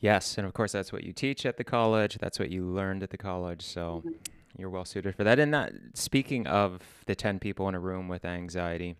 Yes, 0.00 0.36
and 0.36 0.46
of 0.46 0.52
course 0.52 0.72
that's 0.72 0.92
what 0.92 1.04
you 1.04 1.12
teach 1.12 1.46
at 1.46 1.56
the 1.56 1.64
college. 1.64 2.18
That's 2.20 2.38
what 2.38 2.50
you 2.50 2.64
learned 2.64 3.02
at 3.02 3.10
the 3.10 3.18
college. 3.18 3.62
So 3.62 4.02
mm-hmm. 4.04 4.10
you're 4.56 4.70
well 4.70 4.84
suited 4.84 5.14
for 5.14 5.24
that. 5.24 5.38
And 5.38 5.54
that 5.54 5.72
speaking 5.94 6.46
of 6.46 6.82
the 7.06 7.14
10 7.14 7.38
people 7.38 7.68
in 7.68 7.74
a 7.74 7.80
room 7.80 8.08
with 8.08 8.24
anxiety, 8.24 8.96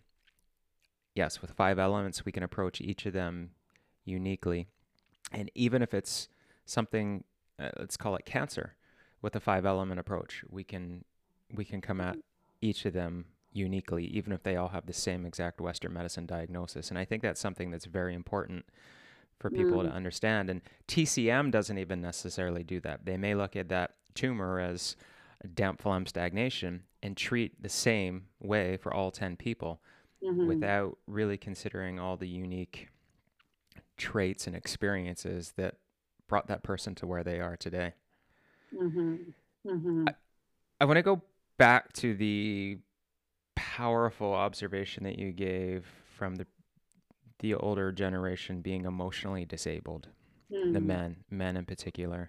yes, 1.15 1.43
with 1.43 1.51
five 1.53 1.79
elements 1.79 2.25
we 2.25 2.33
can 2.33 2.43
approach 2.43 2.81
each 2.81 3.05
of 3.05 3.13
them 3.13 3.51
uniquely. 4.05 4.69
And 5.33 5.51
even 5.55 5.83
if 5.83 5.93
it's 5.93 6.29
something 6.65 7.25
uh, 7.59 7.71
let's 7.79 7.97
call 7.97 8.17
it 8.17 8.25
cancer 8.25 8.75
with 9.21 9.37
a 9.37 9.41
five 9.41 9.67
element 9.67 10.01
approach, 10.01 10.45
we 10.49 10.65
can 10.65 11.05
we 11.53 11.65
can 11.65 11.81
come 11.81 12.01
at 12.01 12.17
each 12.61 12.87
of 12.87 12.93
them 12.93 13.27
uniquely 13.53 14.05
even 14.07 14.33
if 14.33 14.43
they 14.43 14.57
all 14.57 14.69
have 14.69 14.87
the 14.87 14.93
same 14.93 15.27
exact 15.27 15.61
western 15.61 15.93
medicine 15.93 16.27
diagnosis. 16.27 16.91
And 16.91 16.99
I 16.99 17.05
think 17.05 17.23
that's 17.23 17.41
something 17.41 17.71
that's 17.71 17.85
very 17.85 18.15
important 18.15 18.65
for 19.39 19.51
people 19.51 19.79
mm. 19.79 19.89
to 19.89 19.91
understand. 19.91 20.49
And 20.51 20.61
TCM 20.89 21.51
doesn't 21.51 21.79
even 21.79 22.01
necessarily 22.01 22.63
do 22.63 22.81
that. 22.81 23.05
They 23.05 23.17
may 23.17 23.35
look 23.35 23.57
at 23.57 23.69
that 23.69 23.95
tumor 24.15 24.61
as 24.61 24.97
damp 25.55 25.83
phlegm 25.83 26.07
stagnation 26.07 26.85
and 27.03 27.17
treat 27.17 27.61
the 27.61 27.69
same 27.69 28.27
way 28.41 28.77
for 28.77 28.95
all 28.95 29.11
10 29.11 29.37
people 29.37 29.81
mm-hmm. 30.23 30.47
without 30.47 30.97
really 31.07 31.37
considering 31.37 31.99
all 31.99 32.17
the 32.17 32.29
unique 32.29 32.89
traits 33.97 34.47
and 34.47 34.55
experiences 34.55 35.53
that 35.57 35.75
brought 36.29 36.47
that 36.47 36.63
person 36.63 36.95
to 36.95 37.07
where 37.07 37.25
they 37.25 37.41
are 37.41 37.57
today. 37.57 37.93
Mm-hmm. 38.75 39.17
Mm-hmm. 39.67 40.05
I, 40.09 40.15
I 40.81 40.85
want 40.85 40.97
to 40.97 41.03
go 41.03 41.23
back 41.59 41.93
to 41.95 42.15
the 42.15 42.79
powerful 43.77 44.35
observation 44.35 45.03
that 45.05 45.19
you 45.19 45.33
gave 45.33 45.87
from 46.19 46.35
the 46.35 46.47
the 47.39 47.55
older 47.55 47.91
generation 47.91 48.61
being 48.61 48.85
emotionally 48.85 49.45
disabled, 49.45 50.09
mm. 50.53 50.73
the 50.73 50.79
hmm. 50.79 50.87
men, 50.87 51.17
men 51.29 51.57
in 51.57 51.65
particular. 51.65 52.29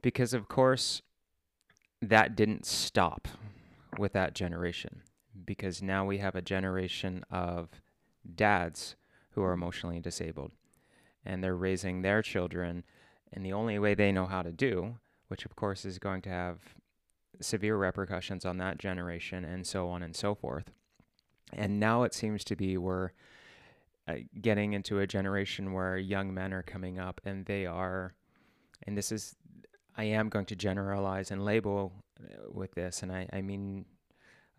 Because, 0.00 0.32
of 0.32 0.46
course, 0.46 1.02
that 2.00 2.36
didn't 2.36 2.64
stop 2.64 3.26
with 3.98 4.12
that 4.12 4.34
generation. 4.34 5.02
Because 5.44 5.82
now 5.82 6.04
we 6.04 6.18
have 6.18 6.36
a 6.36 6.42
generation 6.42 7.24
of 7.32 7.68
dads 8.36 8.94
who 9.30 9.42
are 9.42 9.52
emotionally 9.52 9.98
disabled 9.98 10.52
and 11.24 11.42
they're 11.42 11.56
raising 11.56 12.02
their 12.02 12.22
children 12.22 12.84
in 13.32 13.42
the 13.42 13.52
only 13.52 13.78
way 13.80 13.94
they 13.94 14.12
know 14.12 14.26
how 14.26 14.42
to 14.42 14.52
do, 14.52 14.98
which, 15.26 15.44
of 15.44 15.56
course, 15.56 15.84
is 15.84 15.98
going 15.98 16.22
to 16.22 16.30
have 16.30 16.58
severe 17.40 17.76
repercussions 17.76 18.44
on 18.44 18.58
that 18.58 18.78
generation 18.78 19.44
and 19.44 19.66
so 19.66 19.88
on 19.88 20.02
and 20.02 20.14
so 20.14 20.34
forth. 20.34 20.70
And 21.52 21.80
now 21.80 22.04
it 22.04 22.14
seems 22.14 22.44
to 22.44 22.56
be 22.56 22.76
where 22.76 23.12
uh, 24.08 24.14
getting 24.40 24.72
into 24.72 24.98
a 24.98 25.06
generation 25.06 25.72
where 25.72 25.98
young 25.98 26.32
men 26.32 26.52
are 26.52 26.62
coming 26.62 26.98
up 26.98 27.20
and 27.24 27.44
they 27.46 27.66
are, 27.66 28.14
and 28.86 28.96
this 28.96 29.12
is, 29.12 29.36
I 29.96 30.04
am 30.04 30.28
going 30.28 30.46
to 30.46 30.56
generalize 30.56 31.30
and 31.30 31.44
label 31.44 31.92
uh, 32.18 32.50
with 32.50 32.74
this, 32.74 33.02
and 33.02 33.12
I, 33.12 33.28
I 33.32 33.42
mean 33.42 33.84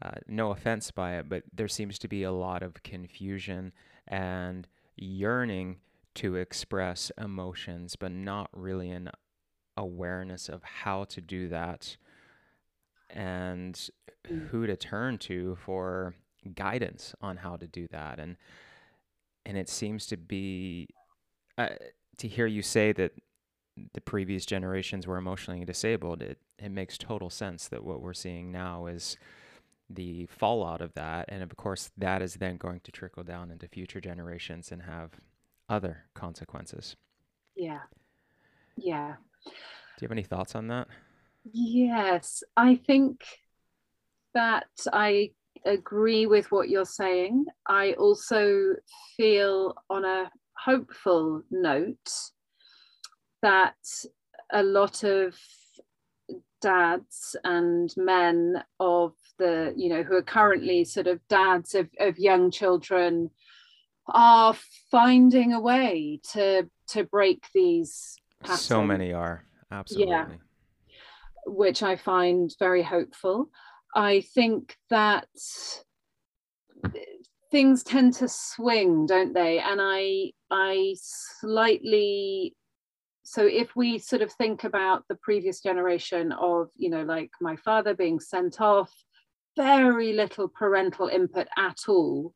uh, 0.01 0.11
no 0.27 0.51
offense 0.51 0.91
by 0.91 1.17
it, 1.17 1.29
but 1.29 1.43
there 1.53 1.67
seems 1.67 1.99
to 1.99 2.07
be 2.07 2.23
a 2.23 2.31
lot 2.31 2.63
of 2.63 2.83
confusion 2.83 3.71
and 4.07 4.67
yearning 4.95 5.77
to 6.15 6.35
express 6.35 7.11
emotions, 7.17 7.95
but 7.95 8.11
not 8.11 8.49
really 8.53 8.89
an 8.89 9.09
awareness 9.77 10.49
of 10.49 10.63
how 10.63 11.03
to 11.05 11.21
do 11.21 11.47
that 11.47 11.97
and 13.13 13.89
mm. 14.27 14.47
who 14.49 14.67
to 14.67 14.75
turn 14.75 15.17
to 15.19 15.55
for 15.55 16.15
guidance 16.55 17.13
on 17.21 17.37
how 17.37 17.55
to 17.57 17.67
do 17.67 17.87
that. 17.91 18.19
And 18.19 18.37
and 19.45 19.57
it 19.57 19.69
seems 19.69 20.05
to 20.07 20.17
be 20.17 20.89
uh, 21.57 21.69
to 22.17 22.27
hear 22.27 22.45
you 22.45 22.61
say 22.61 22.91
that 22.93 23.13
the 23.93 24.01
previous 24.01 24.45
generations 24.45 25.07
were 25.07 25.17
emotionally 25.17 25.63
disabled 25.65 26.21
it 26.21 26.37
it 26.59 26.69
makes 26.69 26.97
total 26.97 27.29
sense 27.29 27.67
that 27.69 27.83
what 27.83 28.01
we're 28.01 28.13
seeing 28.13 28.51
now 28.51 28.85
is 28.85 29.17
the 29.89 30.25
fallout 30.27 30.81
of 30.81 30.93
that. 30.93 31.25
And 31.27 31.43
of 31.43 31.55
course 31.57 31.91
that 31.97 32.21
is 32.21 32.35
then 32.35 32.57
going 32.57 32.81
to 32.81 32.91
trickle 32.91 33.23
down 33.23 33.51
into 33.51 33.67
future 33.67 33.99
generations 33.99 34.71
and 34.71 34.83
have 34.83 35.11
other 35.69 36.05
consequences. 36.13 36.95
Yeah. 37.55 37.81
Yeah. 38.77 39.15
Do 39.45 39.51
you 40.01 40.05
have 40.05 40.11
any 40.11 40.23
thoughts 40.23 40.55
on 40.55 40.67
that 40.67 40.87
yes 41.43 42.43
i 42.55 42.75
think 42.75 43.23
that 44.33 44.67
i 44.93 45.31
agree 45.65 46.25
with 46.25 46.51
what 46.51 46.69
you're 46.69 46.85
saying. 46.85 47.45
I 47.67 47.93
also 47.93 48.75
feel, 49.17 49.75
on 49.89 50.05
a 50.05 50.31
hopeful 50.57 51.43
note, 51.49 52.09
that 53.41 53.75
a 54.51 54.63
lot 54.63 55.03
of 55.03 55.35
dads 56.61 57.35
and 57.43 57.93
men 57.97 58.63
of 58.79 59.13
the, 59.39 59.73
you 59.75 59.89
know, 59.89 60.03
who 60.03 60.15
are 60.15 60.23
currently 60.23 60.83
sort 60.83 61.07
of 61.07 61.19
dads 61.27 61.73
of, 61.73 61.89
of 61.99 62.19
young 62.19 62.51
children 62.51 63.31
are 64.07 64.55
finding 64.89 65.53
a 65.53 65.59
way 65.59 66.19
to 66.33 66.67
to 66.87 67.03
break 67.05 67.45
these 67.53 68.17
patterns. 68.43 68.61
So 68.61 68.83
many 68.83 69.13
are. 69.13 69.45
Absolutely. 69.71 70.11
Yeah. 70.11 70.25
Which 71.45 71.83
I 71.83 71.95
find 71.95 72.53
very 72.59 72.83
hopeful. 72.83 73.49
I 73.95 74.21
think 74.33 74.77
that 74.89 75.27
things 77.51 77.83
tend 77.83 78.13
to 78.15 78.27
swing, 78.27 79.05
don't 79.05 79.33
they? 79.33 79.59
And 79.59 79.79
I 79.81 80.31
I 80.49 80.95
slightly 80.99 82.55
so 83.23 83.45
if 83.45 83.75
we 83.75 83.99
sort 83.99 84.21
of 84.21 84.31
think 84.33 84.63
about 84.63 85.03
the 85.07 85.15
previous 85.15 85.61
generation 85.61 86.31
of, 86.33 86.69
you 86.75 86.89
know, 86.89 87.03
like 87.03 87.29
my 87.39 87.55
father 87.55 87.93
being 87.93 88.19
sent 88.19 88.59
off, 88.59 88.91
very 89.55 90.13
little 90.13 90.47
parental 90.47 91.07
input 91.07 91.47
at 91.57 91.77
all. 91.87 92.33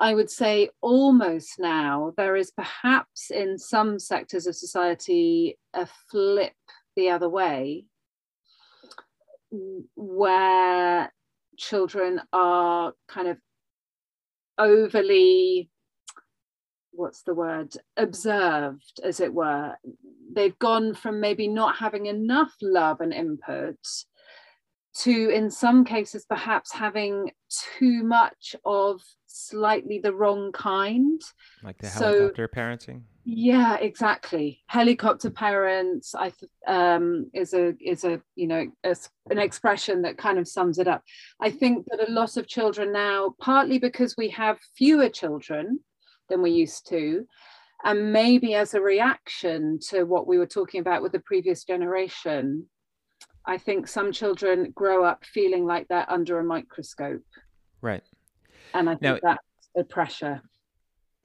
I 0.00 0.14
would 0.14 0.30
say 0.30 0.70
almost 0.80 1.58
now 1.58 2.14
there 2.16 2.36
is 2.36 2.52
perhaps 2.52 3.30
in 3.30 3.58
some 3.58 3.98
sectors 3.98 4.46
of 4.46 4.54
society 4.54 5.58
a 5.74 5.88
flip 6.10 6.54
the 6.94 7.10
other 7.10 7.28
way 7.28 7.84
where 9.96 11.12
children 11.56 12.20
are 12.32 12.92
kind 13.08 13.28
of 13.28 13.38
overly 14.58 15.70
what's 16.98 17.22
the 17.22 17.34
word? 17.34 17.72
Observed 17.96 19.00
as 19.04 19.20
it 19.20 19.32
were. 19.32 19.74
They've 20.34 20.58
gone 20.58 20.94
from 20.94 21.20
maybe 21.20 21.46
not 21.46 21.76
having 21.76 22.06
enough 22.06 22.54
love 22.60 23.00
and 23.00 23.14
input 23.14 23.78
to 24.98 25.30
in 25.30 25.50
some 25.50 25.84
cases 25.84 26.24
perhaps 26.28 26.72
having 26.72 27.30
too 27.78 28.02
much 28.02 28.56
of 28.64 29.00
slightly 29.26 29.98
the 29.98 30.12
wrong 30.12 30.52
kind. 30.52 31.20
Like 31.62 31.78
the 31.78 31.88
helicopter 31.88 32.48
so, 32.52 32.60
parenting? 32.60 33.02
Yeah 33.24 33.76
exactly. 33.76 34.62
Helicopter 34.66 35.30
parents 35.30 36.14
i 36.14 36.32
um 36.66 37.30
is 37.34 37.54
a 37.54 37.74
is 37.80 38.04
a 38.04 38.20
you 38.34 38.46
know 38.46 38.66
a, 38.84 38.96
an 39.30 39.38
expression 39.38 40.02
that 40.02 40.18
kind 40.18 40.38
of 40.38 40.48
sums 40.48 40.78
it 40.78 40.88
up. 40.88 41.02
I 41.40 41.50
think 41.50 41.86
that 41.90 42.08
a 42.08 42.12
lot 42.12 42.36
of 42.36 42.48
children 42.48 42.92
now 42.92 43.34
partly 43.40 43.78
because 43.78 44.16
we 44.16 44.30
have 44.30 44.58
fewer 44.76 45.08
children 45.08 45.80
than 46.28 46.42
we 46.42 46.50
used 46.50 46.88
to 46.88 47.26
and 47.84 48.12
maybe 48.12 48.54
as 48.54 48.74
a 48.74 48.80
reaction 48.80 49.78
to 49.90 50.02
what 50.04 50.26
we 50.26 50.36
were 50.36 50.46
talking 50.46 50.80
about 50.80 51.00
with 51.00 51.12
the 51.12 51.20
previous 51.20 51.64
generation 51.64 52.66
I 53.44 53.58
think 53.58 53.88
some 53.88 54.12
children 54.12 54.72
grow 54.74 55.04
up 55.04 55.24
feeling 55.24 55.64
like 55.64 55.88
they're 55.88 56.10
under 56.10 56.38
a 56.38 56.44
microscope. 56.44 57.24
Right. 57.80 58.02
And 58.74 58.90
I 58.90 58.96
think 58.96 59.22
now, 59.22 59.30
that's 59.30 59.68
a 59.76 59.84
pressure. 59.84 60.42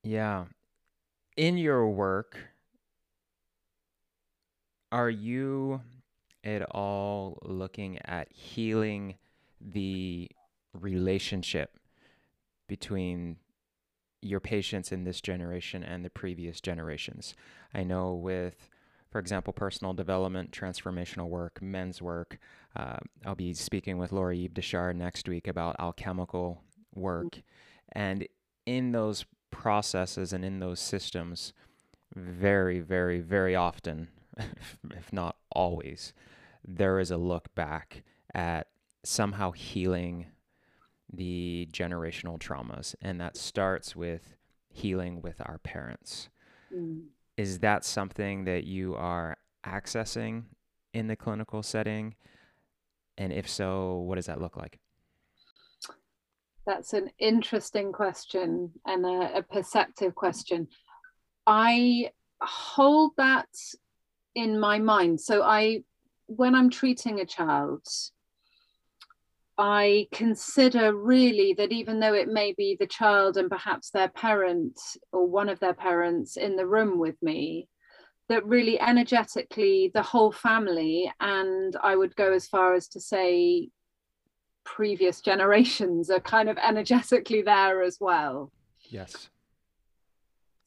Yeah. 0.04 0.46
In 1.36 1.58
your 1.58 1.90
work, 1.90 2.38
are 4.92 5.10
you 5.10 5.82
at 6.44 6.62
all 6.72 7.40
looking 7.44 7.98
at 8.06 8.32
healing 8.32 9.16
the 9.60 10.30
relationship 10.74 11.80
between 12.68 13.38
your 14.22 14.40
patients 14.40 14.92
in 14.92 15.04
this 15.04 15.20
generation 15.20 15.84
and 15.84 16.06
the 16.06 16.10
previous 16.10 16.62
generations? 16.62 17.34
I 17.74 17.84
know 17.84 18.14
with 18.14 18.70
for 19.14 19.20
example, 19.20 19.54
personal 19.54 19.94
development, 19.94 20.50
transformational 20.50 21.30
work, 21.30 21.62
men's 21.62 22.02
work. 22.02 22.40
Uh, 22.76 22.98
I'll 23.24 23.36
be 23.36 23.54
speaking 23.54 24.00
with 24.00 24.12
Laura 24.12 24.34
Eve 24.34 24.56
Deshard 24.56 24.96
next 24.96 25.30
week 25.30 25.48
about 25.48 25.76
alchemical 25.78 26.64
work. 26.96 27.44
And 27.92 28.28
in 28.66 28.92
those 28.92 29.26
processes 29.52 30.34
and 30.34 30.44
in 30.44 30.60
those 30.60 30.80
systems, 30.80 31.54
very, 32.16 32.80
very, 32.80 33.20
very 33.20 33.56
often, 33.56 34.08
if 34.40 35.14
not 35.14 35.36
always, 35.52 36.12
there 36.68 36.98
is 37.00 37.12
a 37.12 37.18
look 37.18 37.54
back 37.54 38.02
at 38.34 38.66
somehow 39.04 39.52
healing 39.52 40.26
the 41.14 41.70
generational 41.72 42.40
traumas. 42.40 42.96
And 43.00 43.22
that 43.22 43.38
starts 43.38 43.96
with 43.96 44.38
healing 44.70 45.22
with 45.22 45.40
our 45.46 45.60
parents. 45.60 46.30
Mm 46.76 47.04
is 47.38 47.60
that 47.60 47.84
something 47.84 48.46
that 48.46 48.64
you 48.64 48.96
are 48.96 49.38
accessing 49.66 50.44
in 50.94 51.08
the 51.08 51.16
clinical 51.16 51.64
setting? 51.64 52.16
And 53.18 53.32
if 53.34 53.50
so, 53.50 53.98
what 53.98 54.16
does 54.16 54.28
that 54.28 54.42
look 54.42 54.58
like? 54.58 54.80
That's 56.66 56.94
an 56.94 57.10
interesting 57.20 57.92
question 57.92 58.72
and 58.86 59.06
a, 59.06 59.38
a 59.38 59.44
perceptive 59.44 60.16
question. 60.16 60.68
I 61.46 62.12
hold 62.42 63.12
that 63.18 63.50
in 64.36 64.60
my 64.60 64.80
mind. 64.80 65.20
So 65.20 65.44
I 65.44 65.84
when 66.28 66.56
I'm 66.56 66.70
treating 66.70 67.20
a 67.20 67.26
child, 67.26 67.86
I 69.58 70.08
consider 70.12 70.96
really 70.96 71.54
that 71.54 71.72
even 71.72 72.00
though 72.00 72.14
it 72.14 72.28
may 72.28 72.54
be 72.54 72.76
the 72.80 72.88
child 72.88 73.38
and 73.38 73.50
perhaps 73.50 73.90
their 73.90 74.10
parent 74.10 74.80
or 75.12 75.28
one 75.28 75.50
of 75.50 75.60
their 75.60 75.74
parents 75.74 76.38
in 76.38 76.56
the 76.56 76.66
room 76.66 76.98
with 76.98 77.22
me, 77.22 77.68
that 78.30 78.46
really 78.46 78.80
energetically 78.80 79.92
the 79.94 80.02
whole 80.02 80.32
family, 80.32 81.12
and 81.20 81.76
I 81.84 81.96
would 81.96 82.16
go 82.16 82.32
as 82.34 82.48
far 82.48 82.74
as 82.74 82.88
to 82.90 83.00
say 83.00 83.70
previous 84.64 85.22
generations 85.30 86.10
are 86.10 86.20
kind 86.20 86.50
of 86.50 86.58
energetically 86.58 87.42
there 87.42 87.84
as 87.84 87.98
well. 88.00 88.52
Yes 88.90 89.30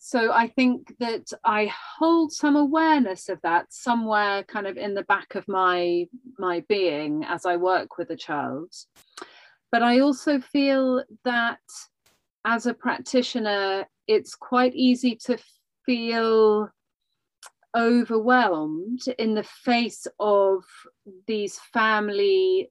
so 0.06 0.30
i 0.30 0.46
think 0.46 0.94
that 1.00 1.26
i 1.44 1.68
hold 1.98 2.30
some 2.30 2.54
awareness 2.54 3.28
of 3.28 3.40
that 3.42 3.66
somewhere 3.72 4.44
kind 4.44 4.68
of 4.68 4.76
in 4.76 4.94
the 4.94 5.02
back 5.02 5.34
of 5.34 5.48
my 5.48 6.06
my 6.38 6.62
being 6.68 7.24
as 7.24 7.44
i 7.44 7.56
work 7.56 7.98
with 7.98 8.08
a 8.10 8.16
child. 8.16 8.72
But 9.72 9.82
i 9.82 9.98
also 9.98 10.38
feel 10.38 11.02
that 11.24 11.58
as 12.44 12.66
a 12.66 12.74
practitioner 12.74 13.86
it's 14.06 14.36
quite 14.36 14.76
easy 14.76 15.16
to 15.26 15.36
feel 15.84 16.70
overwhelmed 17.76 19.02
in 19.18 19.34
the 19.34 19.42
face 19.42 20.06
of 20.20 20.64
these 21.26 21.58
family 21.72 22.70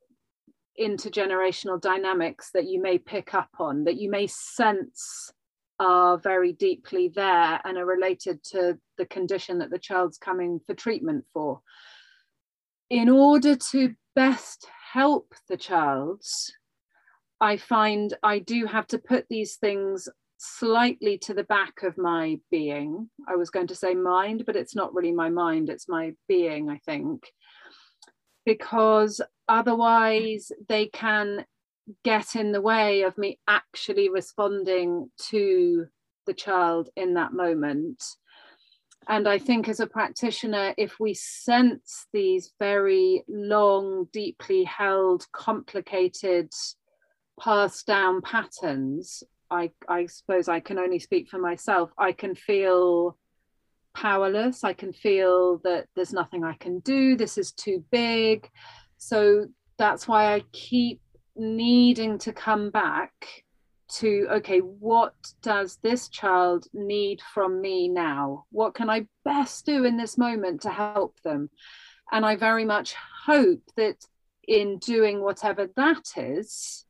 intergenerational 0.80 1.82
dynamics 1.82 2.52
that 2.54 2.66
you 2.66 2.82
may 2.82 2.98
pick 2.98 3.34
up 3.34 3.50
on 3.60 3.84
that 3.84 3.98
you 3.98 4.10
may 4.10 4.26
sense 4.26 5.34
are 5.80 6.18
very 6.18 6.54
deeply 6.54 7.10
there 7.10 7.60
and 7.64 7.78
are 7.78 7.86
related 7.86 8.44
to 8.44 8.78
the 8.98 9.06
condition 9.06 9.60
that 9.60 9.70
the 9.70 9.80
child's 9.80 10.18
coming 10.18 10.60
for 10.66 10.74
treatment 10.74 11.26
for. 11.34 11.62
In 12.90 13.10
order 13.10 13.56
to 13.56 13.96
best 14.16 14.68
help 14.94 15.34
the 15.50 15.58
child, 15.58 16.22
I 17.42 17.58
find 17.58 18.16
I 18.24 18.40
do 18.40 18.66
have 18.66 18.88
to 18.88 18.98
put 18.98 19.26
these 19.30 19.56
things 19.56 20.08
slightly 20.38 21.18
to 21.18 21.34
the 21.34 21.44
back 21.44 21.84
of 21.84 21.98
my 21.98 22.40
being. 22.52 23.10
I 23.28 23.36
was 23.36 23.50
going 23.50 23.68
to 23.68 23.76
say 23.76 23.94
mind, 23.94 24.44
but 24.46 24.56
it's 24.56 24.76
not 24.76 24.94
really 24.94 25.12
my 25.12 25.30
mind, 25.30 25.70
it's 25.70 25.90
my 25.90 26.14
being, 26.28 26.70
I 26.70 26.80
think. 26.86 27.24
Because 28.46 29.22
otherwise, 29.48 30.52
they 30.70 30.88
can 30.88 31.46
get 32.04 32.36
in 32.36 32.52
the 32.52 32.62
way 32.62 33.04
of 33.04 33.18
me 33.18 33.40
actually 33.48 34.10
responding 34.10 35.10
to 35.30 35.88
the 36.26 36.34
child 36.34 36.90
in 36.96 37.14
that 37.14 37.34
moment. 37.34 38.04
And 39.08 39.28
I 39.28 39.38
think 39.38 39.70
as 39.70 39.80
a 39.80 39.88
practitioner, 39.88 40.74
if 40.78 41.00
we 41.00 41.14
sense 41.14 42.08
these 42.12 42.54
very 42.60 43.24
long, 43.28 44.08
deeply 44.12 44.64
held, 44.64 45.26
complicated, 45.32 46.52
passed 47.40 47.86
down 47.86 48.22
patterns, 48.22 49.24
I, 49.52 49.72
I 49.88 50.08
suppose 50.08 50.48
I 50.48 50.60
can 50.60 50.80
only 50.80 50.98
speak 50.98 51.30
for 51.30 51.38
myself. 51.38 51.92
I 52.00 52.14
can 52.14 52.34
feel 52.34 53.18
powerless. 53.94 54.64
I 54.64 54.74
can 54.74 54.92
feel 54.92 55.60
that 55.64 55.88
there's 55.96 56.14
nothing 56.14 56.44
I 56.44 56.54
can 56.54 56.80
do. 56.80 57.16
This 57.16 57.38
is 57.38 57.52
too 57.52 57.86
big. 57.92 58.50
So 58.98 59.46
that's 59.78 60.08
why 60.08 60.34
I 60.34 60.44
keep 60.52 61.00
needing 61.36 62.18
to 62.20 62.34
come 62.34 62.70
back 62.70 63.44
to 63.88 64.28
okay 64.32 64.60
what 64.60 65.14
does 65.44 65.78
this 65.84 66.10
child 66.10 66.66
need 66.74 67.22
from 67.22 67.62
me 67.62 67.88
now? 67.88 68.46
What 68.52 68.74
can 68.74 68.90
i 68.90 69.08
best 69.24 69.66
do 69.66 69.86
in 69.86 69.98
this 69.98 70.18
moment 70.18 70.62
to 70.62 70.70
help 70.70 71.22
them? 71.22 71.50
And 72.12 72.26
i 72.26 72.36
very 72.36 72.66
much 72.66 72.96
hope 73.26 73.62
that 73.76 74.06
in 74.48 74.78
doing 74.80 75.22
whatever 75.22 75.68
that 75.76 76.12
is 76.18 76.86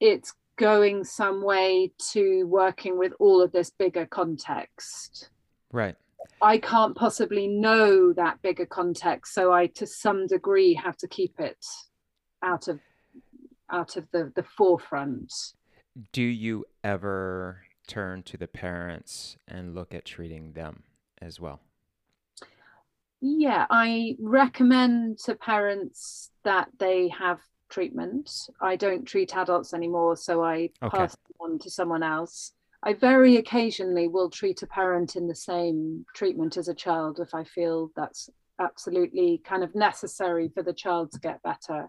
it's 0.00 0.34
going 0.56 1.04
some 1.04 1.42
way 1.42 1.92
to 2.12 2.44
working 2.44 2.98
with 2.98 3.12
all 3.18 3.42
of 3.42 3.52
this 3.52 3.70
bigger 3.70 4.06
context. 4.06 5.30
Right. 5.72 5.94
I 6.40 6.58
can't 6.58 6.96
possibly 6.96 7.46
know 7.46 8.12
that 8.14 8.42
bigger 8.42 8.66
context 8.66 9.32
so 9.34 9.52
i 9.52 9.66
to 9.68 9.86
some 9.86 10.26
degree 10.26 10.74
have 10.74 10.96
to 10.98 11.08
keep 11.08 11.38
it 11.38 11.64
out 12.42 12.68
of 12.68 12.80
out 13.70 13.96
of 13.96 14.10
the 14.10 14.32
the 14.34 14.42
forefront. 14.42 15.32
Do 16.12 16.22
you 16.22 16.66
ever 16.84 17.62
turn 17.86 18.22
to 18.24 18.36
the 18.36 18.48
parents 18.48 19.36
and 19.46 19.74
look 19.74 19.94
at 19.94 20.04
treating 20.04 20.52
them 20.52 20.82
as 21.20 21.40
well? 21.40 21.60
Yeah 23.20 23.66
i 23.70 24.16
recommend 24.20 25.18
to 25.20 25.34
parents 25.34 26.30
that 26.44 26.68
they 26.78 27.08
have 27.08 27.40
treatment. 27.68 28.30
I 28.60 28.76
don't 28.76 29.04
treat 29.04 29.36
adults 29.36 29.74
anymore 29.74 30.16
so 30.16 30.42
i 30.44 30.70
okay. 30.82 30.98
pass 30.98 31.16
on 31.40 31.58
to 31.60 31.70
someone 31.70 32.02
else. 32.02 32.52
I 32.82 32.92
very 32.92 33.36
occasionally 33.36 34.06
will 34.06 34.30
treat 34.30 34.62
a 34.62 34.66
parent 34.66 35.16
in 35.16 35.26
the 35.26 35.34
same 35.34 36.04
treatment 36.14 36.56
as 36.56 36.68
a 36.68 36.74
child 36.74 37.18
if 37.20 37.34
i 37.34 37.42
feel 37.42 37.90
that's 37.96 38.30
absolutely 38.58 39.42
kind 39.44 39.62
of 39.64 39.74
necessary 39.74 40.48
for 40.54 40.62
the 40.62 40.72
child 40.72 41.10
to 41.12 41.20
get 41.20 41.42
better 41.42 41.88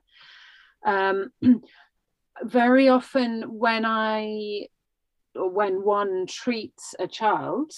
um, 0.85 1.31
very 2.43 2.89
often 2.89 3.43
when 3.43 3.85
I 3.85 4.67
when 5.35 5.83
one 5.83 6.25
treats 6.27 6.95
a 6.99 7.07
child, 7.07 7.71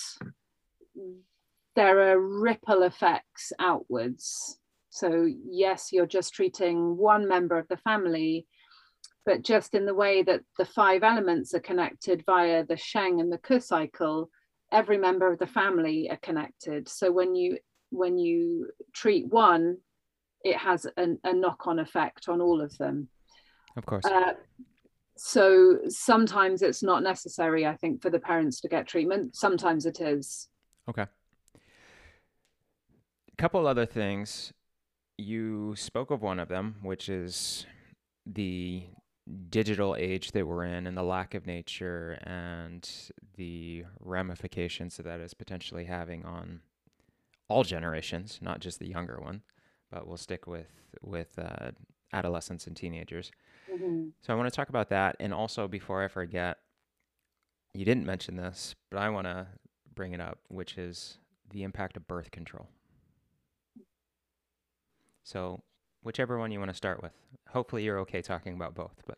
there 1.75 2.11
are 2.11 2.19
ripple 2.19 2.83
effects 2.83 3.51
outwards. 3.59 4.59
So, 4.89 5.27
yes, 5.49 5.89
you're 5.91 6.07
just 6.07 6.33
treating 6.33 6.97
one 6.97 7.27
member 7.27 7.57
of 7.57 7.67
the 7.67 7.77
family, 7.77 8.47
but 9.25 9.43
just 9.43 9.75
in 9.75 9.85
the 9.85 9.93
way 9.93 10.23
that 10.23 10.41
the 10.57 10.65
five 10.65 11.03
elements 11.03 11.53
are 11.53 11.59
connected 11.59 12.23
via 12.25 12.65
the 12.65 12.77
Sheng 12.77 13.19
and 13.19 13.31
the 13.31 13.37
Ko 13.37 13.59
cycle, 13.59 14.29
every 14.71 14.97
member 14.97 15.31
of 15.31 15.39
the 15.39 15.47
family 15.47 16.09
are 16.09 16.17
connected. 16.17 16.89
So 16.89 17.11
when 17.11 17.35
you 17.35 17.57
when 17.91 18.17
you 18.17 18.69
treat 18.93 19.27
one, 19.27 19.77
it 20.43 20.57
has 20.57 20.85
an, 20.97 21.19
a 21.23 21.33
knock-on 21.33 21.79
effect 21.79 22.29
on 22.29 22.41
all 22.41 22.61
of 22.61 22.77
them. 22.77 23.07
Of 23.77 23.85
course. 23.85 24.05
Uh, 24.05 24.33
so 25.17 25.79
sometimes 25.89 26.61
it's 26.61 26.81
not 26.81 27.03
necessary 27.03 27.67
i 27.67 27.75
think 27.75 28.01
for 28.01 28.09
the 28.09 28.19
parents 28.19 28.61
to 28.61 28.69
get 28.69 28.87
treatment. 28.87 29.35
Sometimes 29.35 29.85
it 29.85 29.99
is. 29.99 30.47
Okay. 30.89 31.03
A 31.03 31.07
couple 33.37 33.67
other 33.67 33.85
things. 33.85 34.53
You 35.17 35.75
spoke 35.75 36.11
of 36.11 36.21
one 36.21 36.39
of 36.39 36.47
them 36.47 36.75
which 36.81 37.09
is 37.09 37.65
the 38.25 38.83
digital 39.49 39.95
age 39.97 40.31
that 40.31 40.47
we're 40.47 40.63
in 40.63 40.87
and 40.87 40.97
the 40.97 41.03
lack 41.03 41.33
of 41.33 41.45
nature 41.45 42.19
and 42.23 42.89
the 43.35 43.83
ramifications 43.99 44.97
that 44.97 45.03
that 45.03 45.19
is 45.19 45.33
potentially 45.33 45.85
having 45.85 46.25
on 46.25 46.61
all 47.47 47.63
generations, 47.63 48.39
not 48.41 48.59
just 48.59 48.79
the 48.79 48.87
younger 48.87 49.19
one, 49.19 49.41
but 49.91 50.07
we'll 50.07 50.17
stick 50.17 50.47
with 50.47 50.71
with 51.01 51.37
uh, 51.37 51.71
adolescents 52.13 52.67
and 52.67 52.75
teenagers. 52.75 53.31
Mm-hmm. 53.71 54.09
So 54.21 54.33
I 54.33 54.35
want 54.35 54.51
to 54.51 54.55
talk 54.55 54.69
about 54.69 54.89
that, 54.89 55.15
and 55.19 55.33
also 55.33 55.67
before 55.67 56.03
I 56.03 56.07
forget, 56.07 56.57
you 57.73 57.85
didn't 57.85 58.05
mention 58.05 58.35
this, 58.35 58.75
but 58.89 58.99
I 58.99 59.09
want 59.09 59.27
to 59.27 59.47
bring 59.93 60.13
it 60.13 60.21
up, 60.21 60.39
which 60.47 60.77
is 60.77 61.17
the 61.49 61.63
impact 61.63 61.97
of 61.97 62.07
birth 62.07 62.31
control. 62.31 62.67
So 65.23 65.61
whichever 66.03 66.37
one 66.37 66.51
you 66.51 66.59
want 66.59 66.71
to 66.71 66.77
start 66.77 67.01
with. 67.01 67.11
Hopefully, 67.49 67.83
you're 67.83 67.99
okay 67.99 68.21
talking 68.21 68.53
about 68.53 68.75
both, 68.75 68.95
but 69.05 69.17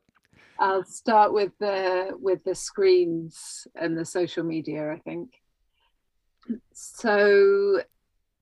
I'll 0.59 0.83
start 0.83 1.33
with 1.33 1.51
the 1.59 2.11
with 2.19 2.43
the 2.43 2.55
screens 2.55 3.67
and 3.75 3.97
the 3.97 4.05
social 4.05 4.43
media. 4.43 4.91
I 4.91 4.99
think 4.99 5.29
so. 6.73 7.81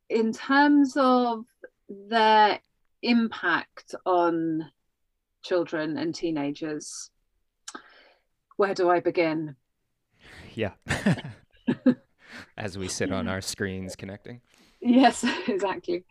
In 0.09 0.33
terms 0.33 0.93
of 0.97 1.45
their 1.89 2.59
impact 3.01 3.95
on 4.05 4.71
children 5.43 5.97
and 5.97 6.13
teenagers, 6.13 7.09
where 8.57 8.73
do 8.73 8.89
I 8.89 8.99
begin? 8.99 9.55
Yeah. 10.53 10.73
As 12.57 12.77
we 12.77 12.87
sit 12.87 13.11
on 13.11 13.27
our 13.27 13.41
screens 13.41 13.95
connecting. 13.95 14.41
Yes, 14.81 15.25
exactly. 15.47 16.03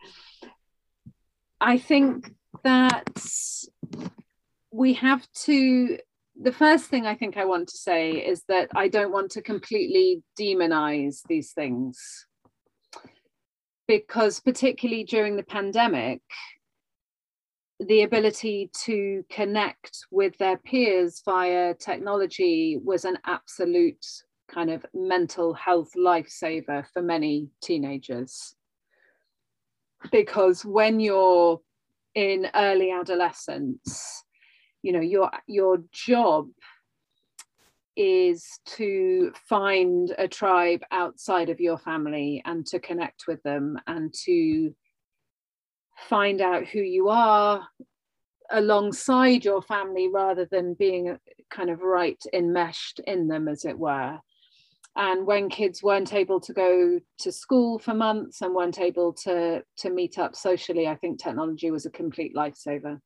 I 1.61 1.77
think 1.77 2.33
that 2.63 3.19
we 4.71 4.93
have 4.93 5.27
to 5.45 5.97
the 6.41 6.51
first 6.53 6.85
thing 6.85 7.05
I 7.05 7.15
think 7.15 7.35
I 7.35 7.43
want 7.43 7.67
to 7.69 7.77
say 7.77 8.11
is 8.11 8.43
that 8.47 8.69
I 8.73 8.87
don't 8.87 9.11
want 9.11 9.31
to 9.31 9.41
completely 9.41 10.23
demonize 10.39 11.19
these 11.27 11.51
things. 11.51 12.27
Because, 13.89 14.39
particularly 14.39 15.03
during 15.03 15.35
the 15.35 15.43
pandemic, 15.43 16.21
the 17.79 18.03
ability 18.03 18.69
to 18.85 19.25
connect 19.31 20.05
with 20.11 20.37
their 20.37 20.57
peers 20.57 21.23
via 21.25 21.73
technology 21.73 22.77
was 22.83 23.03
an 23.03 23.17
absolute 23.25 24.05
kind 24.47 24.69
of 24.69 24.85
mental 24.93 25.55
health 25.55 25.89
lifesaver 25.97 26.85
for 26.93 27.01
many 27.01 27.49
teenagers. 27.63 28.55
Because 30.11 30.63
when 30.63 30.99
you're 30.99 31.59
in 32.13 32.47
early 32.53 32.91
adolescence 32.91 34.23
you 34.81 34.91
know 34.91 34.99
your 34.99 35.29
your 35.47 35.83
job 35.91 36.47
is 37.99 38.47
to 38.65 39.33
find 39.49 40.15
a 40.17 40.25
tribe 40.25 40.81
outside 40.89 41.49
of 41.49 41.59
your 41.59 41.77
family 41.77 42.41
and 42.45 42.65
to 42.65 42.79
connect 42.79 43.27
with 43.27 43.43
them 43.43 43.77
and 43.87 44.13
to 44.23 44.73
find 46.07 46.39
out 46.39 46.65
who 46.65 46.79
you 46.79 47.09
are 47.09 47.67
alongside 48.51 49.43
your 49.43 49.61
family 49.61 50.07
rather 50.07 50.47
than 50.49 50.75
being 50.75 51.17
kind 51.49 51.69
of 51.69 51.81
right 51.81 52.23
enmeshed 52.33 53.01
in 53.05 53.27
them 53.27 53.49
as 53.49 53.65
it 53.65 53.77
were. 53.77 54.17
And 54.95 55.27
when 55.27 55.49
kids 55.49 55.83
weren't 55.83 56.13
able 56.13 56.39
to 56.39 56.53
go 56.53 57.01
to 57.19 57.31
school 57.33 57.79
for 57.79 57.93
months 57.93 58.41
and 58.41 58.55
weren't 58.55 58.79
able 58.79 59.11
to 59.25 59.61
to 59.77 59.89
meet 59.89 60.17
up 60.17 60.35
socially 60.35 60.87
i 60.87 60.95
think 60.95 61.19
technology 61.19 61.69
was 61.69 61.85
a 61.85 61.91
complete 61.91 62.33
lifesaver. 62.35 62.99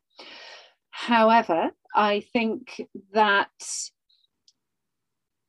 However 0.91 1.71
i 1.93 2.21
think 2.31 2.81
that 3.13 3.49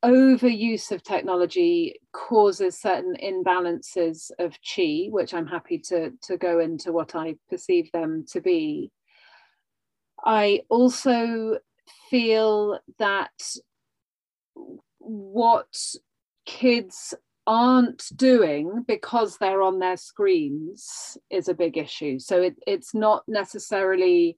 overuse 0.05 0.91
of 0.91 1.03
technology 1.03 1.99
causes 2.13 2.79
certain 2.79 3.15
imbalances 3.23 4.31
of 4.39 4.57
chi 4.61 5.07
which 5.09 5.33
i'm 5.33 5.47
happy 5.47 5.77
to 5.77 6.11
to 6.21 6.37
go 6.37 6.59
into 6.59 6.91
what 6.91 7.15
i 7.15 7.35
perceive 7.49 7.91
them 7.91 8.25
to 8.27 8.41
be 8.41 8.91
i 10.25 10.61
also 10.69 11.57
feel 12.09 12.79
that 12.99 13.31
what 14.99 15.75
kids 16.45 17.13
aren't 17.47 18.05
doing 18.15 18.83
because 18.87 19.37
they're 19.37 19.61
on 19.61 19.79
their 19.79 19.97
screens 19.97 21.17
is 21.29 21.47
a 21.47 21.53
big 21.53 21.77
issue. 21.77 22.17
So 22.19 22.41
it, 22.41 22.55
it's 22.65 22.93
not 22.93 23.23
necessarily 23.27 24.37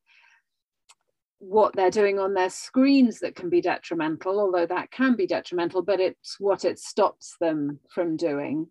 what 1.40 1.76
they're 1.76 1.92
doing 1.92 2.20
on 2.20 2.34
their 2.34 2.50
screens 2.50 3.20
that 3.20 3.36
can 3.36 3.50
be 3.50 3.62
detrimental, 3.62 4.40
although 4.40 4.66
that 4.66 4.92
can 4.92 5.16
be 5.16 5.28
detrimental, 5.28 5.82
but 5.82 6.00
it's 6.00 6.40
what 6.40 6.66
it 6.66 6.80
stops 6.80 7.36
them 7.40 7.80
from 7.90 8.18
doing. 8.18 8.68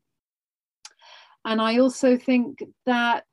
And 1.45 1.61
I 1.61 1.79
also 1.79 2.17
think 2.17 2.62
that 2.87 3.25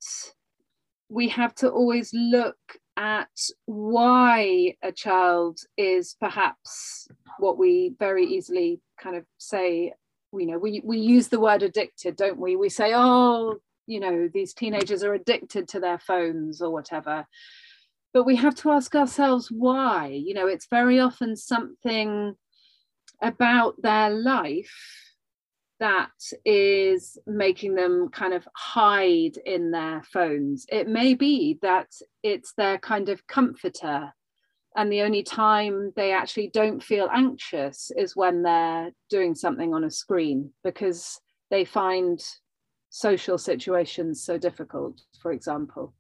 we 1.09 1.29
have 1.29 1.55
to 1.55 1.69
always 1.69 2.11
look 2.13 2.57
at 2.95 3.29
why 3.65 4.75
a 4.83 4.91
child 4.91 5.59
is 5.77 6.15
perhaps 6.19 7.07
what 7.39 7.57
we 7.57 7.95
very 7.97 8.25
easily 8.25 8.79
kind 9.01 9.15
of 9.15 9.25
say 9.39 9.93
you 10.31 10.45
know 10.45 10.57
we 10.59 10.81
we 10.83 10.99
use 10.99 11.27
the 11.27 11.39
word 11.39 11.63
addicted 11.63 12.15
don't 12.15 12.39
we 12.39 12.55
we 12.55 12.69
say 12.69 12.91
oh 12.93 13.55
you 13.87 13.99
know 13.99 14.29
these 14.31 14.53
teenagers 14.53 15.03
are 15.03 15.13
addicted 15.13 15.67
to 15.67 15.79
their 15.79 15.97
phones 15.97 16.61
or 16.61 16.71
whatever 16.71 17.25
but 18.13 18.25
we 18.25 18.35
have 18.35 18.55
to 18.55 18.71
ask 18.71 18.95
ourselves 18.95 19.49
why 19.51 20.07
you 20.07 20.33
know 20.33 20.47
it's 20.47 20.67
very 20.67 20.99
often 20.99 21.35
something 21.35 22.35
about 23.21 23.81
their 23.81 24.09
life 24.09 25.03
that 25.79 26.11
is 26.45 27.17
making 27.27 27.75
them 27.75 28.09
kind 28.09 28.33
of 28.33 28.47
hide 28.55 29.35
in 29.45 29.71
their 29.71 30.01
phones. 30.03 30.65
It 30.69 30.87
may 30.87 31.13
be 31.13 31.59
that 31.61 31.87
it's 32.23 32.53
their 32.53 32.77
kind 32.77 33.09
of 33.09 33.27
comforter. 33.27 34.13
And 34.77 34.89
the 34.89 35.01
only 35.01 35.23
time 35.23 35.91
they 35.97 36.13
actually 36.13 36.51
don't 36.53 36.81
feel 36.81 37.09
anxious 37.13 37.91
is 37.97 38.15
when 38.15 38.43
they're 38.43 38.91
doing 39.09 39.35
something 39.35 39.73
on 39.73 39.83
a 39.83 39.91
screen 39.91 40.51
because 40.63 41.19
they 41.51 41.65
find 41.65 42.23
social 42.89 43.37
situations 43.37 44.23
so 44.23 44.37
difficult, 44.37 45.01
for 45.21 45.33
example. 45.33 45.93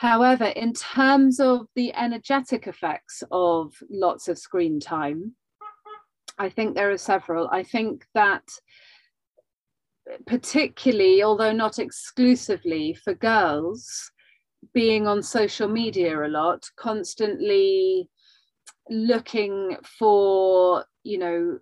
However, 0.00 0.46
in 0.46 0.72
terms 0.72 1.40
of 1.40 1.66
the 1.76 1.94
energetic 1.94 2.66
effects 2.66 3.22
of 3.30 3.74
lots 3.90 4.28
of 4.28 4.38
screen 4.38 4.80
time, 4.80 5.36
I 6.38 6.48
think 6.48 6.74
there 6.74 6.90
are 6.90 6.96
several. 6.96 7.50
I 7.52 7.64
think 7.64 8.06
that 8.14 8.44
particularly, 10.26 11.22
although 11.22 11.52
not 11.52 11.78
exclusively 11.78 12.94
for 12.94 13.12
girls, 13.12 14.10
being 14.72 15.06
on 15.06 15.22
social 15.22 15.68
media 15.68 16.24
a 16.24 16.28
lot, 16.28 16.64
constantly 16.76 18.08
looking 18.90 19.76
for, 19.98 20.84
you 21.04 21.18
know, 21.18 21.58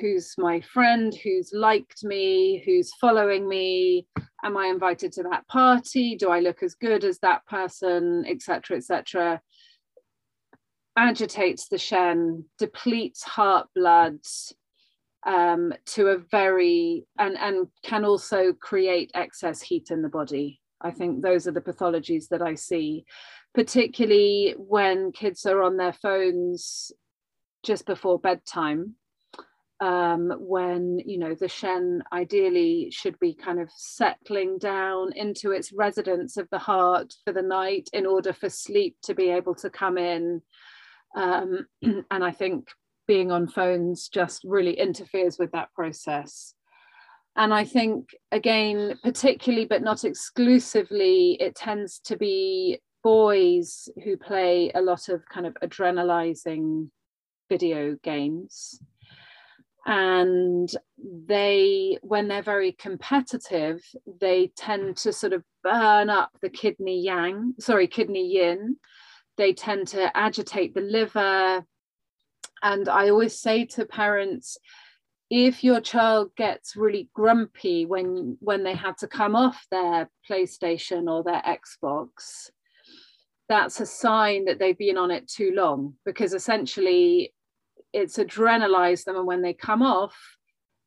who's 0.00 0.34
my 0.38 0.60
friend, 0.60 1.14
who's 1.22 1.50
liked 1.52 2.02
me, 2.02 2.62
who's 2.64 2.92
following 3.00 3.48
me, 3.48 4.06
am 4.42 4.56
I 4.56 4.66
invited 4.66 5.12
to 5.12 5.22
that 5.24 5.46
party? 5.46 6.16
Do 6.16 6.30
I 6.30 6.40
look 6.40 6.62
as 6.62 6.74
good 6.74 7.04
as 7.04 7.18
that 7.20 7.46
person, 7.46 8.24
etc., 8.26 8.78
etc 8.78 9.40
agitates 10.96 11.68
the 11.68 11.78
Shen, 11.78 12.44
depletes 12.58 13.22
heart 13.22 13.68
blood 13.74 14.18
um, 15.26 15.72
to 15.86 16.08
a 16.08 16.18
very, 16.30 17.06
and, 17.18 17.38
and 17.38 17.68
can 17.82 18.04
also 18.04 18.52
create 18.52 19.10
excess 19.14 19.62
heat 19.62 19.88
in 19.90 20.02
the 20.02 20.08
body. 20.08 20.60
I 20.80 20.90
think 20.90 21.22
those 21.22 21.46
are 21.46 21.52
the 21.52 21.60
pathologies 21.60 22.28
that 22.28 22.42
I 22.42 22.54
see, 22.54 23.04
particularly 23.54 24.54
when 24.56 25.12
kids 25.12 25.46
are 25.46 25.62
on 25.62 25.76
their 25.76 25.92
phones 25.92 26.92
just 27.62 27.86
before 27.86 28.18
bedtime. 28.18 28.94
Um, 29.80 30.34
when 30.38 30.98
you 30.98 31.18
know 31.18 31.34
the 31.34 31.48
Shen 31.48 32.02
ideally 32.12 32.90
should 32.90 33.18
be 33.18 33.32
kind 33.32 33.58
of 33.58 33.70
settling 33.74 34.58
down 34.58 35.14
into 35.14 35.52
its 35.52 35.72
residence 35.72 36.36
of 36.36 36.46
the 36.50 36.58
heart 36.58 37.14
for 37.24 37.32
the 37.32 37.40
night 37.40 37.88
in 37.94 38.04
order 38.04 38.34
for 38.34 38.50
sleep 38.50 38.96
to 39.04 39.14
be 39.14 39.30
able 39.30 39.54
to 39.54 39.70
come 39.70 39.96
in 39.96 40.42
um, 41.16 41.66
and 41.82 42.04
I 42.24 42.30
think 42.30 42.68
being 43.06 43.32
on 43.32 43.48
phones 43.48 44.08
just 44.08 44.42
really 44.44 44.78
interferes 44.78 45.36
with 45.38 45.50
that 45.52 45.72
process. 45.74 46.54
and 47.36 47.54
I 47.54 47.64
think, 47.64 48.10
again, 48.32 48.98
particularly 49.02 49.64
but 49.64 49.82
not 49.82 50.04
exclusively, 50.04 51.36
it 51.40 51.54
tends 51.54 52.00
to 52.04 52.16
be 52.16 52.80
boys 53.02 53.88
who 54.04 54.16
play 54.16 54.70
a 54.74 54.80
lot 54.80 55.08
of 55.08 55.26
kind 55.28 55.46
of 55.46 55.54
adrenalizing 55.62 56.90
video 57.48 57.96
games. 58.02 58.80
And 59.86 60.70
they, 60.98 61.98
when 62.02 62.28
they're 62.28 62.42
very 62.42 62.72
competitive, 62.72 63.82
they 64.20 64.52
tend 64.56 64.98
to 64.98 65.12
sort 65.12 65.32
of 65.32 65.42
burn 65.64 66.10
up 66.10 66.30
the 66.42 66.50
kidney 66.50 67.00
yang, 67.00 67.54
sorry, 67.58 67.86
kidney 67.86 68.26
yin. 68.26 68.76
They 69.36 69.52
tend 69.52 69.88
to 69.88 70.14
agitate 70.16 70.74
the 70.74 70.82
liver. 70.82 71.64
And 72.62 72.88
I 72.88 73.08
always 73.08 73.38
say 73.40 73.64
to 73.66 73.86
parents, 73.86 74.58
if 75.30 75.62
your 75.62 75.80
child 75.80 76.34
gets 76.36 76.76
really 76.76 77.08
grumpy 77.14 77.86
when 77.86 78.36
when 78.40 78.64
they 78.64 78.74
had 78.74 78.98
to 78.98 79.06
come 79.06 79.36
off 79.36 79.64
their 79.70 80.10
PlayStation 80.28 81.08
or 81.08 81.22
their 81.22 81.40
Xbox, 81.40 82.50
that's 83.50 83.80
a 83.80 83.86
sign 83.86 84.46
that 84.46 84.58
they've 84.58 84.78
been 84.78 84.96
on 84.96 85.10
it 85.10 85.28
too 85.28 85.52
long 85.54 85.92
because 86.06 86.32
essentially 86.32 87.34
it's 87.92 88.16
adrenalized 88.16 89.04
them 89.04 89.16
and 89.16 89.26
when 89.26 89.42
they 89.42 89.52
come 89.52 89.82
off 89.82 90.16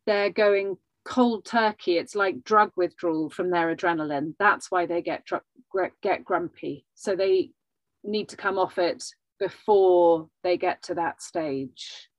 they're 0.05 0.31
going 0.31 0.77
cold 1.03 1.45
turkey. 1.45 1.97
It's 1.97 2.15
like 2.15 2.43
drug 2.43 2.71
withdrawal 2.75 3.29
from 3.29 3.49
their 3.49 3.75
adrenaline. 3.75 4.35
That's 4.39 4.71
why 4.71 4.85
they 4.85 5.01
get 5.01 5.27
get 6.01 6.25
grumpy. 6.25 6.85
So 6.95 7.15
they 7.15 7.51
need 8.03 8.29
to 8.29 8.37
come 8.37 8.57
off 8.57 8.77
it 8.77 9.03
before 9.39 10.29
they 10.43 10.57
get 10.57 10.83
to 10.83 10.95
that 10.95 11.21
stage. 11.21 12.09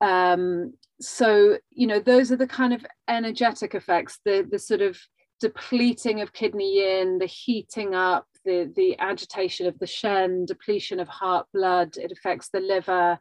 Um, 0.00 0.74
so 1.00 1.58
you 1.70 1.86
know 1.86 1.98
those 1.98 2.30
are 2.30 2.36
the 2.36 2.46
kind 2.46 2.72
of 2.72 2.84
energetic 3.08 3.74
effects 3.74 4.20
the 4.24 4.46
the 4.48 4.60
sort 4.60 4.80
of 4.80 4.96
depleting 5.40 6.20
of 6.20 6.32
kidney 6.32 6.76
yin 6.76 7.18
the 7.18 7.26
heating 7.26 7.94
up 7.96 8.26
the 8.44 8.72
the 8.76 8.98
agitation 8.98 9.66
of 9.66 9.78
the 9.78 9.86
shen 9.86 10.46
depletion 10.46 11.00
of 11.00 11.08
heart 11.08 11.46
blood 11.52 11.96
it 11.96 12.12
affects 12.12 12.48
the 12.48 12.60
liver. 12.60 13.18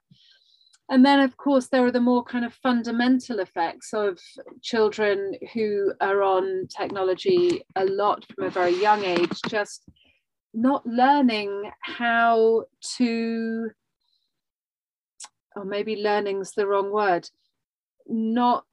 And 0.90 1.06
then 1.06 1.20
of 1.22 1.38
course 1.38 1.68
there 1.68 1.86
are 1.86 1.92
the 1.92 2.00
more 2.00 2.24
kind 2.24 2.46
of 2.46 2.54
fundamental 2.54 3.40
effects 3.40 3.94
of 3.94 4.20
children 4.62 5.34
who 5.54 5.94
are 6.02 6.22
on 6.22 6.68
technology 6.68 7.64
a 7.76 7.86
lot 7.86 8.26
from 8.34 8.46
a 8.46 8.50
very 8.50 8.80
young 8.82 9.04
age 9.04 9.42
just 9.48 9.84
not 10.54 10.86
learning 10.86 11.72
how 11.82 12.66
to 12.98 13.72
or 15.56 15.66
maybe 15.66 15.96
learning's 15.96 16.52
the 16.52 16.68
wrong 16.68 16.92
word, 16.92 17.30
not 18.08 18.66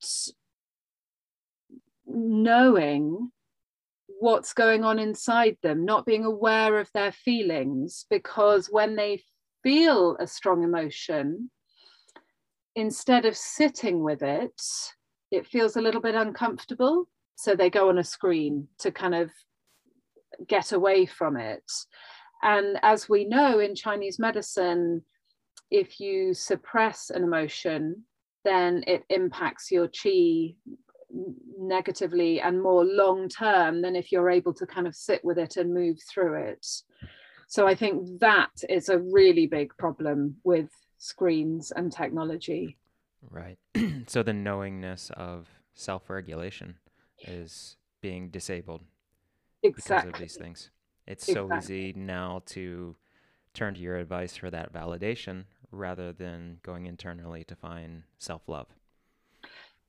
knowing 2.06 3.30
what's 4.20 4.52
going 4.52 4.84
on 4.84 4.98
inside 4.98 5.56
them, 5.62 5.84
not 5.84 6.04
being 6.04 6.26
aware 6.26 6.78
of 6.78 6.90
their 6.92 7.10
feelings, 7.10 8.04
because 8.10 8.68
when 8.70 8.94
they 8.94 9.22
feel 9.62 10.16
a 10.20 10.26
strong 10.26 10.62
emotion, 10.62 11.50
instead 12.76 13.24
of 13.24 13.34
sitting 13.34 14.02
with 14.04 14.22
it, 14.22 14.60
it 15.30 15.46
feels 15.46 15.76
a 15.76 15.80
little 15.80 16.02
bit 16.02 16.14
uncomfortable. 16.14 17.08
So 17.36 17.54
they 17.54 17.70
go 17.70 17.88
on 17.88 17.96
a 17.96 18.04
screen 18.04 18.68
to 18.80 18.90
kind 18.90 19.14
of 19.14 19.30
get 20.46 20.72
away 20.72 21.06
from 21.06 21.38
it. 21.38 21.64
And 22.42 22.78
as 22.82 23.08
we 23.08 23.24
know 23.24 23.58
in 23.58 23.74
Chinese 23.74 24.18
medicine, 24.18 25.02
if 25.70 25.98
you 25.98 26.34
suppress 26.34 27.08
an 27.08 27.22
emotion, 27.22 28.04
then 28.44 28.84
it 28.86 29.04
impacts 29.08 29.70
your 29.70 29.88
chi 29.88 30.54
negatively 31.58 32.40
and 32.40 32.62
more 32.62 32.84
long 32.84 33.28
term 33.28 33.82
than 33.82 33.96
if 33.96 34.12
you're 34.12 34.30
able 34.30 34.54
to 34.54 34.66
kind 34.66 34.86
of 34.86 34.94
sit 34.94 35.24
with 35.24 35.38
it 35.38 35.56
and 35.56 35.74
move 35.74 35.98
through 36.08 36.42
it. 36.42 36.66
So 37.48 37.66
I 37.66 37.74
think 37.74 38.20
that 38.20 38.50
is 38.68 38.88
a 38.88 38.98
really 38.98 39.46
big 39.46 39.76
problem 39.76 40.36
with 40.44 40.70
screens 40.98 41.72
and 41.72 41.90
technology. 41.90 42.78
Right. 43.28 43.58
so 44.06 44.22
the 44.22 44.32
knowingness 44.32 45.10
of 45.16 45.48
self 45.74 46.08
regulation 46.08 46.76
is 47.26 47.76
being 48.00 48.30
disabled 48.30 48.82
exactly. 49.62 50.12
because 50.12 50.14
of 50.14 50.20
these 50.20 50.36
things. 50.36 50.70
It's 51.06 51.28
exactly. 51.28 51.50
so 51.50 51.58
easy 51.58 51.92
now 51.96 52.42
to 52.46 52.96
turn 53.52 53.74
to 53.74 53.80
your 53.80 53.96
advice 53.96 54.36
for 54.36 54.50
that 54.50 54.72
validation 54.72 55.44
rather 55.72 56.12
than 56.12 56.58
going 56.62 56.86
internally 56.86 57.44
to 57.44 57.56
find 57.56 58.04
self 58.18 58.48
love. 58.48 58.68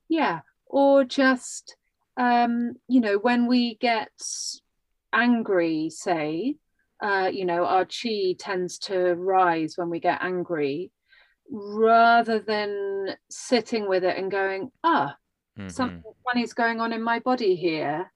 Yeah, 0.10 0.42
or 0.72 1.04
just, 1.04 1.76
um, 2.18 2.74
you 2.88 3.02
know, 3.02 3.18
when 3.18 3.48
we 3.48 3.76
get 3.76 4.10
angry, 5.14 5.90
say, 5.90 6.56
uh, 7.04 7.30
you 7.32 7.46
know, 7.46 7.66
our 7.66 7.86
chi 7.86 8.36
tends 8.40 8.78
to 8.80 9.14
rise 9.16 9.74
when 9.76 9.90
we 9.90 10.00
get 10.00 10.22
angry, 10.22 10.92
rather 11.50 12.40
than 12.40 13.10
sitting 13.30 13.88
with 13.90 14.04
it 14.04 14.18
and 14.18 14.32
going, 14.32 14.72
ah, 14.84 15.16
mm-hmm. 15.60 15.68
something 15.68 16.14
funny 16.24 16.44
is 16.44 16.54
going 16.54 16.80
on 16.80 16.94
in 16.94 17.02
my 17.02 17.20
body 17.20 17.56
here 17.56 18.10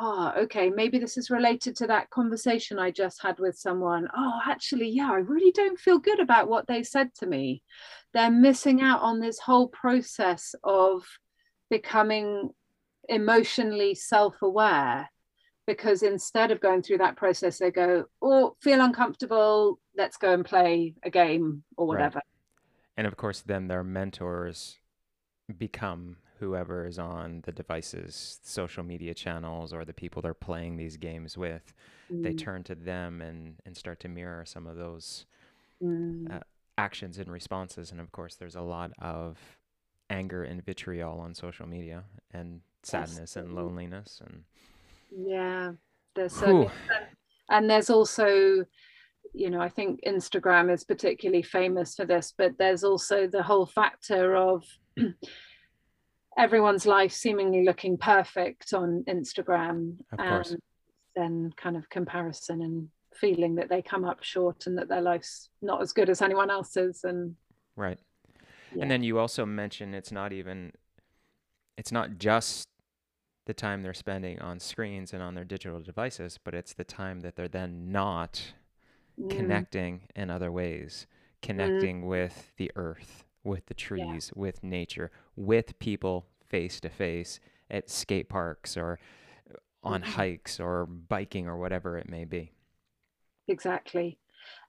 oh, 0.00 0.32
okay, 0.36 0.70
maybe 0.70 0.98
this 0.98 1.16
is 1.16 1.30
related 1.30 1.76
to 1.76 1.86
that 1.88 2.10
conversation 2.10 2.78
I 2.78 2.90
just 2.90 3.20
had 3.22 3.38
with 3.38 3.58
someone. 3.58 4.08
Oh, 4.16 4.38
actually, 4.46 4.88
yeah, 4.88 5.10
I 5.10 5.16
really 5.16 5.50
don't 5.52 5.78
feel 5.78 5.98
good 5.98 6.20
about 6.20 6.48
what 6.48 6.66
they 6.66 6.82
said 6.82 7.14
to 7.16 7.26
me. 7.26 7.62
They're 8.14 8.30
missing 8.30 8.80
out 8.80 9.02
on 9.02 9.20
this 9.20 9.38
whole 9.38 9.68
process 9.68 10.54
of 10.62 11.02
becoming 11.70 12.50
emotionally 13.08 13.94
self 13.94 14.40
aware 14.42 15.08
because 15.66 16.02
instead 16.02 16.50
of 16.50 16.60
going 16.60 16.82
through 16.82 16.98
that 16.98 17.16
process, 17.16 17.58
they 17.58 17.70
go, 17.70 18.06
oh, 18.22 18.56
feel 18.62 18.80
uncomfortable, 18.80 19.78
let's 19.96 20.16
go 20.16 20.32
and 20.32 20.44
play 20.44 20.94
a 21.02 21.10
game 21.10 21.62
or 21.76 21.86
whatever. 21.86 22.16
Right. 22.16 22.24
And 22.96 23.06
of 23.06 23.18
course, 23.18 23.42
then 23.42 23.68
their 23.68 23.84
mentors 23.84 24.78
become 25.58 26.16
whoever 26.40 26.86
is 26.86 26.98
on 26.98 27.42
the 27.44 27.52
devices, 27.52 28.40
social 28.42 28.82
media 28.82 29.12
channels, 29.12 29.74
or 29.74 29.84
the 29.84 29.92
people 29.92 30.22
they're 30.22 30.32
playing 30.32 30.76
these 30.76 30.96
games 30.96 31.36
with, 31.36 31.74
mm. 32.10 32.22
they 32.22 32.32
turn 32.32 32.62
to 32.64 32.74
them 32.74 33.20
and, 33.20 33.56
and 33.66 33.76
start 33.76 34.00
to 34.00 34.08
mirror 34.08 34.44
some 34.46 34.66
of 34.66 34.76
those 34.76 35.26
mm. 35.82 36.34
uh, 36.34 36.40
actions 36.78 37.18
and 37.18 37.30
responses. 37.30 37.90
And 37.90 38.00
of 38.00 38.10
course, 38.12 38.36
there's 38.36 38.56
a 38.56 38.62
lot 38.62 38.92
of 39.00 39.38
anger 40.10 40.44
and 40.44 40.64
vitriol 40.64 41.20
on 41.20 41.34
social 41.34 41.66
media, 41.66 42.04
and 42.32 42.60
sadness 42.82 43.36
and 43.36 43.54
loneliness, 43.54 44.20
and 44.24 44.44
yeah, 45.10 45.72
there's 46.14 46.34
so 46.34 46.70
and 47.50 47.68
there's 47.70 47.90
also 47.90 48.64
you 49.34 49.50
know 49.50 49.60
i 49.60 49.68
think 49.68 50.00
instagram 50.06 50.72
is 50.72 50.84
particularly 50.84 51.42
famous 51.42 51.94
for 51.94 52.06
this 52.06 52.32
but 52.38 52.56
there's 52.58 52.82
also 52.82 53.26
the 53.26 53.42
whole 53.42 53.66
factor 53.66 54.34
of 54.34 54.64
everyone's 56.38 56.86
life 56.86 57.12
seemingly 57.12 57.64
looking 57.64 57.98
perfect 57.98 58.72
on 58.72 59.04
Instagram 59.08 59.96
of 60.12 60.18
and 60.20 60.56
then 61.16 61.52
kind 61.56 61.76
of 61.76 61.90
comparison 61.90 62.62
and 62.62 62.88
feeling 63.12 63.56
that 63.56 63.68
they 63.68 63.82
come 63.82 64.04
up 64.04 64.22
short 64.22 64.66
and 64.66 64.78
that 64.78 64.88
their 64.88 65.02
life's 65.02 65.50
not 65.60 65.82
as 65.82 65.92
good 65.92 66.08
as 66.08 66.22
anyone 66.22 66.48
else's 66.48 67.00
and 67.02 67.34
right 67.74 67.98
yeah. 68.74 68.82
and 68.82 68.90
then 68.90 69.02
you 69.02 69.18
also 69.18 69.44
mention 69.46 69.94
it's 69.94 70.12
not 70.12 70.32
even 70.32 70.72
it's 71.76 71.92
not 71.92 72.18
just 72.18 72.66
the 73.46 73.54
time 73.54 73.82
they're 73.82 73.94
spending 73.94 74.38
on 74.40 74.60
screens 74.60 75.12
and 75.12 75.22
on 75.22 75.34
their 75.34 75.44
digital 75.44 75.80
devices 75.80 76.38
but 76.42 76.54
it's 76.54 76.74
the 76.74 76.84
time 76.84 77.20
that 77.20 77.36
they're 77.36 77.48
then 77.48 77.90
not 77.90 78.52
mm. 79.18 79.30
connecting 79.30 80.02
in 80.14 80.30
other 80.30 80.52
ways 80.52 81.06
connecting 81.40 82.02
mm. 82.02 82.06
with 82.06 82.52
the 82.56 82.70
earth 82.76 83.24
with 83.48 83.66
the 83.66 83.74
trees, 83.74 84.32
yeah. 84.34 84.40
with 84.40 84.62
nature, 84.62 85.10
with 85.34 85.78
people 85.78 86.26
face 86.46 86.80
to 86.80 86.88
face 86.88 87.40
at 87.70 87.90
skate 87.90 88.28
parks 88.28 88.76
or 88.76 88.98
on 89.82 90.02
mm-hmm. 90.02 90.12
hikes 90.12 90.60
or 90.60 90.86
biking 90.86 91.48
or 91.48 91.56
whatever 91.56 91.98
it 91.98 92.08
may 92.08 92.24
be. 92.24 92.52
Exactly. 93.48 94.18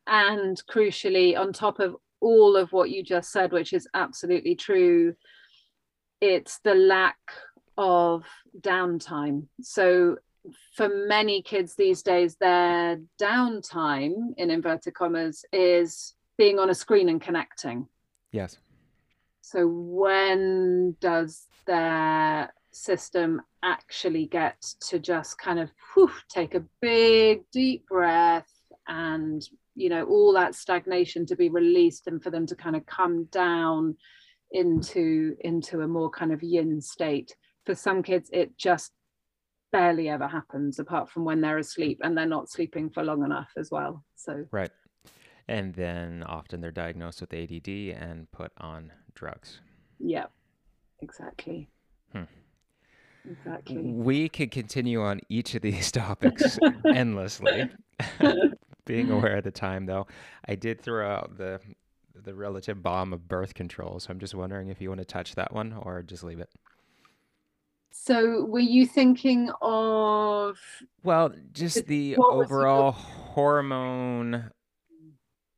And 0.08 0.62
crucially, 0.68 1.38
on 1.38 1.54
top 1.54 1.80
of 1.80 1.98
all 2.22 2.56
of 2.56 2.72
what 2.72 2.90
you 2.90 3.04
just 3.04 3.32
said, 3.32 3.52
which 3.52 3.74
is 3.74 3.88
absolutely 3.94 4.56
true, 4.56 5.16
it's 6.22 6.60
the 6.64 6.76
lack 6.76 7.18
of 7.78 8.26
downtime. 8.60 9.48
So, 9.62 10.18
for 10.76 10.90
many 11.08 11.42
kids 11.42 11.76
these 11.76 12.02
days, 12.02 12.36
their 12.36 13.00
downtime, 13.22 14.34
in 14.38 14.50
inverted 14.50 14.94
commas, 14.94 15.44
is 15.52 16.16
being 16.38 16.58
on 16.60 16.70
a 16.70 16.74
screen 16.74 17.10
and 17.10 17.22
connecting. 17.22 17.88
Yes. 18.32 18.58
So 19.42 19.68
when 19.68 20.96
does 21.02 21.48
their 21.66 22.54
system 22.72 23.42
actually 23.64 24.28
get 24.28 24.62
to 24.88 25.00
just 25.00 25.40
kind 25.40 25.60
of 25.60 25.72
whew, 25.94 26.12
take 26.30 26.56
a 26.56 26.64
big 26.82 27.42
deep 27.52 27.88
breath 27.88 28.50
and 28.88 29.42
you 29.80 29.90
know 29.90 30.04
all 30.06 30.34
that 30.34 30.56
stagnation 30.56 31.26
to 31.28 31.36
be 31.36 31.50
released 31.50 32.08
and 32.08 32.22
for 32.22 32.30
them 32.30 32.46
to 32.48 32.56
kind 32.56 32.76
of 32.76 32.86
come 32.86 33.26
down 33.26 33.96
into 34.52 35.36
into 35.42 35.82
a 35.82 35.88
more 35.88 36.10
kind 36.10 36.32
of 36.32 36.44
yin 36.44 36.82
state. 36.82 37.36
For 37.66 37.76
some 37.76 38.02
kids 38.04 38.30
it 38.34 38.58
just 38.58 38.92
barely 39.72 40.10
ever 40.10 40.28
happens 40.28 40.80
apart 40.80 41.10
from 41.10 41.26
when 41.26 41.42
they're 41.42 41.60
asleep 41.60 42.00
and 42.04 42.18
they're 42.18 42.26
not 42.26 42.50
sleeping 42.50 42.90
for 42.90 43.04
long 43.04 43.24
enough 43.24 43.52
as 43.58 43.70
well. 43.72 44.04
So 44.16 44.46
right. 44.52 44.72
And 45.48 45.74
then 45.74 46.24
often 46.28 46.62
they're 46.62 46.72
diagnosed 46.72 47.22
with 47.22 47.34
ADD 47.34 47.68
and 47.68 48.30
put 48.32 48.52
on 48.58 48.92
drugs. 49.16 49.62
Yeah 50.00 50.26
exactly. 51.02 51.70
Hmm. 52.12 52.24
exactly. 53.30 53.78
We 53.78 54.30
could 54.30 54.52
continue 54.52 55.02
on 55.02 55.22
each 55.30 55.56
of 55.56 55.62
these 55.62 55.92
topics 55.92 56.58
endlessly. 56.94 57.70
Being 58.90 59.12
aware 59.12 59.38
at 59.38 59.44
the 59.44 59.52
time, 59.52 59.86
though, 59.86 60.08
I 60.46 60.56
did 60.56 60.82
throw 60.82 61.08
out 61.10 61.38
the 61.38 61.60
the 62.16 62.34
relative 62.36 62.82
bomb 62.84 63.14
of 63.14 63.28
birth 63.28 63.54
control. 63.54 64.00
So 64.00 64.10
I'm 64.12 64.20
just 64.20 64.36
wondering 64.36 64.68
if 64.70 64.82
you 64.82 64.90
want 64.90 65.00
to 65.00 65.06
touch 65.06 65.36
that 65.36 65.54
one 65.54 65.72
or 65.74 66.02
just 66.04 66.24
leave 66.24 66.40
it. 66.40 66.50
so 67.92 68.44
were 68.46 68.60
you 68.60 68.86
thinking 68.86 69.52
of 69.62 70.58
Well, 71.04 71.32
just 71.54 71.86
the 71.86 72.16
what 72.16 72.36
was 72.38 72.50
your- 72.50 72.58
overall 72.68 72.92
hormone 72.92 74.52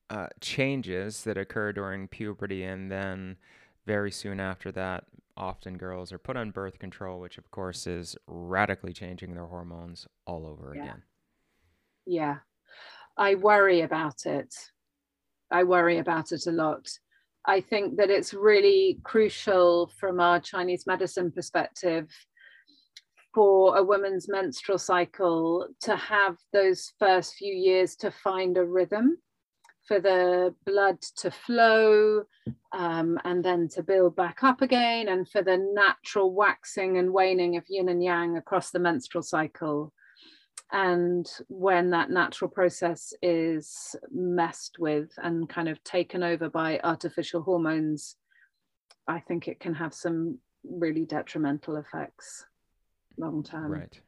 uh, 0.10 0.28
changes 0.42 1.24
that 1.24 1.38
occur 1.38 1.72
during 1.72 2.08
puberty, 2.10 2.64
and 2.64 2.92
then 2.92 3.38
very 3.86 4.12
soon 4.12 4.40
after 4.42 4.72
that, 4.74 5.06
often 5.38 5.78
girls 5.78 6.12
are 6.12 6.18
put 6.20 6.36
on 6.36 6.52
birth 6.52 6.78
control, 6.80 7.20
which 7.22 7.38
of 7.38 7.50
course 7.50 7.88
is 7.88 8.16
radically 8.28 8.92
changing 8.94 9.34
their 9.36 9.46
hormones 9.48 10.06
all 10.28 10.46
over 10.46 10.74
Yeah. 10.76 10.84
again. 10.84 11.04
yeah 12.06 12.38
i 13.18 13.36
worry 13.36 13.82
about 13.82 14.26
it. 14.26 14.54
I 15.52 15.64
worry 15.64 15.98
about 15.98 16.32
it 16.32 16.48
a 16.48 16.52
lot. 16.52 16.88
I 17.46 17.60
think 17.60 17.98
that 17.98 18.10
it's 18.10 18.34
really 18.34 19.00
crucial 19.04 19.92
from 20.00 20.20
our 20.20 20.40
chinese 20.40 20.86
medicine 20.86 21.32
perspective 21.32 22.08
for 23.34 23.78
a 23.78 23.84
woman's 23.84 24.28
menstrual 24.28 24.78
cycle 24.78 25.68
to 25.82 25.96
have 25.96 26.38
those 26.54 26.92
first 27.00 27.36
few 27.36 27.54
years 27.54 27.96
to 27.96 28.12
find 28.12 28.58
a 28.58 28.66
rhythm 28.66 29.18
for 29.88 30.00
the 30.00 30.54
blood 30.66 31.02
to 31.18 31.32
flow 31.32 32.24
um, 32.74 33.18
and 33.24 33.44
then 33.44 33.68
to 33.70 33.84
build 33.84 34.16
back 34.16 34.44
up 34.44 34.62
again 34.62 35.08
and 35.08 35.28
for 35.28 35.42
the 35.42 35.58
natural 35.74 36.34
waxing 36.34 36.98
and 36.98 37.12
waning 37.12 37.58
of 37.58 37.64
yin 37.68 37.90
and 37.90 38.04
yang 38.04 38.38
across 38.38 38.72
the 38.72 38.80
menstrual 38.80 39.24
cycle 39.24 39.92
and 40.72 41.30
when 41.50 41.90
that 41.90 42.10
natural 42.10 42.50
process 42.50 43.14
is 43.22 43.96
messed 44.12 44.78
with 44.80 45.10
and 45.18 45.50
kind 45.50 45.68
of 45.68 45.84
taken 45.84 46.24
over 46.24 46.50
by 46.50 46.80
artificial 46.84 47.42
hormones 47.42 48.16
i 49.08 49.20
think 49.20 49.48
it 49.48 49.60
can 49.60 49.74
have 49.74 49.94
some 49.94 50.38
really 50.64 51.06
detrimental 51.06 51.78
effects 51.78 52.46
long 53.18 53.44
term 53.44 53.72
Right. 53.72 54.00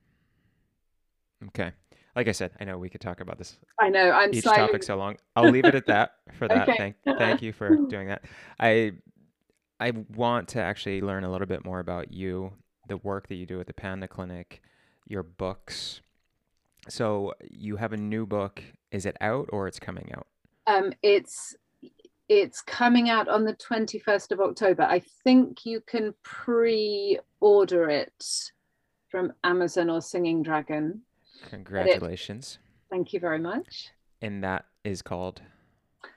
Okay. 1.47 1.71
Like 2.15 2.27
I 2.27 2.31
said, 2.31 2.51
I 2.61 2.63
know 2.63 2.77
we 2.77 2.89
could 2.89 3.01
talk 3.01 3.19
about 3.19 3.37
this 3.37 3.57
i 3.79 3.89
know 3.89 4.11
i'm 4.11 4.33
each 4.33 4.43
slightly 4.43 4.67
topic 4.67 4.83
so 4.83 4.95
long. 4.95 5.17
I'll 5.35 5.49
leave 5.49 5.65
it 5.65 5.75
at 5.75 5.87
that 5.87 6.13
for 6.37 6.47
that. 6.47 6.69
Okay. 6.69 6.77
Thank 6.77 6.95
thank 7.17 7.41
you 7.41 7.51
for 7.51 7.75
doing 7.89 8.07
that. 8.07 8.23
I 8.59 8.93
I 9.79 9.91
want 10.15 10.47
to 10.49 10.61
actually 10.61 11.01
learn 11.01 11.23
a 11.23 11.31
little 11.31 11.47
bit 11.47 11.65
more 11.65 11.79
about 11.79 12.13
you, 12.13 12.53
the 12.87 12.97
work 12.97 13.27
that 13.27 13.35
you 13.35 13.45
do 13.45 13.59
at 13.59 13.67
the 13.67 13.73
Panda 13.73 14.07
Clinic, 14.07 14.61
your 15.07 15.23
books. 15.23 16.01
So 16.89 17.33
you 17.49 17.77
have 17.77 17.93
a 17.93 17.97
new 17.97 18.25
book. 18.25 18.61
Is 18.91 19.05
it 19.05 19.17
out 19.21 19.49
or 19.51 19.67
it's 19.67 19.79
coming 19.79 20.11
out? 20.15 20.27
um, 20.65 20.93
it's 21.01 21.55
it's 22.29 22.61
coming 22.61 23.09
out 23.09 23.27
on 23.27 23.43
the 23.43 23.53
21st 23.55 24.31
of 24.31 24.39
october 24.39 24.83
i 24.83 24.97
think 25.25 25.65
you 25.65 25.81
can 25.81 26.13
pre-order 26.23 27.89
it 27.89 28.25
from 29.09 29.33
amazon 29.43 29.89
or 29.89 30.01
singing 30.01 30.41
dragon 30.41 31.01
Congratulations. 31.49 32.59
thank 32.89 33.11
you 33.11 33.19
very 33.19 33.39
much 33.39 33.89
And 34.21 34.41
that 34.43 34.63
is 34.85 35.01
called 35.01 35.41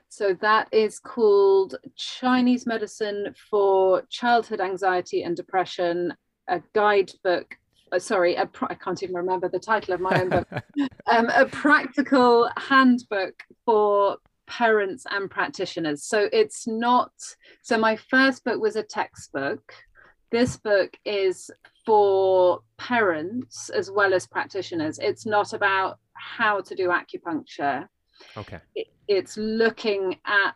So 0.07 0.33
that 0.39 0.69
is 0.71 0.97
called 0.97 1.75
Chinese 1.97 2.65
Medicine 2.65 3.35
for 3.49 4.03
Childhood 4.09 4.61
Anxiety 4.61 5.23
and 5.23 5.35
Depression, 5.35 6.13
a 6.47 6.61
guidebook. 6.73 7.57
Uh, 7.91 7.99
sorry, 7.99 8.35
a 8.35 8.49
I 8.61 8.75
can't 8.75 9.01
even 9.03 9.15
remember 9.15 9.47
the 9.49 9.59
title 9.59 9.93
of 9.93 10.01
my 10.01 10.21
own 10.21 10.29
book. 10.29 10.47
Um, 11.09 11.29
a 11.29 11.45
practical 11.45 12.49
handbook 12.57 13.41
for 13.65 14.17
parents 14.45 15.05
and 15.09 15.31
practitioners. 15.31 16.03
So 16.03 16.27
it's 16.33 16.67
not. 16.67 17.11
So 17.61 17.77
my 17.77 17.95
first 17.95 18.43
book 18.43 18.59
was 18.61 18.75
a 18.75 18.83
textbook. 18.83 19.61
This 20.31 20.57
book 20.57 20.97
is 21.05 21.49
for 21.85 22.59
parents 22.77 23.69
as 23.69 23.89
well 23.89 24.13
as 24.13 24.27
practitioners. 24.27 24.99
It's 24.99 25.25
not 25.25 25.53
about 25.53 25.99
how 26.13 26.59
to 26.59 26.75
do 26.75 26.89
acupuncture 26.89 27.87
Okay. 28.35 28.59
it- 28.75 28.91
it's 29.07 29.37
looking 29.37 30.19
at 30.25 30.55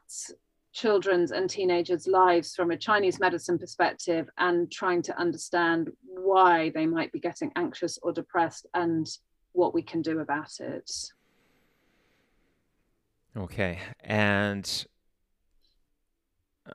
children's 0.73 1.31
and 1.31 1.49
teenagers' 1.49 2.07
lives 2.07 2.55
from 2.55 2.71
a 2.71 2.77
Chinese 2.77 3.19
medicine 3.19 3.57
perspective 3.57 4.29
and 4.37 4.71
trying 4.71 5.01
to 5.01 5.17
understand 5.19 5.89
why 6.01 6.71
they 6.73 6.85
might 6.85 7.11
be 7.11 7.19
getting 7.19 7.51
anxious 7.55 7.99
or 8.01 8.13
depressed 8.13 8.65
and 8.73 9.07
what 9.53 9.73
we 9.73 9.81
can 9.81 10.01
do 10.01 10.19
about 10.19 10.51
it. 10.59 10.89
Okay. 13.35 13.79
And 14.03 14.85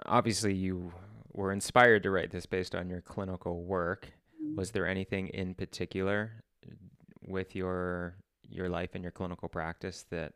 obviously, 0.04 0.54
you 0.54 0.92
were 1.32 1.52
inspired 1.52 2.02
to 2.02 2.10
write 2.10 2.30
this 2.30 2.46
based 2.46 2.74
on 2.74 2.88
your 2.88 3.00
clinical 3.00 3.62
work. 3.64 4.08
Mm-hmm. 4.42 4.56
Was 4.56 4.70
there 4.70 4.86
anything 4.86 5.28
in 5.28 5.54
particular 5.54 6.44
with 7.26 7.54
your 7.54 8.16
your 8.48 8.68
life 8.68 8.90
and 8.94 9.02
your 9.02 9.10
clinical 9.10 9.48
practice 9.48 10.06
that 10.10 10.32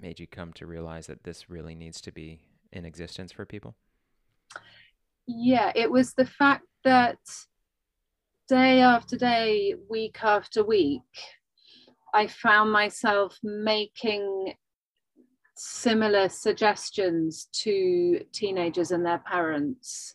made 0.00 0.20
you 0.20 0.26
come 0.26 0.52
to 0.54 0.66
realize 0.66 1.06
that 1.06 1.24
this 1.24 1.48
really 1.48 1.74
needs 1.74 2.00
to 2.02 2.12
be 2.12 2.40
in 2.72 2.84
existence 2.84 3.32
for 3.32 3.44
people? 3.44 3.74
Yeah, 5.26 5.72
it 5.74 5.90
was 5.90 6.14
the 6.14 6.26
fact 6.26 6.64
that 6.84 7.18
day 8.48 8.80
after 8.80 9.16
day, 9.16 9.74
week 9.88 10.18
after 10.22 10.64
week, 10.64 11.02
I 12.14 12.26
found 12.26 12.72
myself 12.72 13.38
making 13.42 14.54
similar 15.54 16.28
suggestions 16.28 17.48
to 17.52 18.20
teenagers 18.32 18.90
and 18.90 19.06
their 19.06 19.18
parents 19.20 20.14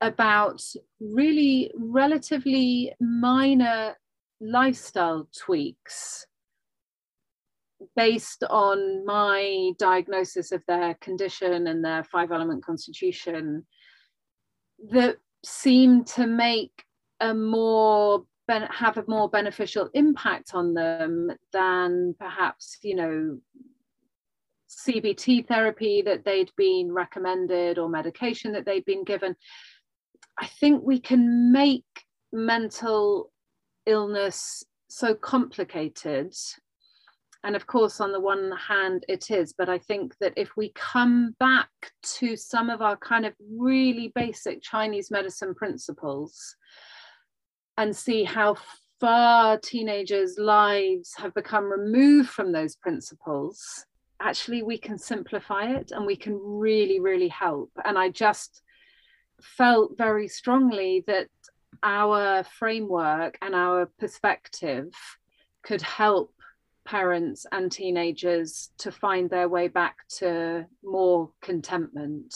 about 0.00 0.60
really 1.00 1.72
relatively 1.76 2.92
minor 3.00 3.96
lifestyle 4.40 5.28
tweaks 5.38 6.26
based 7.96 8.44
on 8.44 9.04
my 9.04 9.72
diagnosis 9.78 10.52
of 10.52 10.62
their 10.66 10.94
condition 10.94 11.66
and 11.66 11.84
their 11.84 12.04
five 12.04 12.30
element 12.32 12.64
constitution 12.64 13.66
that 14.90 15.16
seem 15.44 16.04
to 16.04 16.26
make 16.26 16.84
a 17.20 17.34
more 17.34 18.24
have 18.70 18.98
a 18.98 19.04
more 19.08 19.28
beneficial 19.30 19.88
impact 19.94 20.50
on 20.52 20.74
them 20.74 21.30
than 21.52 22.14
perhaps 22.18 22.76
you 22.82 22.94
know 22.94 23.38
CBT 24.86 25.46
therapy 25.46 26.02
that 26.02 26.24
they'd 26.24 26.50
been 26.56 26.92
recommended 26.92 27.78
or 27.78 27.88
medication 27.88 28.52
that 28.52 28.66
they'd 28.66 28.84
been 28.84 29.04
given. 29.04 29.36
I 30.38 30.46
think 30.46 30.82
we 30.82 31.00
can 31.00 31.52
make 31.52 31.84
mental 32.32 33.30
illness 33.86 34.64
so 34.88 35.14
complicated. 35.14 36.34
And 37.44 37.54
of 37.54 37.66
course, 37.66 38.00
on 38.00 38.10
the 38.10 38.20
one 38.20 38.52
hand, 38.52 39.04
it 39.08 39.30
is. 39.30 39.52
But 39.52 39.68
I 39.68 39.78
think 39.78 40.16
that 40.20 40.32
if 40.36 40.56
we 40.56 40.72
come 40.74 41.36
back 41.38 41.68
to 42.18 42.36
some 42.36 42.70
of 42.70 42.80
our 42.80 42.96
kind 42.96 43.26
of 43.26 43.34
really 43.56 44.12
basic 44.14 44.62
Chinese 44.62 45.10
medicine 45.10 45.54
principles 45.54 46.56
and 47.76 47.94
see 47.94 48.24
how 48.24 48.56
far 48.98 49.58
teenagers' 49.58 50.38
lives 50.38 51.12
have 51.16 51.34
become 51.34 51.70
removed 51.70 52.30
from 52.30 52.50
those 52.50 52.76
principles, 52.76 53.84
actually 54.20 54.62
we 54.62 54.78
can 54.78 54.98
simplify 54.98 55.70
it 55.70 55.90
and 55.92 56.06
we 56.06 56.16
can 56.16 56.38
really 56.42 57.00
really 57.00 57.28
help 57.28 57.70
and 57.84 57.98
i 57.98 58.08
just 58.08 58.62
felt 59.42 59.96
very 59.98 60.28
strongly 60.28 61.04
that 61.06 61.28
our 61.82 62.44
framework 62.44 63.36
and 63.42 63.54
our 63.54 63.86
perspective 63.98 64.88
could 65.62 65.82
help 65.82 66.33
parents 66.84 67.46
and 67.52 67.72
teenagers 67.72 68.70
to 68.78 68.92
find 68.92 69.30
their 69.30 69.48
way 69.48 69.68
back 69.68 70.06
to 70.08 70.66
more 70.82 71.30
contentment 71.40 72.34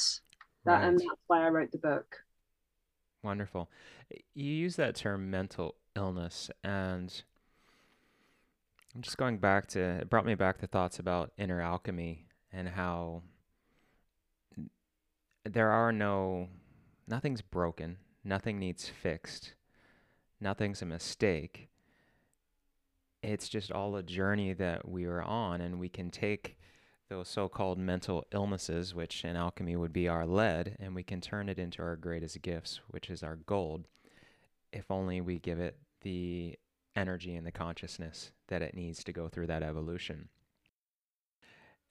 that, 0.64 0.82
and 0.84 0.98
that's 0.98 1.20
why 1.26 1.44
i 1.44 1.48
wrote 1.48 1.70
the 1.70 1.78
book 1.78 2.16
Wonderful. 3.22 3.68
You 4.34 4.50
use 4.50 4.76
that 4.76 4.94
term 4.94 5.30
mental 5.30 5.74
illness, 5.96 6.50
and 6.62 7.22
I'm 8.94 9.02
just 9.02 9.18
going 9.18 9.38
back 9.38 9.66
to 9.68 9.80
it 9.80 10.10
brought 10.10 10.26
me 10.26 10.34
back 10.34 10.58
to 10.58 10.66
thoughts 10.66 10.98
about 10.98 11.32
inner 11.36 11.60
alchemy 11.60 12.26
and 12.52 12.68
how 12.68 13.22
there 15.44 15.70
are 15.70 15.92
no 15.92 16.48
nothing's 17.06 17.42
broken, 17.42 17.98
nothing 18.22 18.58
needs 18.58 18.88
fixed, 18.88 19.54
nothing's 20.40 20.80
a 20.80 20.86
mistake. 20.86 21.68
It's 23.28 23.50
just 23.50 23.70
all 23.70 23.94
a 23.96 24.02
journey 24.02 24.54
that 24.54 24.88
we 24.88 25.04
are 25.04 25.20
on, 25.20 25.60
and 25.60 25.78
we 25.78 25.90
can 25.90 26.10
take 26.10 26.56
those 27.10 27.28
so 27.28 27.46
called 27.46 27.76
mental 27.76 28.24
illnesses, 28.32 28.94
which 28.94 29.22
in 29.22 29.36
alchemy 29.36 29.76
would 29.76 29.92
be 29.92 30.08
our 30.08 30.26
lead, 30.26 30.78
and 30.80 30.94
we 30.94 31.02
can 31.02 31.20
turn 31.20 31.50
it 31.50 31.58
into 31.58 31.82
our 31.82 31.94
greatest 31.94 32.40
gifts, 32.40 32.80
which 32.88 33.10
is 33.10 33.22
our 33.22 33.36
gold, 33.36 33.86
if 34.72 34.90
only 34.90 35.20
we 35.20 35.38
give 35.38 35.60
it 35.60 35.76
the 36.00 36.58
energy 36.96 37.36
and 37.36 37.46
the 37.46 37.52
consciousness 37.52 38.32
that 38.48 38.62
it 38.62 38.74
needs 38.74 39.04
to 39.04 39.12
go 39.12 39.28
through 39.28 39.48
that 39.48 39.62
evolution. 39.62 40.30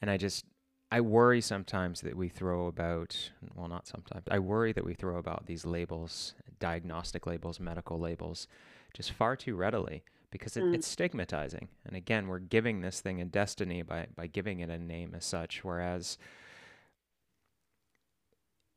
And 0.02 0.10
I 0.10 0.18
just, 0.18 0.44
I 0.92 1.02
worry 1.02 1.42
sometimes 1.42 2.02
that 2.02 2.18
we 2.18 2.30
throw 2.30 2.66
about, 2.66 3.30
well, 3.54 3.68
not 3.68 3.86
sometimes, 3.86 4.24
I 4.32 4.40
worry 4.40 4.74
that 4.74 4.86
we 4.86 4.96
throw 4.96 5.18
about 5.18 5.46
these 5.46 5.68
labels, 5.68 6.34
diagnostic 6.60 7.28
labels, 7.28 7.60
medical 7.60 8.00
labels, 8.00 8.48
just 8.96 9.12
far 9.12 9.36
too 9.36 9.56
readily 9.56 10.04
because 10.32 10.57
it, 10.57 10.63
mm. 10.63 10.75
it's 10.75 10.88
stigmatizing. 10.88 11.69
And 11.86 11.95
again, 11.95 12.28
we're 12.28 12.39
giving 12.39 12.82
this 12.82 12.99
thing 12.99 13.21
a 13.21 13.25
destiny 13.25 13.82
by, 13.82 14.07
by 14.15 14.28
giving 14.28 14.59
it 14.59 14.69
a 14.69 14.78
name 14.78 15.13
as 15.15 15.25
such, 15.25 15.63
whereas 15.63 16.17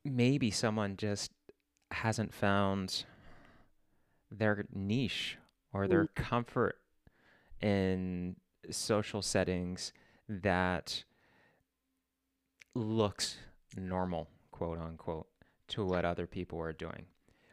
maybe 0.05 0.49
someone 0.49 0.97
just 0.97 1.31
hasn't 1.91 2.33
found 2.33 3.05
their 4.31 4.65
niche 4.73 5.37
or 5.73 5.87
their 5.87 6.05
mm. 6.05 6.15
comfort 6.15 6.77
in 7.61 8.35
social 8.69 9.21
settings 9.21 9.91
that 10.27 11.03
looks 12.73 13.37
normal, 13.75 14.29
quote 14.51 14.79
unquote, 14.79 15.27
to 15.67 15.85
what 15.85 16.05
other 16.05 16.27
people 16.27 16.59
are 16.59 16.73
doing. 16.73 17.05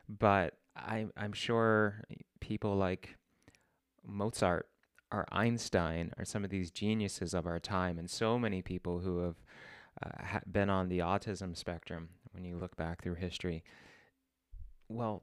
But 0.09 0.55
I, 0.77 1.07
I'm 1.17 1.33
sure 1.33 2.05
people 2.41 2.77
like 2.77 3.18
Mozart 4.09 4.69
or 5.13 5.27
Einstein 5.31 6.13
or 6.19 6.25
some 6.25 6.45
of 6.45 6.51
these 6.51 6.71
geniuses 6.71 7.35
of 7.35 7.47
our 7.47 7.61
time, 7.61 7.99
and 7.99 8.11
so 8.11 8.39
many 8.39 8.63
people 8.63 9.01
who 9.01 9.19
have 9.19 9.37
uh, 10.03 10.25
ha- 10.25 10.41
been 10.51 10.71
on 10.71 10.89
the 10.89 10.99
autism 10.99 11.57
spectrum 11.57 12.09
when 12.33 12.45
you 12.45 12.57
look 12.57 12.77
back 12.77 13.03
through 13.03 13.15
history. 13.15 13.63
Well, 14.89 15.23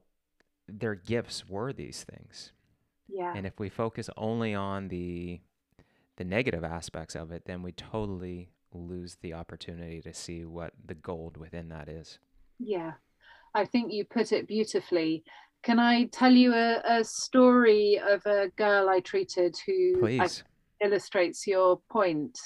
their 0.68 0.94
gifts 0.94 1.48
were 1.48 1.72
these 1.72 2.04
things. 2.04 2.52
Yeah. 3.08 3.32
And 3.34 3.46
if 3.46 3.58
we 3.58 3.68
focus 3.68 4.10
only 4.16 4.54
on 4.54 4.88
the 4.88 5.40
the 6.16 6.24
negative 6.24 6.64
aspects 6.64 7.14
of 7.14 7.30
it, 7.30 7.42
then 7.44 7.62
we 7.62 7.72
totally 7.72 8.48
lose 8.72 9.16
the 9.20 9.34
opportunity 9.34 10.00
to 10.00 10.14
see 10.14 10.44
what 10.46 10.72
the 10.84 10.94
gold 10.94 11.36
within 11.36 11.68
that 11.68 11.88
is. 11.88 12.18
Yeah. 12.58 12.92
I 13.54 13.66
think 13.66 13.92
you 13.92 14.04
put 14.04 14.32
it 14.32 14.48
beautifully. 14.48 15.24
Can 15.62 15.78
I 15.80 16.04
tell 16.06 16.32
you 16.32 16.54
a, 16.54 16.80
a 16.84 17.04
story 17.04 17.98
of 17.98 18.24
a 18.26 18.48
girl 18.56 18.88
I 18.88 19.00
treated 19.00 19.56
who 19.66 20.20
illustrates 20.80 21.46
your 21.46 21.80
point? 21.90 22.38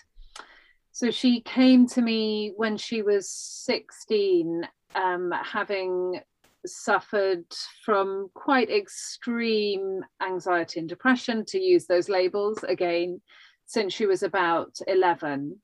So 0.92 1.10
she 1.10 1.40
came 1.42 1.86
to 1.88 2.02
me 2.02 2.52
when 2.56 2.76
she 2.76 3.02
was 3.02 3.30
16, 3.30 4.66
um, 4.94 5.32
having 5.32 6.20
suffered 6.66 7.44
from 7.84 8.28
quite 8.34 8.70
extreme 8.70 10.00
anxiety 10.22 10.80
and 10.80 10.88
depression, 10.88 11.44
to 11.46 11.58
use 11.58 11.86
those 11.86 12.08
labels 12.08 12.62
again, 12.64 13.20
since 13.66 13.94
she 13.94 14.06
was 14.06 14.22
about 14.22 14.76
11. 14.86 15.60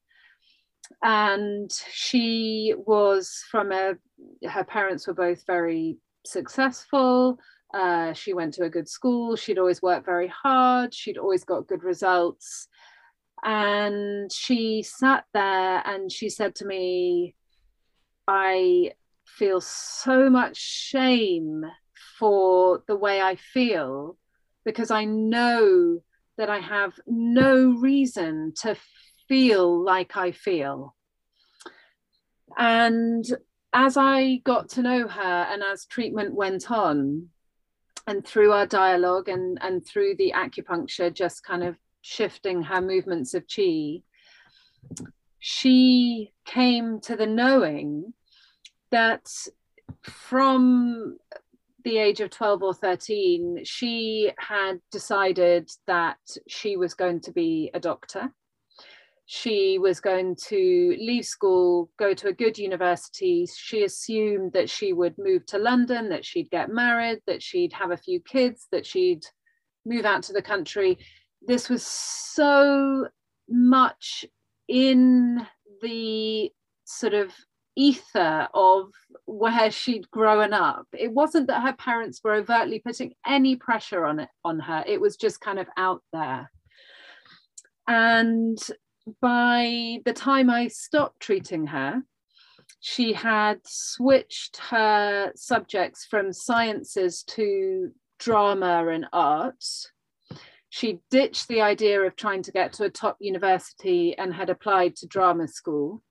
And 1.02 1.70
she 1.90 2.74
was 2.76 3.44
from 3.50 3.72
a, 3.72 3.94
her 4.48 4.64
parents 4.64 5.06
were 5.06 5.14
both 5.14 5.44
very 5.46 5.98
successful. 6.26 7.38
Uh, 7.74 8.12
she 8.12 8.32
went 8.32 8.54
to 8.54 8.64
a 8.64 8.70
good 8.70 8.88
school. 8.88 9.36
She'd 9.36 9.58
always 9.58 9.82
worked 9.82 10.06
very 10.06 10.28
hard. 10.28 10.94
She'd 10.94 11.18
always 11.18 11.44
got 11.44 11.66
good 11.66 11.82
results. 11.82 12.68
And 13.44 14.32
she 14.32 14.82
sat 14.82 15.24
there 15.34 15.82
and 15.86 16.10
she 16.10 16.28
said 16.30 16.54
to 16.56 16.64
me, 16.66 17.34
I 18.26 18.92
feel 19.26 19.60
so 19.60 20.30
much 20.30 20.56
shame 20.56 21.64
for 22.18 22.82
the 22.88 22.96
way 22.96 23.20
I 23.20 23.36
feel 23.36 24.16
because 24.64 24.90
I 24.90 25.04
know 25.04 26.00
that 26.38 26.50
I 26.50 26.58
have 26.58 26.94
no 27.06 27.76
reason 27.78 28.52
to 28.62 28.76
feel 29.28 29.82
like 29.82 30.16
I 30.16 30.32
feel. 30.32 30.94
And 32.56 33.24
as 33.76 33.98
I 33.98 34.36
got 34.36 34.70
to 34.70 34.82
know 34.82 35.06
her 35.06 35.46
and 35.52 35.62
as 35.62 35.84
treatment 35.84 36.34
went 36.34 36.70
on, 36.70 37.28
and 38.06 38.26
through 38.26 38.52
our 38.52 38.66
dialogue 38.66 39.28
and, 39.28 39.58
and 39.60 39.84
through 39.84 40.16
the 40.16 40.32
acupuncture, 40.34 41.12
just 41.12 41.44
kind 41.44 41.62
of 41.62 41.76
shifting 42.00 42.62
her 42.62 42.80
movements 42.80 43.34
of 43.34 43.44
chi, 43.54 44.00
she 45.40 46.32
came 46.46 47.00
to 47.00 47.16
the 47.16 47.26
knowing 47.26 48.14
that 48.92 49.30
from 50.02 51.18
the 51.84 51.98
age 51.98 52.20
of 52.20 52.30
12 52.30 52.62
or 52.62 52.72
13, 52.72 53.60
she 53.64 54.32
had 54.38 54.80
decided 54.90 55.68
that 55.86 56.16
she 56.48 56.78
was 56.78 56.94
going 56.94 57.20
to 57.20 57.30
be 57.30 57.70
a 57.74 57.80
doctor. 57.80 58.32
She 59.28 59.78
was 59.78 60.00
going 60.00 60.36
to 60.46 60.96
leave 61.00 61.24
school, 61.24 61.90
go 61.98 62.14
to 62.14 62.28
a 62.28 62.32
good 62.32 62.56
university. 62.56 63.46
She 63.52 63.82
assumed 63.82 64.52
that 64.52 64.70
she 64.70 64.92
would 64.92 65.18
move 65.18 65.44
to 65.46 65.58
London, 65.58 66.08
that 66.10 66.24
she'd 66.24 66.50
get 66.50 66.70
married, 66.70 67.18
that 67.26 67.42
she'd 67.42 67.72
have 67.72 67.90
a 67.90 67.96
few 67.96 68.20
kids, 68.20 68.68
that 68.70 68.86
she'd 68.86 69.24
move 69.84 70.04
out 70.04 70.22
to 70.24 70.32
the 70.32 70.42
country. 70.42 70.98
This 71.42 71.68
was 71.68 71.84
so 71.84 73.08
much 73.48 74.24
in 74.68 75.44
the 75.82 76.50
sort 76.84 77.14
of 77.14 77.32
ether 77.74 78.48
of 78.54 78.90
where 79.26 79.72
she'd 79.72 80.08
grown 80.10 80.52
up. 80.52 80.86
It 80.92 81.12
wasn't 81.12 81.48
that 81.48 81.62
her 81.62 81.74
parents 81.74 82.20
were 82.22 82.34
overtly 82.34 82.78
putting 82.78 83.12
any 83.26 83.56
pressure 83.56 84.06
on 84.06 84.20
it 84.20 84.28
on 84.44 84.60
her. 84.60 84.84
It 84.86 85.00
was 85.00 85.16
just 85.16 85.40
kind 85.40 85.58
of 85.58 85.66
out 85.76 86.02
there. 86.12 86.50
And 87.88 88.58
by 89.20 90.00
the 90.04 90.12
time 90.12 90.50
I 90.50 90.68
stopped 90.68 91.20
treating 91.20 91.66
her, 91.68 92.02
she 92.80 93.12
had 93.12 93.60
switched 93.64 94.58
her 94.58 95.32
subjects 95.34 96.04
from 96.04 96.32
sciences 96.32 97.22
to 97.24 97.90
drama 98.18 98.86
and 98.88 99.06
arts. 99.12 99.90
She 100.68 101.00
ditched 101.10 101.48
the 101.48 101.62
idea 101.62 102.00
of 102.02 102.16
trying 102.16 102.42
to 102.42 102.52
get 102.52 102.72
to 102.74 102.84
a 102.84 102.90
top 102.90 103.16
university 103.20 104.16
and 104.18 104.34
had 104.34 104.50
applied 104.50 104.96
to 104.96 105.06
drama 105.06 105.48
school 105.48 106.02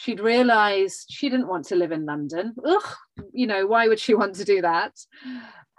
she'd 0.00 0.20
realized 0.20 1.06
she 1.10 1.28
didn't 1.28 1.48
want 1.48 1.66
to 1.66 1.76
live 1.76 1.92
in 1.92 2.06
London. 2.06 2.54
Ugh, 2.64 2.94
you 3.32 3.46
know, 3.46 3.66
why 3.66 3.86
would 3.86 4.00
she 4.00 4.14
want 4.20 4.34
to 4.36 4.44
do 4.44 4.62
that? 4.62 4.92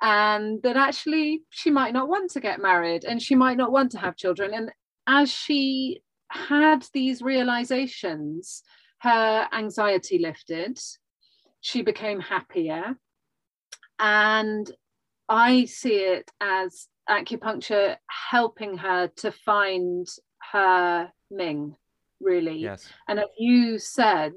And 0.01 0.61
that 0.63 0.77
actually 0.77 1.43
she 1.49 1.69
might 1.69 1.93
not 1.93 2.07
want 2.07 2.31
to 2.31 2.39
get 2.39 2.61
married 2.61 3.03
and 3.03 3.21
she 3.21 3.35
might 3.35 3.57
not 3.57 3.71
want 3.71 3.91
to 3.91 3.99
have 3.99 4.15
children. 4.15 4.53
And 4.53 4.71
as 5.07 5.31
she 5.31 6.01
had 6.31 6.85
these 6.93 7.21
realizations, 7.21 8.63
her 8.99 9.47
anxiety 9.51 10.19
lifted, 10.19 10.79
she 11.59 11.81
became 11.81 12.19
happier. 12.19 12.95
And 13.99 14.69
I 15.29 15.65
see 15.65 15.97
it 15.97 16.31
as 16.41 16.87
acupuncture 17.09 17.97
helping 18.07 18.77
her 18.77 19.07
to 19.17 19.31
find 19.31 20.07
her 20.51 21.11
Ming 21.29 21.75
really. 22.19 22.57
Yes. 22.57 22.87
And 23.07 23.19
as 23.19 23.25
you 23.37 23.79
said, 23.79 24.33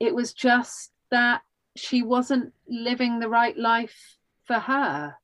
it 0.00 0.14
was 0.14 0.32
just 0.32 0.92
that 1.10 1.42
she 1.76 2.02
wasn't 2.02 2.52
living 2.68 3.18
the 3.18 3.28
right 3.28 3.56
life 3.56 4.16
for 4.44 4.58
her. 4.58 5.14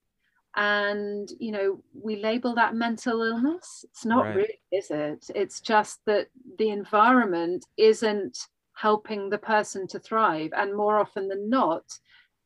And, 0.55 1.31
you 1.39 1.51
know, 1.51 1.83
we 1.95 2.16
label 2.16 2.55
that 2.57 2.74
mental 2.74 3.23
illness. 3.23 3.85
It's 3.91 4.05
not 4.05 4.27
right. 4.27 4.37
really, 4.37 4.61
is 4.70 4.91
it? 4.91 5.31
It's 5.35 5.61
just 5.61 6.01
that 6.05 6.29
the 6.59 6.69
environment 6.69 7.65
isn't 7.79 8.49
helping 8.74 9.31
the 9.31 9.39
person 9.39 9.87
to 9.89 9.99
thrive. 9.99 10.51
And 10.55 10.77
more 10.77 10.99
often 10.99 11.29
than 11.29 11.49
not, 11.49 11.85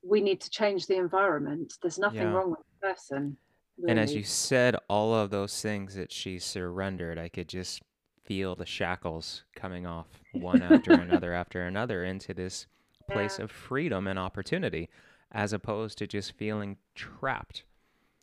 we 0.04 0.20
need 0.20 0.40
to 0.42 0.50
change 0.50 0.86
the 0.86 0.96
environment. 0.96 1.74
There's 1.82 1.98
nothing 1.98 2.22
yeah. 2.22 2.32
wrong 2.32 2.50
with 2.50 2.60
the 2.60 2.86
person. 2.88 3.36
Really. 3.78 3.90
And 3.90 4.00
as 4.00 4.14
you 4.14 4.22
said, 4.22 4.76
all 4.88 5.14
of 5.14 5.30
those 5.30 5.60
things 5.60 5.94
that 5.96 6.12
she 6.12 6.38
surrendered, 6.38 7.18
I 7.18 7.28
could 7.28 7.48
just 7.48 7.82
feel 8.24 8.54
the 8.54 8.66
shackles 8.66 9.44
coming 9.54 9.86
off 9.86 10.06
one 10.32 10.62
after 10.62 10.92
another 11.00 11.32
after 11.32 11.62
another 11.62 12.04
into 12.04 12.34
this 12.34 12.66
place 13.08 13.38
yeah. 13.38 13.44
of 13.44 13.50
freedom 13.50 14.06
and 14.06 14.18
opportunity 14.18 14.88
as 15.32 15.52
opposed 15.52 15.98
to 15.98 16.06
just 16.06 16.32
feeling 16.32 16.76
trapped. 16.94 17.64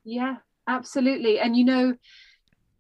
Yeah, 0.04 0.38
absolutely. 0.68 1.40
And 1.40 1.56
you 1.56 1.66
know, 1.66 1.96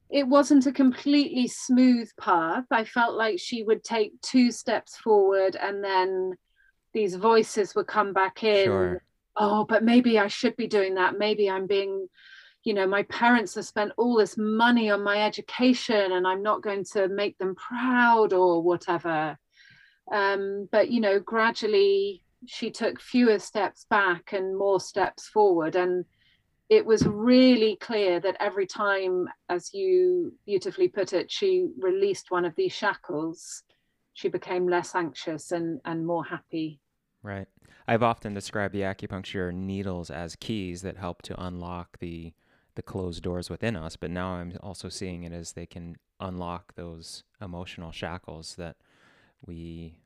it 0.10 0.28
wasn't 0.28 0.68
a 0.68 0.72
completely 0.72 1.48
smooth 1.48 2.10
path. 2.20 2.66
I 2.72 2.84
felt 2.84 3.16
like 3.16 3.40
she 3.40 3.64
would 3.64 3.84
take 3.84 4.20
two 4.22 4.52
steps 4.52 4.98
forward 4.98 5.56
and 5.56 5.84
then 5.84 6.36
these 6.94 7.16
voices 7.16 7.76
would 7.76 7.88
come 7.88 8.14
back 8.14 8.44
in 8.44 8.66
Sure. 8.66 9.04
oh 9.36 9.66
but 9.66 9.84
maybe 9.84 10.20
i 10.20 10.28
should 10.28 10.56
be 10.56 10.68
doing 10.68 10.96
that 10.96 11.18
maybe 11.18 11.50
i'm 11.50 11.66
being 11.68 12.08
you 12.64 12.74
know 12.74 12.88
my 12.88 13.04
parents 13.04 13.56
have 13.56 13.66
spent 13.66 13.92
all 13.98 14.16
this 14.16 14.36
money 14.38 14.90
on 14.90 15.04
my 15.04 15.24
education 15.24 16.12
and 16.12 16.28
i'm 16.28 16.44
not 16.44 16.62
going 16.62 16.84
to 16.94 17.08
make 17.10 17.38
them 17.40 17.56
proud 17.56 18.32
or 18.32 18.62
whatever 18.62 19.38
um, 20.12 20.68
but 20.72 20.92
you 20.92 21.00
know 21.00 21.20
gradually 21.20 22.24
she 22.46 22.70
took 22.70 23.00
fewer 23.02 23.40
steps 23.40 23.86
back 23.90 24.34
and 24.34 24.58
more 24.58 24.80
steps 24.80 25.28
forward 25.28 25.76
and 25.76 26.06
it 26.70 26.86
was 26.86 27.06
really 27.06 27.76
clear 27.78 28.20
that 28.20 28.38
every 28.40 28.66
time 28.66 29.28
as 29.50 29.74
you 29.74 30.34
beautifully 30.46 30.88
put 30.88 31.14
it 31.14 31.32
she 31.32 31.68
released 31.80 32.32
one 32.32 32.46
of 32.46 32.56
these 32.56 32.74
shackles 32.74 33.64
she 34.14 34.30
became 34.30 34.68
less 34.68 34.96
anxious 34.96 35.52
and 35.52 35.80
and 35.86 36.06
more 36.06 36.24
happy 36.24 36.80
Right. 37.24 37.48
I've 37.88 38.04
often 38.04 38.34
described 38.34 38.74
the 38.74 38.82
acupuncture 38.82 39.54
needles 39.54 40.12
as 40.12 40.36
keys 40.36 40.82
that 40.82 40.98
help 40.98 41.22
to 41.24 41.42
unlock 41.42 42.00
the 42.00 42.34
the 42.76 42.82
closed 42.82 43.22
doors 43.22 43.52
within 43.52 43.76
us, 43.76 43.96
but 43.96 44.10
now 44.10 44.34
I'm 44.34 44.58
also 44.62 44.90
seeing 44.90 45.24
it 45.24 45.32
as 45.32 45.52
they 45.54 45.68
can 45.68 45.96
unlock 46.20 46.74
those 46.74 47.24
emotional 47.40 47.92
shackles 47.92 48.56
that 48.56 48.78
we 49.46 50.00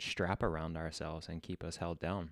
strap 0.00 0.42
around 0.42 0.76
ourselves 0.76 1.28
and 1.28 1.40
keep 1.40 1.62
us 1.62 1.76
held 1.76 2.00
down. 2.00 2.30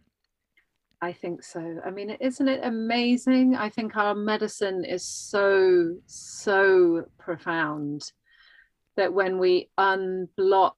I 1.00 1.12
think 1.12 1.44
so. 1.44 1.80
I 1.84 1.90
mean, 1.90 2.10
isn't 2.10 2.48
it 2.48 2.60
amazing? 2.64 3.54
I 3.54 3.68
think 3.68 3.96
our 3.96 4.14
medicine 4.14 4.84
is 4.84 5.04
so, 5.04 5.94
so 6.06 7.04
profound 7.18 8.12
that 8.96 9.12
when 9.12 9.38
we 9.38 9.70
unblock 9.78 10.72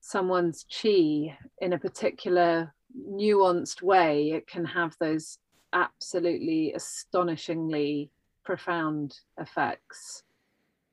someone's 0.00 0.64
chi 0.70 1.36
in 1.60 1.72
a 1.72 1.78
particular 1.78 2.72
nuanced 2.96 3.82
way, 3.82 4.30
it 4.30 4.46
can 4.46 4.64
have 4.64 4.94
those 5.00 5.38
absolutely 5.72 6.72
astonishingly 6.74 8.10
profound 8.44 9.16
effects. 9.38 10.22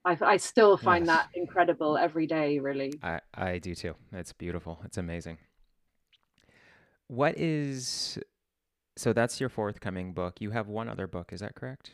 I, 0.04 0.18
I 0.22 0.38
still 0.38 0.76
find 0.78 1.06
Yes. 1.06 1.18
that 1.18 1.28
incredible 1.36 1.98
every 1.98 2.26
day, 2.26 2.58
really. 2.58 2.94
I, 3.04 3.20
I 3.36 3.60
do 3.60 3.76
too. 3.76 3.94
It's 4.12 4.34
beautiful. 4.34 4.80
It's 4.84 4.98
amazing. 4.98 5.38
What 7.12 7.38
is 7.38 8.18
so 8.96 9.12
that's 9.12 9.42
your 9.42 9.50
forthcoming 9.50 10.14
book. 10.14 10.40
You 10.40 10.52
have 10.52 10.70
one 10.70 10.88
other 10.88 11.08
book, 11.08 11.34
is 11.34 11.42
that 11.42 11.56
correct? 11.56 11.92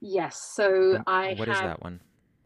Yes. 0.00 0.52
So 0.54 1.02
I 1.08 1.34
what 1.36 1.48
have 1.48 1.56
is 1.56 1.62
that 1.62 1.82
one? 1.82 2.00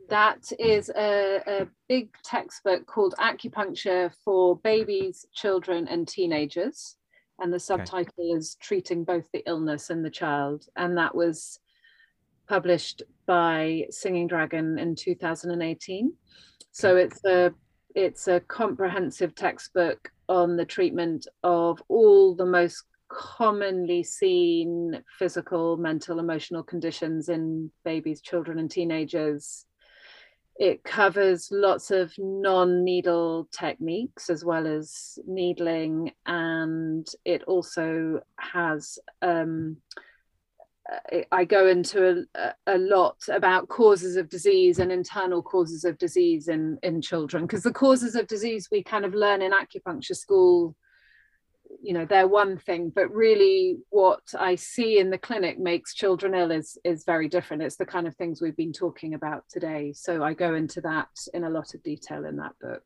That 0.09 0.41
mm-hmm. 0.41 0.71
is 0.71 0.89
a, 0.97 1.43
a 1.47 1.67
big 1.87 2.09
textbook 2.25 2.87
called 2.87 3.15
Acupuncture 3.19 4.11
for 4.25 4.57
Babies, 4.61 5.27
Children, 5.35 5.87
and 5.87 6.09
Teenagers. 6.09 6.97
And 7.41 7.53
the 7.53 7.61
subtitle 7.61 8.37
is 8.37 8.57
Treating 8.59 9.05
Both 9.05 9.29
the 9.35 9.43
Illness 9.47 9.91
and 9.91 10.03
the 10.03 10.11
Child. 10.11 10.65
And 10.77 10.97
that 10.97 11.15
was 11.15 11.61
published 12.49 13.03
by 13.27 13.85
Singing 13.91 14.29
Dragon 14.29 14.79
in 14.79 14.97
2018. 14.97 16.15
So 16.73 16.97
it's 16.97 17.23
a 17.27 17.53
it's 17.95 18.29
a 18.29 18.41
comprehensive 18.41 19.35
textbook 19.35 20.11
on 20.29 20.57
the 20.57 20.65
treatment 20.65 21.27
of 21.43 21.83
all 21.89 22.35
the 22.35 22.47
most 22.47 22.85
commonly 23.09 24.03
seen 24.03 25.03
physical, 25.19 25.77
mental, 25.77 26.19
emotional 26.19 26.63
conditions 26.63 27.29
in 27.29 27.71
babies, 27.85 28.21
children, 28.21 28.59
and 28.59 28.71
teenagers. 28.71 29.65
It 30.57 30.83
covers 30.83 31.49
lots 31.53 31.91
of 31.91 32.13
non 32.19 32.85
needle 32.85 33.49
techniques 33.53 34.29
as 34.29 34.45
well 34.45 34.67
as 34.67 35.19
needling, 35.27 36.13
and 36.27 37.07
it 37.25 37.45
also 37.45 38.21
has. 38.39 38.99
Um, 39.23 39.79
I- 41.33 41.45
go 41.45 41.67
into 41.67 42.27
a, 42.35 42.55
a 42.67 42.79
lot 42.79 43.19
about 43.29 43.69
causes 43.69 44.17
of 44.17 44.29
disease 44.29 44.79
and 44.79 44.91
internal 44.91 45.43
causes 45.43 45.85
of 45.85 45.99
disease 45.99 46.49
in, 46.49 46.79
in 46.83 47.01
children 47.03 47.45
because 47.45 47.63
the 47.63 47.73
causes 47.73 48.15
of 48.15 48.27
disease 48.27 48.69
we 48.71 48.83
kind 48.83 49.05
of 49.05 49.15
learn 49.15 49.43
in 49.43 49.53
acupuncture 49.53 50.17
school 50.17 50.75
you 51.83 51.93
know 51.93 52.07
they're 52.07 52.27
one 52.27 52.57
thing 52.57 52.91
but 52.95 53.11
really 53.11 53.77
what 53.91 54.23
i 54.39 54.55
see 54.55 54.99
in 54.99 55.11
the 55.11 55.19
clinic 55.19 55.59
makes 55.59 55.95
children 55.95 56.35
ill 56.35 56.51
is 56.51 56.79
is 56.85 57.05
very 57.05 57.29
different 57.29 57.63
it's 57.63 57.77
the 57.77 57.85
kind 57.85 58.07
of 58.07 58.17
things 58.17 58.41
we've 58.41 58.57
been 58.57 58.73
talking 58.73 59.13
about 59.13 59.45
today 59.51 59.93
so 59.95 60.23
i 60.23 60.33
go 60.33 60.55
into 60.55 60.81
that 60.81 61.09
in 61.35 61.45
a 61.45 61.51
lot 61.51 61.75
of 61.75 61.83
detail 61.83 62.25
in 62.25 62.37
that 62.37 62.53
book 62.61 62.85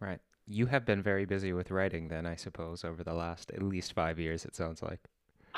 Right. 0.00 0.20
You 0.46 0.66
have 0.66 0.86
been 0.86 1.02
very 1.02 1.24
busy 1.24 1.52
with 1.52 1.70
writing 1.70 2.08
then, 2.08 2.24
I 2.24 2.36
suppose, 2.36 2.84
over 2.84 3.04
the 3.04 3.12
last 3.12 3.50
at 3.50 3.62
least 3.62 3.92
five 3.92 4.18
years, 4.18 4.44
it 4.44 4.54
sounds 4.56 4.82
like. 4.82 5.00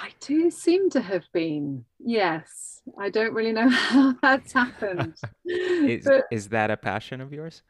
I 0.01 0.09
do 0.21 0.51
seem 0.51 0.91
to 0.91 1.01
have 1.01 1.25
been 1.33 1.85
yes 1.99 2.81
i 2.99 3.09
don't 3.11 3.35
really 3.35 3.53
know 3.53 3.69
how 3.69 4.15
that's 4.23 4.53
happened 4.53 5.15
Is 5.47 6.05
but 6.05 6.25
is 6.31 6.49
that 6.49 6.71
a 6.71 6.77
passion 6.77 7.21
of 7.21 7.33
yours? 7.33 7.63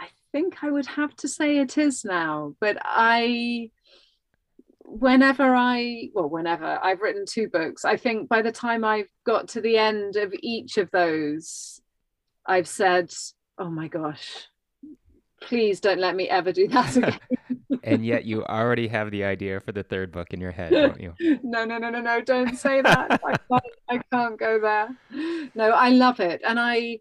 I 0.00 0.08
think 0.32 0.62
I 0.62 0.70
would 0.70 0.86
have 0.86 1.14
to 1.16 1.28
say 1.28 1.58
it 1.58 1.76
is 1.76 2.04
now, 2.04 2.54
but 2.60 2.78
I, 2.80 3.70
whenever 4.84 5.54
I, 5.54 6.08
well, 6.14 6.28
whenever 6.28 6.78
I've 6.82 7.00
written 7.00 7.24
two 7.26 7.48
books, 7.48 7.84
I 7.84 7.96
think 7.96 8.28
by 8.28 8.42
the 8.42 8.52
time 8.52 8.84
I've 8.84 9.10
got 9.24 9.48
to 9.48 9.60
the 9.60 9.76
end 9.76 10.16
of 10.16 10.32
each 10.40 10.78
of 10.78 10.90
those, 10.90 11.80
I've 12.46 12.68
said, 12.68 13.12
oh 13.58 13.70
my 13.70 13.88
gosh, 13.88 14.48
please 15.42 15.80
don't 15.80 16.00
let 16.00 16.16
me 16.16 16.28
ever 16.28 16.52
do 16.52 16.68
that 16.68 16.96
again. 16.96 17.18
And 17.84 18.04
yet 18.04 18.24
you 18.24 18.44
already 18.44 18.88
have 18.88 19.10
the 19.10 19.24
idea 19.24 19.60
for 19.60 19.72
the 19.72 19.82
third 19.82 20.12
book 20.12 20.32
in 20.32 20.40
your 20.40 20.52
head, 20.52 20.70
don't 20.70 21.00
you? 21.00 21.14
no, 21.42 21.64
no, 21.64 21.78
no, 21.78 21.90
no, 21.90 22.00
no, 22.00 22.20
don't 22.20 22.56
say 22.56 22.80
that. 22.82 23.20
I 23.24 23.36
can't, 23.48 23.64
I 23.88 23.98
can't 24.12 24.38
go 24.38 24.60
there. 24.60 24.96
No, 25.54 25.70
I 25.70 25.90
love 25.90 26.20
it. 26.20 26.42
And 26.46 26.60
I, 26.60 27.00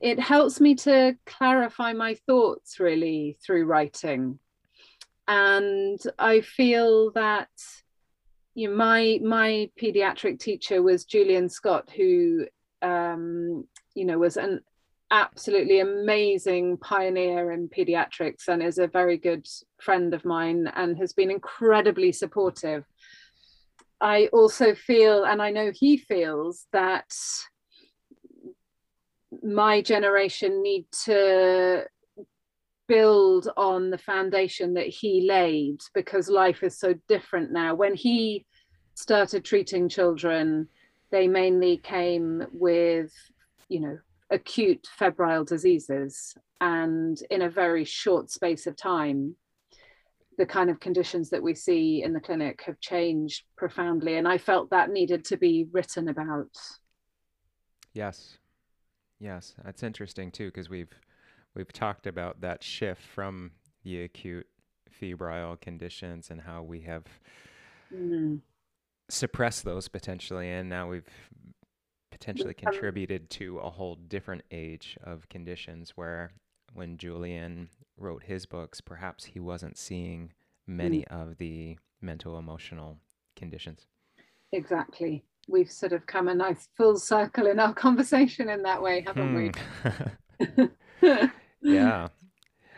it 0.00 0.18
helps 0.18 0.60
me 0.60 0.74
to 0.76 1.16
clarify 1.26 1.92
my 1.92 2.14
thoughts 2.26 2.80
really 2.80 3.36
through 3.44 3.66
writing. 3.66 4.38
And 5.28 6.00
I 6.18 6.40
feel 6.40 7.12
that 7.12 7.48
you 8.54 8.68
know, 8.68 8.76
my 8.76 9.18
my 9.22 9.70
pediatric 9.80 10.38
teacher 10.38 10.82
was 10.82 11.04
Julian 11.04 11.48
Scott, 11.48 11.88
who 11.90 12.46
um, 12.82 13.66
you 13.94 14.04
know 14.04 14.18
was 14.18 14.36
an 14.36 14.60
absolutely 15.12 15.80
amazing 15.80 16.78
pioneer 16.78 17.52
in 17.52 17.68
pediatrics 17.68 18.48
and 18.48 18.62
is 18.62 18.78
a 18.78 18.86
very 18.86 19.18
good 19.18 19.46
friend 19.78 20.14
of 20.14 20.24
mine 20.24 20.66
and 20.74 20.96
has 20.98 21.12
been 21.12 21.30
incredibly 21.30 22.10
supportive. 22.10 22.84
I 24.00 24.28
also 24.32 24.74
feel, 24.74 25.24
and 25.24 25.40
I 25.40 25.50
know 25.50 25.70
he 25.72 25.98
feels, 25.98 26.66
that 26.72 27.12
my 29.42 29.82
generation 29.82 30.62
need 30.62 30.86
to 31.04 31.84
build 32.88 33.48
on 33.56 33.90
the 33.90 33.98
foundation 33.98 34.74
that 34.74 34.88
he 34.88 35.26
laid 35.28 35.78
because 35.94 36.28
life 36.28 36.62
is 36.62 36.78
so 36.78 36.94
different 37.06 37.52
now. 37.52 37.74
When 37.74 37.94
he 37.94 38.46
started 38.94 39.44
treating 39.44 39.88
children, 39.88 40.68
they 41.10 41.28
mainly 41.28 41.76
came 41.76 42.46
with, 42.52 43.12
you 43.68 43.80
know, 43.80 43.98
acute 44.32 44.88
febrile 44.98 45.44
diseases. 45.44 46.34
And 46.60 47.20
in 47.30 47.42
a 47.42 47.50
very 47.50 47.84
short 47.84 48.30
space 48.30 48.66
of 48.66 48.76
time, 48.76 49.36
the 50.38 50.46
kind 50.46 50.70
of 50.70 50.80
conditions 50.80 51.30
that 51.30 51.42
we 51.42 51.54
see 51.54 52.02
in 52.02 52.12
the 52.12 52.20
clinic 52.20 52.62
have 52.66 52.80
changed 52.80 53.44
profoundly. 53.56 54.16
And 54.16 54.26
I 54.26 54.38
felt 54.38 54.70
that 54.70 54.90
needed 54.90 55.24
to 55.26 55.36
be 55.36 55.68
written 55.70 56.08
about. 56.08 56.56
Yes. 57.92 58.38
Yes, 59.20 59.54
that's 59.64 59.82
interesting 59.84 60.32
too, 60.32 60.46
because 60.46 60.68
we've 60.68 60.90
we've 61.54 61.72
talked 61.72 62.06
about 62.08 62.40
that 62.40 62.64
shift 62.64 63.02
from 63.02 63.52
the 63.84 64.02
acute 64.02 64.46
febrile 64.90 65.56
conditions 65.56 66.30
and 66.30 66.40
how 66.40 66.62
we 66.62 66.80
have 66.80 67.04
Mm. 67.94 68.40
suppressed 69.10 69.64
those 69.64 69.86
potentially, 69.86 70.50
and 70.50 70.70
now 70.70 70.88
we've 70.88 71.06
potentially 72.22 72.54
contributed 72.54 73.28
to 73.30 73.58
a 73.58 73.68
whole 73.68 73.96
different 73.96 74.42
age 74.52 74.96
of 75.02 75.28
conditions 75.28 75.90
where 75.96 76.30
when 76.72 76.96
Julian 76.96 77.68
wrote 77.98 78.22
his 78.22 78.46
books, 78.46 78.80
perhaps 78.80 79.24
he 79.24 79.40
wasn't 79.40 79.76
seeing 79.76 80.32
many 80.64 81.04
of 81.08 81.38
the 81.38 81.76
mental 82.00 82.38
emotional 82.38 82.98
conditions. 83.34 83.86
Exactly. 84.52 85.24
We've 85.48 85.70
sort 85.70 85.92
of 85.92 86.06
come 86.06 86.28
a 86.28 86.34
nice 86.34 86.68
full 86.76 86.96
circle 86.96 87.48
in 87.48 87.58
our 87.58 87.74
conversation 87.86 88.48
in 88.48 88.62
that 88.62 88.80
way, 88.80 89.04
haven't 89.04 89.28
Hmm. 89.28 89.50
we? 91.02 91.28
yeah. 91.62 92.08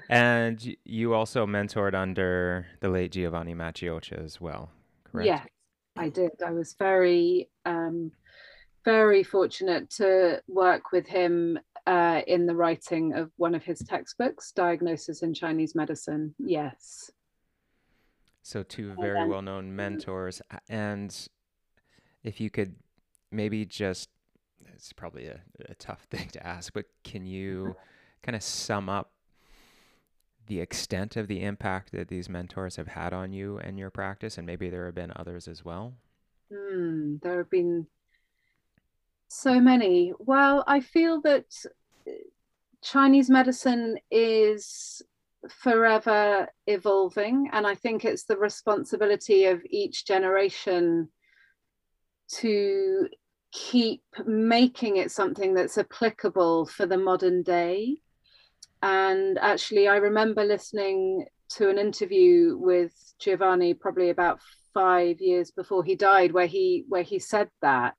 And 0.09 0.77
you 0.85 1.13
also 1.13 1.47
mentored 1.47 1.95
under 1.95 2.67
the 2.81 2.89
late 2.89 3.13
Giovanni 3.13 3.55
Maciocia 3.55 4.25
as 4.25 4.41
well, 4.41 4.71
correct? 5.05 5.27
Yes, 5.27 5.47
I 5.97 6.09
did. 6.09 6.31
I 6.45 6.51
was 6.51 6.75
very, 6.79 7.51
um, 7.67 8.11
very 8.85 9.23
fortunate 9.23 9.91
to 9.91 10.43
work 10.47 10.93
with 10.93 11.07
him 11.07 11.59
uh, 11.87 12.23
in 12.27 12.47
the 12.47 12.55
writing 12.55 13.15
of 13.15 13.31
one 13.37 13.55
of 13.55 13.65
his 13.65 13.81
textbooks, 13.81 14.53
Diagnosis 14.53 15.23
in 15.23 15.35
Chinese 15.35 15.75
Medicine. 15.75 16.35
Yes. 16.39 17.11
So, 18.43 18.63
two 18.63 18.95
very 19.01 19.27
well 19.27 19.43
known 19.43 19.75
mentors. 19.75 20.43
And 20.69 21.17
if 22.23 22.41
you 22.41 22.51
could 22.51 22.75
maybe 23.31 23.65
just, 23.65 24.11
it's 24.75 24.93
probably 24.93 25.27
a, 25.27 25.41
a 25.69 25.75
tough 25.75 26.03
thing 26.11 26.29
to 26.29 26.47
ask, 26.47 26.73
but 26.73 26.87
can 27.03 27.27
you 27.27 27.77
kind 28.23 28.37
of 28.37 28.43
sum 28.43 28.89
up 28.89 29.13
the 30.47 30.61
extent 30.61 31.17
of 31.17 31.27
the 31.27 31.43
impact 31.43 31.91
that 31.93 32.09
these 32.09 32.29
mentors 32.29 32.77
have 32.77 32.89
had 32.89 33.15
on 33.15 33.33
you 33.33 33.59
and 33.59 33.79
your 33.79 33.91
practice? 33.91 34.37
And 34.37 34.47
maybe 34.47 34.69
there 34.69 34.87
have 34.87 34.95
been 34.95 35.13
others 35.17 35.49
as 35.49 35.65
well? 35.65 35.95
Mm, 36.53 37.23
there 37.23 37.39
have 37.39 37.51
been 37.51 37.87
so 39.29 39.61
many. 39.61 40.13
Well, 40.19 40.65
I 40.67 40.81
feel 40.81 41.21
that 41.23 41.47
uh, 42.07 42.11
Chinese 42.83 43.31
medicine 43.31 43.99
is 44.11 45.03
forever 45.49 46.49
evolving, 46.67 47.51
and 47.53 47.67
I 47.67 47.75
think 47.75 48.05
it's 48.05 48.25
the 48.25 48.37
responsibility 48.37 49.47
of 49.47 49.63
each 49.69 50.07
generation 50.07 51.09
to 52.37 53.09
keep 53.53 54.03
making 54.27 54.97
it 54.97 55.11
something 55.11 55.55
that's 55.55 55.79
applicable 55.79 56.67
for 56.67 56.87
the 56.87 56.99
modern 56.99 57.43
day. 57.43 57.99
And 58.83 59.39
actually, 59.39 59.89
I 59.89 59.97
remember 59.97 60.45
listening 60.45 61.27
to 61.51 61.69
an 61.69 61.79
interview 61.79 62.57
with 62.59 62.93
Giovanni 63.19 63.75
probably 63.75 64.11
about 64.11 64.41
five 64.73 65.21
years 65.21 65.51
before 65.51 65.85
he 65.85 65.95
died, 65.95 66.33
where 66.33 66.47
he 66.47 66.85
where 66.89 67.03
he 67.03 67.19
said 67.19 67.49
that 67.63 67.97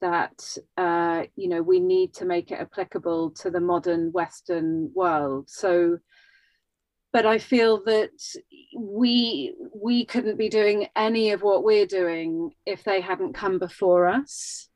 that 0.00 0.56
uh, 0.76 1.24
you 1.36 1.48
know 1.48 1.62
we 1.62 1.80
need 1.80 2.14
to 2.14 2.24
make 2.24 2.50
it 2.50 2.60
applicable 2.60 3.30
to 3.32 3.50
the 3.50 3.60
modern 3.60 4.12
Western 4.12 4.90
world. 4.94 5.48
So, 5.48 5.98
but 7.12 7.26
I 7.26 7.38
feel 7.38 7.82
that 7.84 8.10
we 8.76 9.54
we 9.74 10.04
couldn't 10.04 10.38
be 10.38 10.48
doing 10.48 10.88
any 10.96 11.30
of 11.30 11.42
what 11.42 11.64
we're 11.64 11.86
doing 11.86 12.50
if 12.66 12.84
they 12.84 13.00
hadn't 13.00 13.34
come 13.34 13.58
before 13.58 14.06
us. 14.08 14.68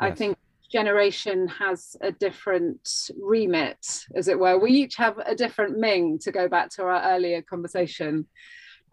Yes. 0.00 0.12
I 0.12 0.14
think 0.14 0.38
generation 0.70 1.48
has 1.48 1.96
a 2.00 2.12
different 2.12 3.10
remit, 3.20 4.04
as 4.14 4.28
it 4.28 4.38
were. 4.38 4.58
We 4.58 4.72
each 4.72 4.96
have 4.96 5.18
a 5.18 5.34
different 5.34 5.78
Ming 5.78 6.18
to 6.20 6.32
go 6.32 6.48
back 6.48 6.70
to 6.70 6.84
our 6.84 7.02
earlier 7.02 7.42
conversation. 7.42 8.26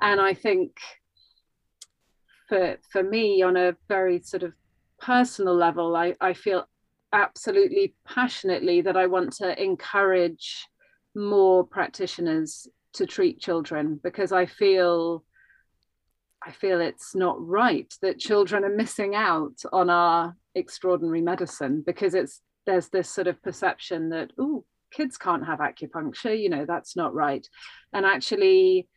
And 0.02 0.20
I 0.20 0.34
think 0.34 0.78
for 2.48 2.78
for 2.92 3.04
me 3.04 3.42
on 3.42 3.58
a 3.58 3.76
very 3.88 4.22
sort 4.22 4.44
of 4.44 4.54
personal 5.06 5.56
level, 5.56 5.96
I, 5.96 6.16
I 6.20 6.34
feel 6.34 6.68
absolutely 7.14 7.94
passionately 8.08 8.82
that 8.82 8.98
I 8.98 9.06
want 9.06 9.34
to 9.34 9.62
encourage 9.62 10.68
more 11.16 11.64
practitioners 11.64 12.68
to 12.94 13.06
treat 13.06 13.40
children 13.40 14.00
because 14.04 14.32
I 14.32 14.46
feel 14.46 15.24
I 16.44 16.52
feel 16.52 16.80
it's 16.80 17.16
not 17.16 17.44
right 17.46 17.92
that 18.02 18.20
children 18.20 18.64
are 18.64 18.76
missing 18.76 19.16
out 19.16 19.58
on 19.72 19.90
our 19.90 20.36
extraordinary 20.54 21.22
medicine 21.22 21.84
because 21.86 22.14
it's 22.14 22.42
there's 22.66 22.90
this 22.90 23.10
sort 23.10 23.28
of 23.28 23.42
perception 23.44 24.10
that 24.10 24.32
oh 24.40 24.66
kids 24.92 25.18
can't 25.18 25.46
have 25.46 25.60
acupuncture 25.60 26.38
you 26.38 26.50
know 26.50 26.66
that's 26.66 26.96
not 26.96 27.14
right. 27.14 27.48
And 27.94 28.06
actually 28.06 28.88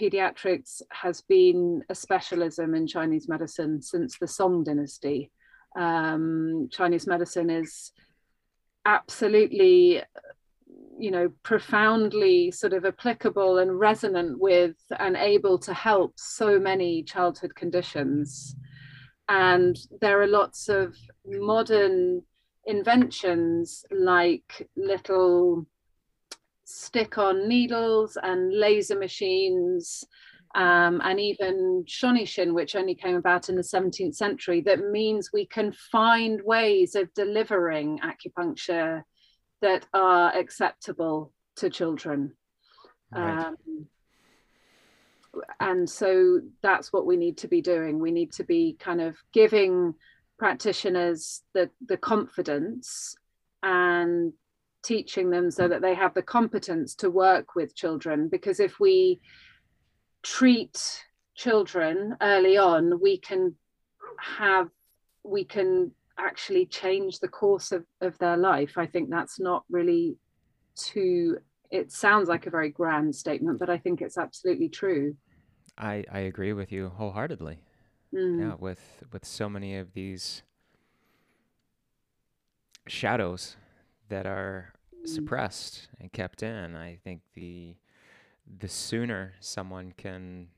pediatrics 0.00 0.82
has 0.90 1.22
been 1.22 1.82
a 1.88 1.94
specialism 1.94 2.74
in 2.74 2.86
Chinese 2.86 3.28
medicine 3.28 3.80
since 3.80 4.18
the 4.18 4.28
Song 4.28 4.64
dynasty 4.64 5.30
um, 5.74 6.68
Chinese 6.70 7.06
medicine 7.06 7.50
is 7.50 7.92
absolutely 8.86 10.02
you 10.98 11.10
know 11.10 11.30
profoundly 11.42 12.50
sort 12.50 12.72
of 12.72 12.84
applicable 12.84 13.58
and 13.58 13.78
resonant 13.78 14.38
with 14.38 14.76
and 14.98 15.16
able 15.16 15.58
to 15.58 15.74
help 15.74 16.12
so 16.16 16.58
many 16.58 17.02
childhood 17.02 17.54
conditions. 17.54 18.54
And 19.28 19.78
there 20.00 20.20
are 20.20 20.26
lots 20.26 20.68
of 20.68 20.96
modern 21.24 22.22
inventions 22.66 23.84
like 23.90 24.68
little 24.76 25.66
stick 26.64 27.18
on 27.18 27.48
needles 27.48 28.16
and 28.22 28.52
laser 28.52 28.98
machines 28.98 30.04
um, 30.54 31.00
and 31.04 31.18
even 31.18 31.84
Shonishin, 31.86 32.54
which 32.54 32.76
only 32.76 32.94
came 32.94 33.16
about 33.16 33.48
in 33.48 33.56
the 33.56 33.62
17th 33.62 34.14
century, 34.14 34.60
that 34.62 34.90
means 34.90 35.30
we 35.32 35.46
can 35.46 35.72
find 35.72 36.40
ways 36.44 36.94
of 36.94 37.12
delivering 37.14 37.98
acupuncture 37.98 39.02
that 39.62 39.86
are 39.92 40.32
acceptable 40.36 41.32
to 41.56 41.70
children. 41.70 42.32
Right. 43.12 43.46
Um, 43.46 43.86
and 45.58 45.90
so 45.90 46.40
that's 46.62 46.92
what 46.92 47.06
we 47.06 47.16
need 47.16 47.36
to 47.38 47.48
be 47.48 47.60
doing. 47.60 47.98
We 47.98 48.12
need 48.12 48.30
to 48.34 48.44
be 48.44 48.76
kind 48.78 49.00
of 49.00 49.16
giving 49.32 49.94
practitioners 50.38 51.42
the, 51.54 51.68
the 51.88 51.96
confidence 51.96 53.16
and 53.64 54.32
teaching 54.84 55.30
them 55.30 55.50
so 55.50 55.66
that 55.66 55.82
they 55.82 55.94
have 55.94 56.14
the 56.14 56.22
competence 56.22 56.94
to 56.96 57.10
work 57.10 57.56
with 57.56 57.74
children. 57.74 58.28
Because 58.28 58.60
if 58.60 58.78
we 58.78 59.20
treat 60.24 61.04
children 61.36 62.16
early 62.20 62.56
on, 62.56 63.00
we 63.00 63.18
can 63.18 63.54
have, 64.18 64.68
we 65.22 65.44
can 65.44 65.92
actually 66.18 66.66
change 66.66 67.20
the 67.20 67.28
course 67.28 67.70
of, 67.70 67.84
of 68.00 68.18
their 68.18 68.36
life. 68.36 68.76
I 68.76 68.86
think 68.86 69.10
that's 69.10 69.38
not 69.38 69.64
really 69.70 70.16
too, 70.76 71.38
it 71.70 71.92
sounds 71.92 72.28
like 72.28 72.46
a 72.46 72.50
very 72.50 72.70
grand 72.70 73.14
statement, 73.14 73.60
but 73.60 73.70
I 73.70 73.78
think 73.78 74.00
it's 74.00 74.18
absolutely 74.18 74.68
true. 74.68 75.16
I, 75.76 76.04
I 76.10 76.20
agree 76.20 76.52
with 76.52 76.72
you 76.72 76.88
wholeheartedly. 76.88 77.58
Mm. 78.14 78.40
Yeah, 78.40 78.54
with 78.58 79.02
with 79.12 79.24
so 79.24 79.48
many 79.48 79.76
of 79.76 79.92
these 79.92 80.42
shadows 82.86 83.56
that 84.08 84.24
are 84.24 84.72
mm. 84.94 85.08
suppressed 85.08 85.88
and 86.00 86.12
kept 86.12 86.42
in, 86.42 86.76
I 86.76 86.98
think 87.02 87.22
the 87.34 87.74
the 88.46 88.68
sooner 88.68 89.34
someone 89.40 89.92
can 89.96 90.48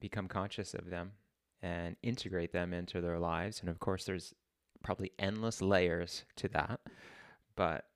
become 0.00 0.28
conscious 0.28 0.74
of 0.74 0.90
them 0.90 1.12
and 1.62 1.96
integrate 2.02 2.52
them 2.52 2.72
into 2.72 3.00
their 3.00 3.18
lives. 3.18 3.60
And 3.60 3.68
of 3.68 3.78
course, 3.78 4.04
there's 4.04 4.34
probably 4.82 5.12
endless 5.18 5.62
layers 5.62 6.24
to 6.36 6.48
that. 6.48 6.80
But 7.56 7.86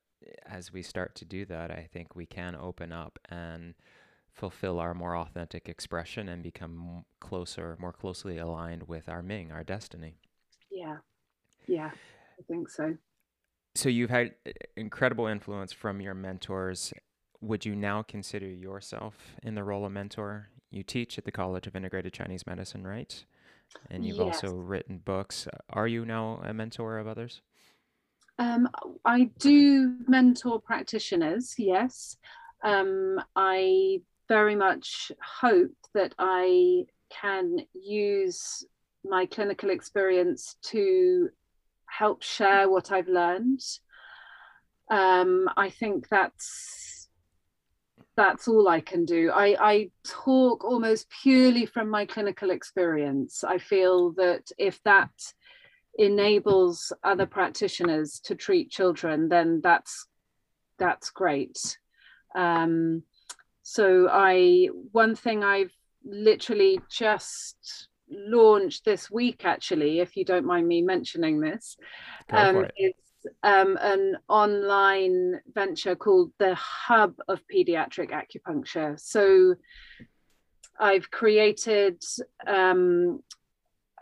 as 0.47 0.73
we 0.73 0.82
start 0.82 1.15
to 1.16 1.24
do 1.24 1.44
that, 1.47 1.70
I 1.70 1.89
think 1.93 2.16
we 2.16 2.27
can 2.27 2.56
open 2.56 2.93
up 2.93 3.19
and 3.28 3.74
fulfill 4.32 4.78
our 4.78 4.94
more 4.94 5.16
authentic 5.16 5.69
expression 5.69 6.28
and 6.28 6.43
become 6.43 7.05
closer, 7.20 7.77
more 7.81 7.93
closely 7.93 8.39
aligned 8.39 8.85
with 8.89 9.09
our 9.09 9.23
Ming, 9.23 9.52
our 9.52 9.65
destiny. 9.65 10.19
Yeah. 10.70 10.98
Yeah, 11.66 11.90
I 12.39 12.43
think 12.47 12.70
so. 12.70 12.97
So 13.74 13.89
you've 13.89 14.10
had 14.10 14.35
uh, 14.47 14.52
incredible 14.77 15.27
influence 15.27 15.73
from 15.73 16.01
your 16.01 16.15
mentors 16.15 16.93
would 17.40 17.65
you 17.65 17.74
now 17.74 18.02
consider 18.02 18.47
yourself 18.47 19.15
in 19.43 19.55
the 19.55 19.65
role 19.65 19.85
of 19.85 19.93
mentor? 19.93 20.48
You 20.70 20.82
teach 20.82 21.19
at 21.19 21.24
the 21.24 21.32
College 21.32 21.66
of 21.66 21.77
Integrated 21.77 22.12
Chinese 22.12 22.47
Medicine, 22.47 22.86
right? 22.86 23.24
And 23.90 24.05
you've 24.05 24.16
yes. 24.16 24.43
also 24.43 24.56
written 24.56 24.98
books. 24.98 25.47
Are 25.70 25.86
you 25.86 26.05
now 26.05 26.40
a 26.44 26.52
mentor 26.52 26.98
of 26.98 27.06
others? 27.06 27.40
Um, 28.39 28.69
I 29.05 29.31
do 29.39 29.97
mentor 30.06 30.60
practitioners, 30.60 31.55
yes. 31.59 32.16
Um, 32.62 33.20
I 33.35 34.01
very 34.28 34.55
much 34.55 35.10
hope 35.40 35.74
that 35.94 36.15
I 36.19 36.85
can 37.10 37.59
use 37.73 38.65
my 39.05 39.27
clinical 39.27 39.70
experience 39.70 40.56
to 40.62 41.28
help 41.86 42.23
share 42.23 42.69
what 42.69 42.93
I've 42.93 43.09
learned. 43.09 43.60
Um, 44.90 45.48
I 45.56 45.70
think 45.70 46.09
that's 46.09 46.98
that's 48.19 48.49
all 48.49 48.66
I 48.66 48.81
can 48.81 49.05
do. 49.05 49.31
I, 49.31 49.57
I 49.61 49.90
talk 50.05 50.65
almost 50.65 51.07
purely 51.23 51.66
from 51.66 51.89
my 51.89 52.05
clinical 52.05 52.51
experience. 52.51 53.45
I 53.45 53.59
feel 53.59 54.11
that 54.15 54.51
if 54.59 54.82
that 54.82 55.12
enables 55.97 56.93
other 57.05 57.27
practitioners 57.27 58.19
to 58.24 58.35
treat 58.35 58.73
children, 58.73 59.28
then 59.28 59.61
that's 59.62 60.09
that's 60.81 61.11
great. 61.11 61.78
Um, 62.35 63.05
so 63.62 64.09
I 64.11 64.69
one 64.90 65.15
thing 65.15 65.45
I've 65.45 65.73
literally 66.05 66.81
just 66.90 67.89
launched 68.11 68.85
this 68.85 69.09
week, 69.12 69.45
actually, 69.45 70.01
if 70.01 70.16
you 70.16 70.24
don't 70.24 70.45
mind 70.45 70.66
me 70.66 70.82
mentioning 70.82 71.39
this, 71.39 71.77
um, 72.31 72.66
is 72.77 72.95
um, 73.43 73.79
an 73.81 74.17
online 74.29 75.41
venture 75.55 75.95
called 75.95 76.33
the 76.39 76.55
Hub 76.55 77.15
of 77.29 77.41
Pediatric 77.53 78.11
Acupuncture. 78.11 78.99
So 78.99 79.55
I've 80.79 81.11
created 81.11 82.03
um, 82.47 83.23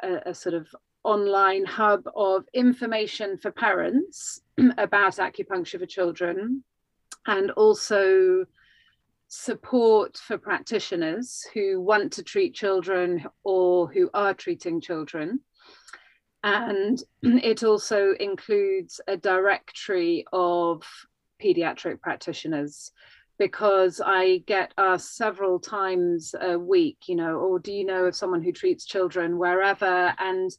a, 0.02 0.30
a, 0.30 0.34
sort 0.34 0.54
of 0.54 0.66
online 1.04 1.64
hub 1.64 2.02
of 2.14 2.44
information 2.52 3.38
for 3.38 3.50
parents 3.50 4.40
about 4.78 5.16
acupuncture 5.16 5.78
for 5.78 5.86
children 5.86 6.64
and 7.26 7.50
also 7.52 8.44
support 9.28 10.16
for 10.16 10.38
practitioners 10.38 11.44
who 11.52 11.80
want 11.80 12.12
to 12.12 12.22
treat 12.22 12.54
children 12.54 13.24
or 13.44 13.88
who 13.88 14.08
are 14.14 14.34
treating 14.34 14.80
children. 14.80 15.40
And 16.46 17.02
it 17.22 17.64
also 17.64 18.14
includes 18.20 19.00
a 19.08 19.16
directory 19.16 20.24
of 20.32 20.84
pediatric 21.42 22.00
practitioners 22.00 22.92
because 23.36 24.00
I 24.00 24.44
get 24.46 24.72
asked 24.78 25.16
several 25.16 25.58
times 25.58 26.36
a 26.40 26.56
week, 26.56 26.98
you 27.08 27.16
know, 27.16 27.34
or 27.34 27.58
do 27.58 27.72
you 27.72 27.84
know 27.84 28.04
of 28.04 28.14
someone 28.14 28.42
who 28.42 28.52
treats 28.52 28.86
children 28.86 29.38
wherever? 29.38 30.14
And 30.18 30.52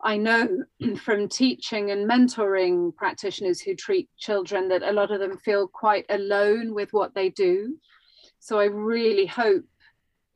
I 0.00 0.16
know 0.16 0.62
from 1.02 1.28
teaching 1.28 1.90
and 1.90 2.08
mentoring 2.08 2.94
practitioners 2.94 3.60
who 3.60 3.74
treat 3.74 4.08
children 4.16 4.68
that 4.68 4.84
a 4.84 4.92
lot 4.92 5.10
of 5.10 5.18
them 5.18 5.38
feel 5.38 5.66
quite 5.66 6.06
alone 6.08 6.72
with 6.72 6.92
what 6.92 7.16
they 7.16 7.30
do. 7.30 7.76
So 8.38 8.60
I 8.60 8.66
really 8.66 9.26
hope 9.26 9.64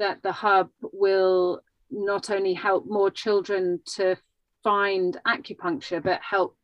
that 0.00 0.20
the 0.24 0.32
hub 0.32 0.70
will 0.82 1.60
not 1.92 2.28
only 2.28 2.54
help 2.54 2.86
more 2.88 3.10
children 3.10 3.80
to 3.94 4.16
find 4.62 5.18
acupuncture, 5.26 6.02
but 6.02 6.20
help 6.22 6.56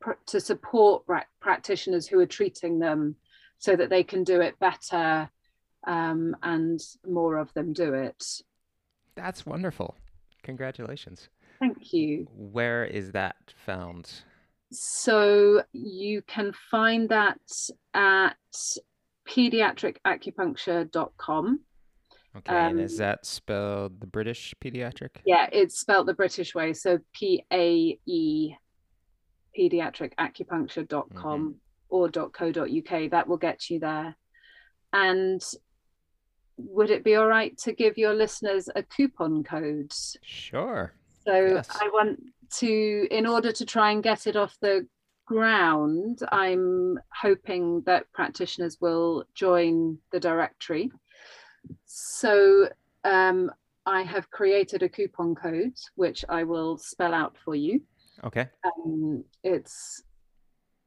pr- 0.00 0.12
to 0.26 0.40
support 0.40 1.04
practitioners 1.40 2.06
who 2.06 2.20
are 2.20 2.26
treating 2.26 2.78
them 2.78 3.16
so 3.58 3.76
that 3.76 3.90
they 3.90 4.02
can 4.02 4.24
do 4.24 4.40
it 4.40 4.58
better 4.58 5.28
um, 5.86 6.36
and 6.42 6.80
more 7.06 7.38
of 7.38 7.52
them 7.54 7.72
do 7.72 7.94
it. 7.94 8.24
That's 9.14 9.46
wonderful. 9.46 9.94
Congratulations. 10.42 11.28
Thank 11.58 11.92
you. 11.92 12.26
Where 12.34 12.84
is 12.84 13.12
that 13.12 13.36
found? 13.66 14.10
So 14.72 15.64
you 15.72 16.22
can 16.22 16.52
find 16.70 17.08
that 17.08 17.40
at 17.92 18.36
pediatricacupuncture.com. 19.28 21.60
Okay, 22.36 22.56
um, 22.56 22.70
and 22.70 22.80
is 22.80 22.92
um, 22.92 22.98
that 22.98 23.26
spelled 23.26 24.00
the 24.00 24.06
British 24.06 24.54
pediatric? 24.62 25.10
Yeah, 25.24 25.48
it's 25.52 25.80
spelled 25.80 26.06
the 26.06 26.14
British 26.14 26.54
way. 26.54 26.72
So 26.72 26.98
P 27.12 27.44
A 27.52 27.98
E 28.06 28.54
pediatricacupuncture.com 29.58 31.40
mm-hmm. 31.40 31.50
or 31.88 32.08
.co.uk. 32.08 33.10
That 33.10 33.26
will 33.26 33.36
get 33.36 33.68
you 33.68 33.80
there. 33.80 34.16
And 34.92 35.42
would 36.56 36.90
it 36.90 37.04
be 37.04 37.16
all 37.16 37.26
right 37.26 37.56
to 37.58 37.72
give 37.72 37.98
your 37.98 38.14
listeners 38.14 38.68
a 38.74 38.82
coupon 38.82 39.42
code? 39.42 39.92
Sure. 40.22 40.92
So 41.24 41.34
yes. 41.34 41.68
I 41.80 41.88
want 41.92 42.20
to, 42.58 43.08
in 43.10 43.26
order 43.26 43.52
to 43.52 43.64
try 43.64 43.90
and 43.90 44.02
get 44.02 44.26
it 44.26 44.36
off 44.36 44.56
the 44.60 44.86
ground, 45.26 46.20
I'm 46.32 46.98
hoping 47.14 47.82
that 47.86 48.10
practitioners 48.12 48.78
will 48.80 49.24
join 49.34 49.98
the 50.12 50.20
directory. 50.20 50.90
So 51.84 52.68
um, 53.04 53.50
I 53.86 54.02
have 54.02 54.30
created 54.30 54.82
a 54.82 54.88
coupon 54.88 55.34
code, 55.34 55.76
which 55.96 56.24
I 56.28 56.44
will 56.44 56.76
spell 56.78 57.14
out 57.14 57.36
for 57.44 57.54
you. 57.54 57.82
Okay. 58.24 58.48
Um, 58.64 59.24
it's 59.42 60.02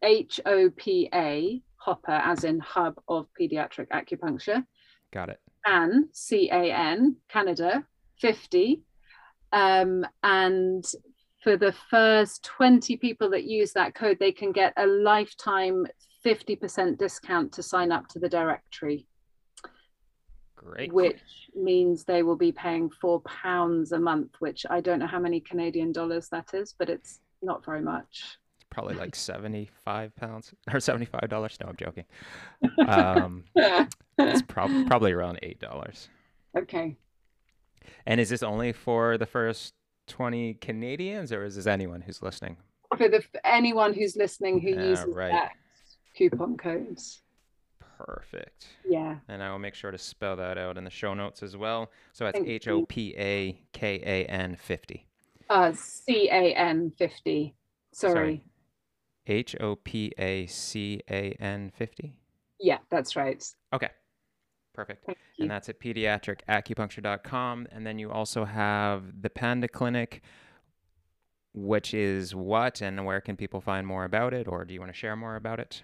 H 0.03 0.39
O 0.45 0.69
P 0.69 1.09
A, 1.13 1.61
Hopper, 1.77 2.11
as 2.11 2.43
in 2.43 2.59
Hub 2.59 2.95
of 3.07 3.27
Pediatric 3.39 3.87
Acupuncture. 3.89 4.65
Got 5.11 5.29
it. 5.29 5.39
And 5.65 6.05
C 6.11 6.49
A 6.51 6.71
N, 6.73 7.17
Canada, 7.29 7.85
50. 8.19 8.81
Um, 9.51 10.05
and 10.23 10.85
for 11.43 11.57
the 11.57 11.73
first 11.89 12.43
20 12.43 12.97
people 12.97 13.29
that 13.31 13.43
use 13.43 13.73
that 13.73 13.95
code, 13.95 14.17
they 14.19 14.31
can 14.31 14.51
get 14.51 14.73
a 14.77 14.85
lifetime 14.85 15.85
50% 16.25 16.97
discount 16.97 17.51
to 17.53 17.63
sign 17.63 17.91
up 17.91 18.07
to 18.09 18.19
the 18.19 18.29
directory. 18.29 19.05
Great. 20.64 20.94
Which 20.94 21.49
means 21.56 22.03
they 22.03 22.23
will 22.23 22.35
be 22.35 22.52
paying 22.52 22.90
four 22.90 23.22
pounds 23.22 23.91
a 23.91 23.99
month, 23.99 24.35
which 24.40 24.65
I 24.69 24.81
don't 24.81 24.99
know 24.99 25.07
how 25.07 25.19
many 25.19 25.40
Canadian 25.40 25.91
dollars 25.91 26.30
that 26.30 26.53
is, 26.53 26.73
but 26.77 26.90
it's 26.90 27.19
not 27.41 27.65
very 27.65 27.81
much. 27.81 28.38
It's 28.56 28.65
probably 28.69 28.95
like 28.95 29.15
75 29.15 30.15
pounds 30.15 30.53
or 30.73 30.80
$75. 30.80 31.60
No, 31.61 31.68
I'm 31.68 31.76
joking. 31.77 32.06
Um, 32.88 33.44
it's 34.18 34.41
prob- 34.48 34.88
probably 34.88 35.11
around 35.11 35.40
$8. 35.44 36.07
Okay. 36.57 36.95
And 38.06 38.19
is 38.19 38.30
this 38.30 38.44
only 38.44 38.72
for 38.72 39.18
the 39.18 39.26
first 39.26 39.73
20 40.07 40.56
Canadians 40.56 41.31
or 41.31 41.44
is 41.44 41.56
this 41.56 41.68
anyone 41.68 42.02
who's 42.02 42.22
listening? 42.22 42.57
For 42.98 43.10
the 43.10 43.23
anyone 43.44 43.94
who's 43.94 44.15
listening 44.15 44.61
who 44.61 44.69
yeah, 44.69 44.84
uses 44.84 45.15
right. 45.15 45.31
that 45.31 45.52
coupon 46.15 46.57
codes. 46.57 47.22
Perfect. 47.98 48.68
Yeah. 48.88 49.18
And 49.28 49.41
I 49.41 49.52
will 49.52 49.60
make 49.60 49.76
sure 49.76 49.91
to 49.91 49.98
spell 49.98 50.36
that 50.38 50.57
out 50.57 50.78
in 50.78 50.84
the 50.84 50.90
show 50.90 51.14
notes 51.14 51.44
as 51.44 51.56
well. 51.56 51.91
So 52.11 52.26
it's 52.26 52.40
H 52.40 52.68
O 52.68 52.86
P 52.86 53.14
A 53.18 53.61
K 53.72 54.02
A 54.03 54.26
N 54.26 54.56
50. 54.56 55.06
Uh, 55.49 55.72
C 55.74 56.30
A 56.32 56.53
N 56.53 56.91
50. 56.98 57.53
Sorry. 57.91 58.44
H 59.28 59.56
O 59.60 59.76
P 59.76 60.11
A 60.18 60.48
C 60.48 61.02
A 61.10 61.32
N 61.40 61.72
50? 61.76 62.14
Yeah, 62.60 62.80
that's 62.90 63.15
right. 63.15 63.44
Okay. 63.74 63.90
Perfect. 64.74 65.07
And 65.40 65.52
that's 65.52 65.70
at 65.70 65.80
pediatricacupuncture.com. 65.80 67.68
And 67.72 67.86
then 67.86 67.99
you 67.99 68.11
also 68.11 68.45
have 68.45 69.22
the 69.22 69.30
Panda 69.30 69.68
Clinic, 69.68 70.24
which 71.53 71.94
is 71.94 72.34
what 72.34 72.82
and 72.82 73.06
where 73.06 73.22
can 73.22 73.38
people 73.38 73.61
find 73.61 73.86
more 73.86 74.03
about 74.03 74.34
it? 74.34 74.48
Or 74.48 74.65
do 74.65 74.74
you 74.74 74.80
want 74.80 74.91
to 74.91 74.98
share 74.98 75.15
more 75.15 75.36
about 75.36 75.60
it? 75.60 75.84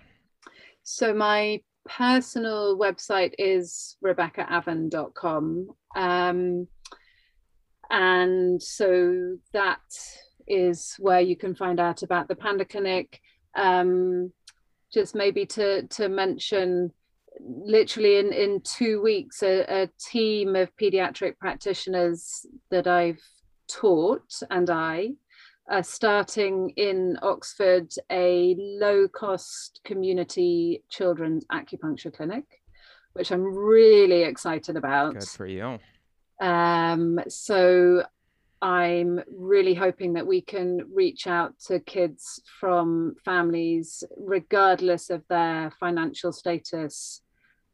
So, 0.81 1.13
my 1.13 1.61
personal 1.85 2.77
website 2.77 3.33
is 3.37 3.97
rebeccaavern.com. 4.03 5.69
Um, 5.95 6.67
and 7.89 8.61
so 8.61 9.37
that 9.53 9.79
is 10.47 10.95
where 10.99 11.21
you 11.21 11.35
can 11.35 11.55
find 11.55 11.79
out 11.79 12.03
about 12.03 12.27
the 12.27 12.35
Panda 12.35 12.65
Clinic. 12.65 13.19
Um, 13.55 14.31
just 14.93 15.15
maybe 15.15 15.45
to, 15.45 15.87
to 15.87 16.09
mention 16.09 16.91
literally 17.39 18.17
in, 18.17 18.33
in 18.33 18.61
two 18.61 19.01
weeks, 19.01 19.43
a, 19.43 19.83
a 19.83 19.89
team 19.99 20.55
of 20.55 20.75
pediatric 20.77 21.37
practitioners 21.37 22.45
that 22.71 22.87
I've 22.87 23.21
taught 23.67 24.33
and 24.49 24.69
I 24.69 25.11
are 25.69 25.83
starting 25.83 26.71
in 26.77 27.17
Oxford 27.21 27.93
a 28.11 28.55
low 28.57 29.07
cost 29.07 29.81
community 29.83 30.83
children's 30.89 31.45
acupuncture 31.45 32.13
clinic, 32.13 32.45
which 33.13 33.31
I'm 33.31 33.43
really 33.43 34.23
excited 34.23 34.75
about. 34.75 35.13
Good 35.13 35.29
for 35.29 35.45
you. 35.45 35.79
Um, 36.41 37.19
so 37.27 38.03
I'm 38.61 39.21
really 39.31 39.73
hoping 39.73 40.13
that 40.13 40.27
we 40.27 40.41
can 40.41 40.81
reach 40.93 41.27
out 41.27 41.59
to 41.67 41.79
kids 41.79 42.41
from 42.59 43.15
families, 43.23 44.03
regardless 44.17 45.09
of 45.09 45.23
their 45.29 45.71
financial 45.79 46.33
status, 46.33 47.21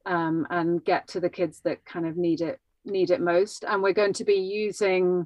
um, 0.05 0.45
and 0.49 0.83
get 0.83 1.07
to 1.09 1.19
the 1.19 1.29
kids 1.29 1.61
that 1.63 1.85
kind 1.85 2.05
of 2.05 2.17
need 2.17 2.41
it 2.41 2.59
need 2.83 3.09
it 3.09 3.21
most. 3.21 3.63
And 3.63 3.81
we're 3.81 3.93
going 3.93 4.13
to 4.13 4.25
be 4.25 4.35
using 4.35 5.25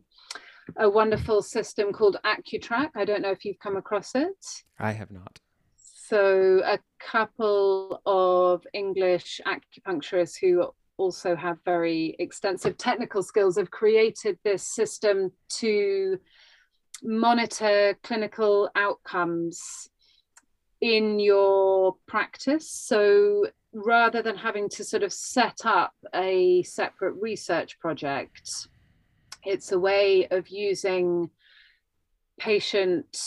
a 0.78 0.90
wonderful 0.90 1.42
system 1.42 1.92
called 1.92 2.18
AcuTrack. 2.26 2.90
I 2.96 3.06
don't 3.06 3.22
know 3.22 3.32
if 3.32 3.46
you've 3.46 3.60
come 3.60 3.78
across 3.78 4.16
it. 4.16 4.46
I 4.80 4.92
have 4.92 5.12
not. 5.12 5.40
So 5.76 6.62
a 6.66 6.80
couple 7.00 8.02
of 8.06 8.66
English 8.74 9.42
acupuncturists 9.46 10.38
who 10.42 10.72
also 10.98 11.36
have 11.36 11.58
very 11.66 12.16
extensive 12.20 12.78
technical 12.78 13.24
skills 13.24 13.58
have 13.58 13.72
created 13.72 14.38
this 14.44 14.64
system 14.64 15.32
to 15.60 16.18
monitor 17.04 17.96
clinical 18.04 18.70
outcomes 18.76 19.90
in 20.82 21.20
your 21.20 21.96
practice. 22.08 22.70
So 22.72 23.48
rather 23.74 24.22
than 24.22 24.36
having 24.36 24.68
to 24.70 24.84
sort 24.84 25.04
of 25.04 25.14
set 25.14 25.60
up 25.64 25.94
a 26.14 26.64
separate 26.64 27.14
research 27.22 27.80
project, 27.80 28.68
it's 29.44 29.72
a 29.72 29.80
way 29.80 30.28
of 30.30 30.50
using 30.50 31.30
patient 32.40 33.18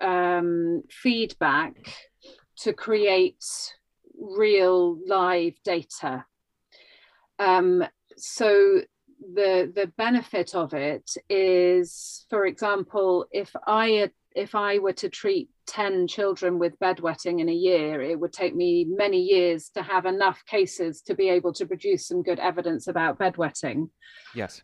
um, 0.00 0.82
feedback 0.90 1.74
to 2.58 2.72
create 2.72 3.44
real 4.18 4.98
live 5.06 5.54
data. 5.64 6.24
Um, 7.38 7.84
so 8.16 8.80
the 9.34 9.72
the 9.74 9.90
benefit 9.96 10.54
of 10.54 10.74
it 10.74 11.10
is, 11.28 12.26
for 12.28 12.46
example, 12.46 13.26
if 13.32 13.50
I 13.66 14.10
if 14.34 14.54
I 14.54 14.78
were 14.78 14.92
to 14.94 15.08
treat 15.08 15.48
10 15.66 16.08
children 16.08 16.58
with 16.58 16.78
bedwetting 16.80 17.40
in 17.40 17.48
a 17.48 17.52
year, 17.52 18.02
it 18.02 18.18
would 18.18 18.32
take 18.32 18.54
me 18.54 18.84
many 18.84 19.20
years 19.20 19.70
to 19.70 19.82
have 19.82 20.06
enough 20.06 20.44
cases 20.46 21.00
to 21.02 21.14
be 21.14 21.28
able 21.28 21.52
to 21.52 21.66
produce 21.66 22.08
some 22.08 22.22
good 22.22 22.40
evidence 22.40 22.88
about 22.88 23.18
bedwetting. 23.18 23.90
Yes. 24.34 24.62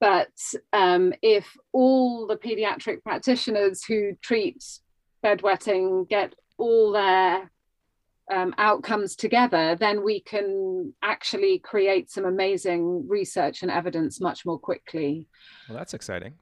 But 0.00 0.30
um, 0.72 1.12
if 1.22 1.56
all 1.72 2.26
the 2.26 2.36
pediatric 2.36 3.02
practitioners 3.02 3.84
who 3.84 4.12
treat 4.22 4.64
bedwetting 5.24 6.08
get 6.08 6.34
all 6.56 6.92
their 6.92 7.50
um, 8.30 8.54
outcomes 8.58 9.16
together, 9.16 9.76
then 9.78 10.04
we 10.04 10.20
can 10.20 10.92
actually 11.02 11.58
create 11.58 12.10
some 12.10 12.24
amazing 12.24 13.08
research 13.08 13.62
and 13.62 13.70
evidence 13.70 14.20
much 14.20 14.44
more 14.44 14.58
quickly. 14.58 15.26
Well, 15.68 15.78
that's 15.78 15.94
exciting. 15.94 16.34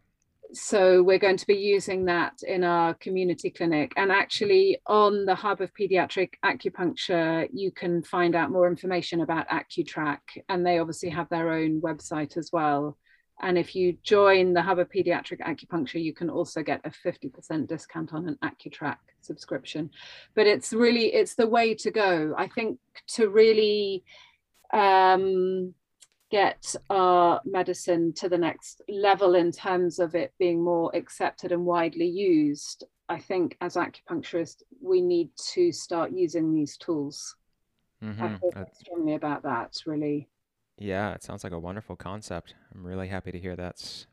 So, 0.53 1.03
we're 1.03 1.19
going 1.19 1.39
to 1.39 1.47
be 1.47 1.57
using 1.57 2.05
that 2.05 2.35
in 2.47 2.63
our 2.63 2.95
community 2.95 3.51
clinic. 3.51 3.93
And 3.97 4.13
actually, 4.13 4.79
on 4.87 5.25
the 5.25 5.35
Hub 5.35 5.61
of 5.61 5.73
Pediatric 5.75 6.35
Acupuncture, 6.45 7.49
you 7.53 7.73
can 7.73 8.03
find 8.03 8.37
out 8.37 8.53
more 8.53 8.69
information 8.69 9.23
about 9.23 9.49
AcuTrack. 9.49 10.21
And 10.49 10.65
they 10.65 10.79
obviously 10.79 11.11
have 11.11 11.29
their 11.31 11.53
own 11.53 11.81
website 11.81 12.37
as 12.37 12.51
well. 12.53 12.97
And 13.41 13.59
if 13.59 13.77
you 13.77 13.99
join 14.03 14.55
the 14.55 14.63
Hub 14.63 14.79
of 14.79 14.89
Pediatric 14.91 15.41
Acupuncture, 15.41 16.03
you 16.03 16.15
can 16.15 16.31
also 16.31 16.63
get 16.63 16.81
a 16.85 16.91
50% 16.91 17.67
discount 17.67 18.15
on 18.15 18.29
an 18.29 18.39
AcuTrack 18.43 18.97
subscription. 19.21 19.91
But 20.35 20.47
it's 20.47 20.73
really, 20.73 21.13
it's 21.13 21.35
the 21.35 21.47
way 21.47 21.75
to 21.75 21.91
go. 21.91 22.35
I 22.37 22.49
think 22.49 22.79
to 23.09 23.29
really 23.29 24.05
um, 24.73 25.75
get 26.31 26.75
our 26.89 27.41
medicine 27.45 28.13
to 28.15 28.29
the 28.29 28.39
next 28.39 28.81
level 28.89 29.35
in 29.35 29.53
terms 29.53 29.99
of 29.99 30.15
it 30.15 30.33
being 30.39 30.63
more 30.63 30.91
accepted 30.95 31.53
and 31.53 31.67
widely 31.67 32.07
used, 32.07 32.85
I 33.09 33.19
think 33.19 33.57
as 33.61 33.75
acupuncturists, 33.75 34.63
we 34.81 35.01
need 35.01 35.31
to 35.53 35.73
start 35.73 36.11
using 36.13 36.53
these 36.53 36.77
tools. 36.77 37.37
Mm-hmm. 38.03 38.23
I 38.23 38.39
feel 38.39 38.67
strongly 38.73 39.15
about 39.15 39.43
that, 39.45 39.77
really. 39.87 40.29
Yeah, 40.79 41.13
it 41.13 41.23
sounds 41.23 41.43
like 41.43 41.53
a 41.53 41.59
wonderful 41.59 41.97
concept. 41.97 42.55
I'm 42.75 42.87
really 42.87 43.09
happy 43.09 43.33
to 43.33 43.39
hear 43.39 43.57
that's 43.57 44.07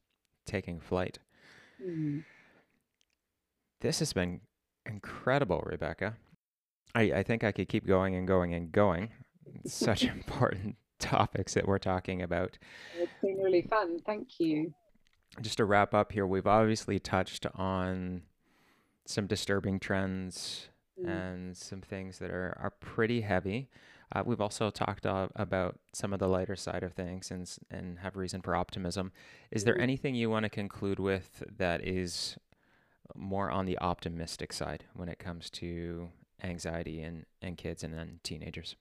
taking 0.46 0.80
flight. 0.80 1.20
Mm. 1.86 2.24
This 3.82 4.00
has 4.00 4.14
been 4.14 4.42
incredible, 4.86 5.62
Rebecca. 5.66 6.16
I, 6.96 7.02
I 7.02 7.24
think 7.24 7.44
I 7.44 7.52
could 7.52 7.68
keep 7.68 7.86
going 7.86 8.16
and 8.16 8.28
going 8.28 8.54
and 8.54 8.72
going. 8.72 9.10
It's 9.66 9.74
such 9.74 10.06
important 10.06 10.78
topics 11.00 11.54
that 11.54 11.68
we're 11.68 11.78
talking 11.78 12.22
about. 12.22 12.58
It's 12.98 13.12
been 13.22 13.38
really 13.38 13.62
fun. 13.62 14.00
Thank 14.06 14.40
you. 14.40 14.74
Just 15.42 15.58
to 15.58 15.66
wrap 15.66 15.94
up 15.94 16.14
here, 16.14 16.26
we've 16.26 16.48
obviously 16.48 16.98
touched 16.98 17.46
on 17.56 18.24
some 19.06 19.28
disturbing 19.28 19.80
trends 19.80 20.70
mm. 21.00 21.10
and 21.10 21.58
some 21.58 21.82
things 21.82 22.20
that 22.20 22.32
are, 22.32 22.58
are 22.60 22.74
pretty 22.80 23.22
heavy. 23.22 23.70
Uh, 24.14 24.22
we've 24.24 24.42
also 24.42 24.70
talked 24.70 25.06
uh, 25.06 25.28
about 25.36 25.80
some 25.92 26.14
of 26.14 26.20
the 26.20 26.28
lighter 26.28 26.56
side 26.56 26.84
of 26.84 26.94
things 26.94 27.32
and 27.32 27.58
and 27.72 28.00
have 28.00 28.16
reason 28.16 28.42
for 28.42 28.56
optimism. 28.56 29.12
Is 29.52 29.64
there 29.64 29.74
mm-hmm. 29.74 29.84
anything 29.84 30.16
you 30.16 30.30
want 30.30 30.44
to 30.44 30.50
conclude 30.50 31.00
with 31.00 31.44
that 31.58 31.86
is 31.86 32.38
more 33.16 33.50
on 33.50 33.66
the 33.66 33.78
optimistic 33.80 34.54
side 34.54 34.86
when 34.94 35.10
it 35.10 35.20
comes 35.20 35.50
to 35.50 36.10
anxiety 36.44 37.02
in, 37.02 37.26
in 37.42 37.56
kids 37.56 37.84
and 37.84 37.94
then 37.94 38.20
teenagers? 38.24 38.76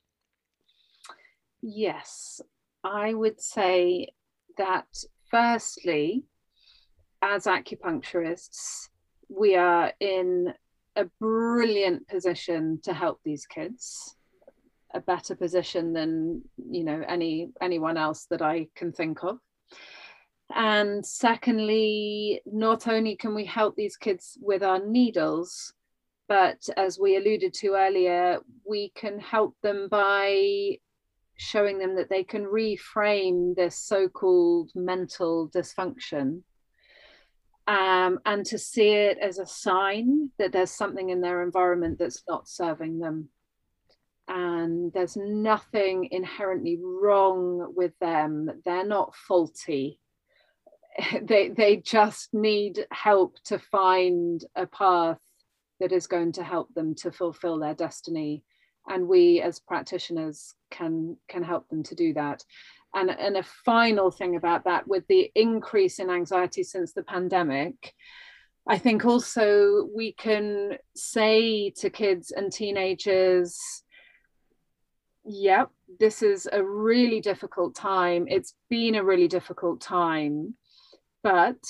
Yes, 1.63 2.41
I 2.85 3.15
would 3.15 3.41
say 3.41 4.09
that 4.59 4.87
firstly, 5.31 6.25
as 7.23 7.45
acupuncturists, 7.45 8.89
we 9.29 9.55
are 9.55 9.93
in 10.01 10.53
a 10.97 11.05
brilliant 11.21 12.07
position 12.09 12.81
to 12.83 12.93
help 12.93 13.21
these 13.25 13.47
kids 13.47 14.17
a 14.95 15.01
better 15.01 15.35
position 15.35 15.93
than 15.93 16.43
you 16.71 16.85
know 16.85 17.03
any 17.09 17.49
anyone 17.61 17.97
else 17.97 18.27
that 18.31 18.43
I 18.43 18.69
can 18.75 18.93
think 18.93 19.23
of. 19.25 19.39
And 20.55 21.05
secondly, 21.05 22.43
not 22.45 22.87
only 22.87 23.17
can 23.17 23.35
we 23.35 23.45
help 23.47 23.75
these 23.75 23.97
kids 23.97 24.37
with 24.41 24.63
our 24.63 24.85
needles, 24.85 25.73
but 26.29 26.59
as 26.77 26.99
we 26.99 27.17
alluded 27.17 27.55
to 27.55 27.75
earlier, 27.75 28.39
we 28.65 28.93
can 28.95 29.19
help 29.19 29.57
them 29.63 29.89
by 29.91 30.79
showing 31.37 31.79
them 31.79 31.97
that 31.97 32.11
they 32.11 32.23
can 32.23 32.45
reframe 32.45 33.57
this 33.57 33.79
so 33.79 34.09
called 34.09 34.71
mental 34.75 35.49
dysfunction 35.49 36.43
um, 37.67 38.19
and 38.27 38.45
to 38.47 38.59
see 38.59 38.91
it 38.91 39.19
as 39.19 39.39
a 39.39 39.47
sign 39.47 40.31
that 40.39 40.53
there's 40.53 40.71
something 40.71 41.11
in 41.11 41.21
their 41.21 41.43
environment 41.43 41.99
that's 41.99 42.23
not 42.29 42.49
serving 42.49 42.99
them 42.99 43.29
and 44.33 44.91
there's 44.95 45.17
nothing 45.17 46.09
inherently 46.11 46.79
wrong 46.83 47.75
with 47.77 47.93
them. 48.01 48.51
They're 48.65 48.87
not 48.87 49.15
faulty. 49.15 50.01
they 51.23 51.51
they 51.51 51.77
just 51.77 52.33
need 52.33 52.87
help 52.91 53.37
to 53.45 53.59
find 53.59 54.43
a 54.57 54.67
path 54.67 55.21
that 55.81 55.93
is 55.93 56.07
going 56.07 56.33
to 56.33 56.43
help 56.43 56.73
them 56.75 56.95
to 56.95 57.13
fulfill 57.13 57.59
their 57.59 57.75
destiny 57.75 58.43
and 58.89 59.07
we 59.07 59.41
as 59.41 59.61
practitioners 59.61 60.55
can 60.71 61.17
can 61.29 61.43
help 61.43 61.69
them 61.69 61.83
to 61.83 61.95
do 61.95 62.13
that 62.13 62.43
and 62.95 63.11
and 63.11 63.37
a 63.37 63.43
final 63.65 64.11
thing 64.11 64.37
about 64.37 64.65
that 64.65 64.87
with 64.87 65.07
the 65.09 65.31
increase 65.35 65.99
in 65.99 66.11
anxiety 66.11 66.63
since 66.63 66.93
the 66.93 67.03
pandemic 67.03 67.95
i 68.69 68.77
think 68.77 69.05
also 69.05 69.89
we 69.95 70.13
can 70.13 70.77
say 70.95 71.71
to 71.71 71.89
kids 71.91 72.33
and 72.33 72.53
teenagers 72.53 73.82
yep, 75.25 75.71
this 76.01 76.23
is 76.23 76.49
a 76.53 76.63
really 76.63 77.21
difficult 77.21 77.75
time. 77.75 78.27
It's 78.29 78.55
been 78.71 78.95
a 78.95 79.05
really 79.05 79.29
difficult 79.29 79.81
time, 79.81 80.55
but 81.23 81.63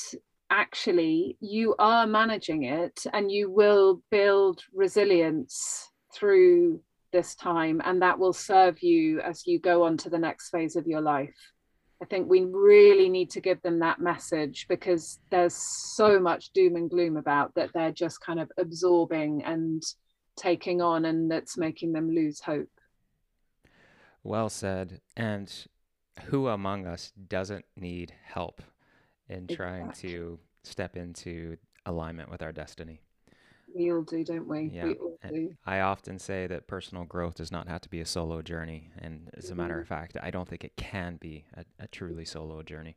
actually, 0.50 1.36
you 1.40 1.74
are 1.78 2.06
managing 2.06 2.64
it 2.64 3.04
and 3.12 3.30
you 3.30 3.50
will 3.50 4.02
build 4.10 4.62
resilience 4.74 5.90
through 6.14 6.80
this 7.12 7.34
time, 7.34 7.80
and 7.84 8.00
that 8.02 8.18
will 8.18 8.32
serve 8.32 8.82
you 8.82 9.20
as 9.20 9.46
you 9.46 9.58
go 9.58 9.84
on 9.84 9.96
to 9.98 10.10
the 10.10 10.18
next 10.18 10.50
phase 10.50 10.76
of 10.76 10.86
your 10.86 11.00
life. 11.00 11.34
I 12.02 12.06
think 12.06 12.28
we 12.28 12.44
really 12.44 13.08
need 13.08 13.30
to 13.30 13.40
give 13.40 13.62
them 13.62 13.78
that 13.78 14.00
message 14.00 14.66
because 14.68 15.20
there's 15.30 15.54
so 15.54 16.18
much 16.18 16.50
doom 16.52 16.74
and 16.74 16.90
gloom 16.90 17.16
about 17.16 17.54
that 17.54 17.70
they're 17.74 17.92
just 17.92 18.20
kind 18.20 18.40
of 18.40 18.50
absorbing 18.58 19.42
and 19.44 19.82
taking 20.36 20.80
on, 20.80 21.04
and 21.04 21.30
that's 21.30 21.56
making 21.56 21.92
them 21.92 22.10
lose 22.10 22.40
hope. 22.40 22.68
Well 24.22 24.48
said. 24.48 25.00
And 25.16 25.52
who 26.24 26.48
among 26.48 26.86
us 26.86 27.12
doesn't 27.28 27.64
need 27.76 28.12
help 28.24 28.62
in 29.28 29.46
trying 29.46 29.88
exactly. 29.88 30.10
to 30.10 30.38
step 30.62 30.96
into 30.96 31.56
alignment 31.86 32.30
with 32.30 32.42
our 32.42 32.52
destiny? 32.52 33.00
We 33.74 33.90
all 33.90 34.02
do, 34.02 34.22
don't 34.22 34.46
we? 34.46 34.70
Yeah. 34.72 34.84
We 34.84 34.94
all 34.94 35.18
do. 35.28 35.54
I 35.64 35.80
often 35.80 36.18
say 36.18 36.46
that 36.46 36.66
personal 36.66 37.04
growth 37.04 37.36
does 37.36 37.50
not 37.50 37.68
have 37.68 37.80
to 37.82 37.88
be 37.88 38.00
a 38.00 38.06
solo 38.06 38.42
journey. 38.42 38.90
And 38.98 39.30
as 39.34 39.50
a 39.50 39.54
matter 39.54 39.78
of 39.78 39.86
mm-hmm. 39.86 39.94
fact, 39.94 40.16
I 40.22 40.30
don't 40.30 40.46
think 40.46 40.64
it 40.64 40.76
can 40.76 41.16
be 41.16 41.46
a, 41.54 41.64
a 41.80 41.86
truly 41.88 42.24
solo 42.24 42.62
journey. 42.62 42.96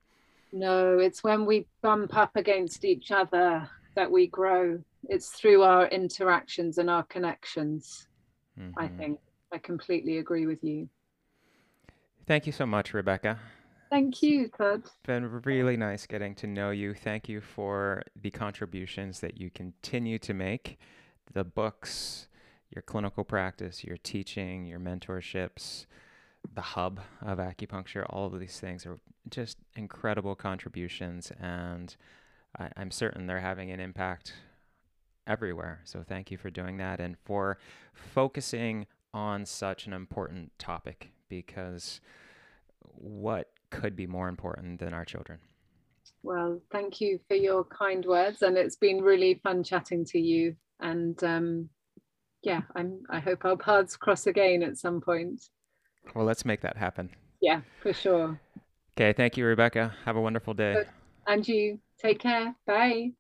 No, 0.52 1.00
it's 1.00 1.24
when 1.24 1.46
we 1.46 1.68
bump 1.82 2.16
up 2.16 2.36
against 2.36 2.86
each 2.86 3.12
other 3.12 3.70
that 3.96 4.12
we 4.12 4.28
grow. 4.28 4.82
It's 5.08 5.30
through 5.30 5.64
our 5.64 5.88
interactions 5.88 6.78
and 6.78 6.90
our 6.90 7.04
connections, 7.04 8.08
mm-hmm. 8.60 8.78
I 8.78 8.88
think. 8.88 9.20
I 9.54 9.58
completely 9.60 10.18
agree 10.18 10.46
with 10.46 10.64
you. 10.64 10.90
Thank 12.28 12.48
you 12.48 12.52
so 12.52 12.66
much, 12.66 12.94
Rebecca. 12.94 13.38
Thank 13.92 14.24
you, 14.24 14.50
Todd. 14.50 14.80
It's 14.80 14.98
been 15.06 15.42
really 15.44 15.78
nice 15.78 16.08
getting 16.08 16.34
to 16.36 16.48
know 16.48 16.72
you. 16.72 16.96
Thank 16.96 17.30
you 17.30 17.40
for 17.40 18.02
the 18.20 18.32
contributions 18.32 19.20
that 19.20 19.40
you 19.40 19.52
continue 19.52 20.18
to 20.20 20.34
make. 20.34 20.80
The 21.34 21.44
books, 21.44 22.28
your 22.74 22.82
clinical 22.82 23.24
practice, 23.24 23.84
your 23.84 23.98
teaching, 23.98 24.66
your 24.66 24.80
mentorships, 24.80 25.86
the 26.52 26.62
hub 26.62 27.00
of 27.22 27.38
acupuncture, 27.38 28.06
all 28.10 28.26
of 28.26 28.40
these 28.40 28.60
things 28.60 28.88
are 28.88 29.00
just 29.30 29.58
incredible 29.76 30.36
contributions. 30.36 31.32
And 31.40 31.96
I, 32.58 32.70
am 32.76 32.90
certain 32.90 33.28
they're 33.28 33.40
having 33.40 33.70
an 33.70 33.80
impact 33.80 34.34
everywhere. 35.28 35.82
So 35.84 36.04
thank 36.04 36.32
you 36.32 36.38
for 36.38 36.50
doing 36.50 36.78
that 36.78 37.00
and 37.00 37.18
for 37.24 37.60
focusing 37.94 38.88
on 39.14 39.46
such 39.46 39.86
an 39.86 39.94
important 39.94 40.58
topic 40.58 41.12
because 41.42 42.02
what 42.82 43.50
could 43.70 43.96
be 43.96 44.08
more 44.08 44.28
important 44.30 44.80
than 44.80 44.94
our 44.94 45.06
children? 45.06 45.40
Well, 46.24 46.62
thank 46.72 47.02
you 47.02 47.20
for 47.28 47.36
your 47.36 47.64
kind 47.66 48.06
words, 48.06 48.42
and 48.42 48.58
it's 48.58 48.76
been 48.76 49.02
really 49.02 49.40
fun 49.44 49.64
chatting 49.64 50.06
to 50.06 50.20
you. 50.20 50.56
And 50.80 51.22
um, 51.24 51.70
yeah, 52.42 52.62
I'm. 52.76 53.00
I 53.10 53.20
hope 53.20 53.46
our 53.46 53.58
paths 53.58 53.96
cross 53.96 54.28
again 54.28 54.64
at 54.64 54.78
some 54.78 55.02
point. 55.02 55.44
Well, 56.14 56.26
let's 56.26 56.46
make 56.46 56.62
that 56.62 56.78
happen. 56.78 57.10
Yeah, 57.42 57.62
for 57.82 57.94
sure. 57.94 58.40
Okay, 58.98 59.14
thank 59.14 59.38
you, 59.38 59.46
Rebecca. 59.46 59.94
Have 60.06 60.16
a 60.16 60.22
wonderful 60.22 60.54
day. 60.54 60.84
And 61.28 61.48
you. 61.48 61.80
Take 62.00 62.20
care. 62.20 62.56
Bye. 62.66 63.12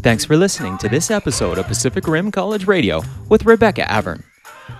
Thanks 0.00 0.24
for 0.24 0.36
listening 0.36 0.78
to 0.78 0.88
this 0.88 1.10
episode 1.10 1.58
of 1.58 1.66
Pacific 1.66 2.06
Rim 2.06 2.30
College 2.30 2.66
Radio 2.66 3.02
with 3.28 3.44
Rebecca 3.44 3.82
Avern. 3.82 4.22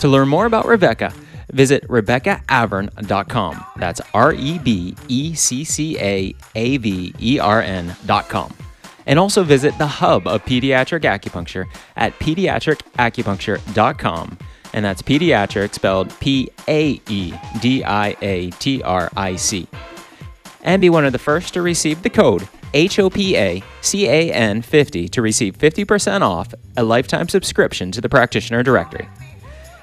To 0.00 0.08
learn 0.08 0.28
more 0.28 0.46
about 0.46 0.66
Rebecca, 0.66 1.12
visit 1.52 1.86
RebeccaAvern.com. 1.88 3.64
That's 3.76 4.00
R 4.14 4.32
E 4.32 4.58
B 4.58 4.96
E 5.08 5.34
C 5.34 5.64
C 5.64 5.98
A 5.98 6.34
A 6.54 6.78
V 6.78 7.14
E 7.18 7.38
R 7.38 7.60
N.com. 7.62 8.54
And 9.06 9.18
also 9.18 9.42
visit 9.42 9.76
the 9.78 9.86
hub 9.86 10.26
of 10.26 10.42
pediatric 10.44 11.00
acupuncture 11.00 11.66
at 11.96 12.18
pediatricacupuncture.com. 12.18 14.38
And 14.74 14.84
that's 14.84 15.00
pediatric 15.00 15.72
spelled 15.74 16.20
P 16.20 16.50
A 16.68 17.00
E 17.08 17.32
D 17.60 17.82
I 17.84 18.14
A 18.20 18.50
T 18.50 18.82
R 18.82 19.10
I 19.16 19.36
C. 19.36 19.66
And 20.62 20.82
be 20.82 20.90
one 20.90 21.06
of 21.06 21.12
the 21.12 21.18
first 21.18 21.54
to 21.54 21.62
receive 21.62 22.02
the 22.02 22.10
code 22.10 22.46
HOPACAN50 22.72 25.10
to 25.10 25.22
receive 25.22 25.56
50% 25.56 26.20
off 26.20 26.52
a 26.76 26.82
lifetime 26.82 27.28
subscription 27.28 27.92
to 27.92 28.00
the 28.00 28.08
practitioner 28.08 28.62
directory. 28.62 29.08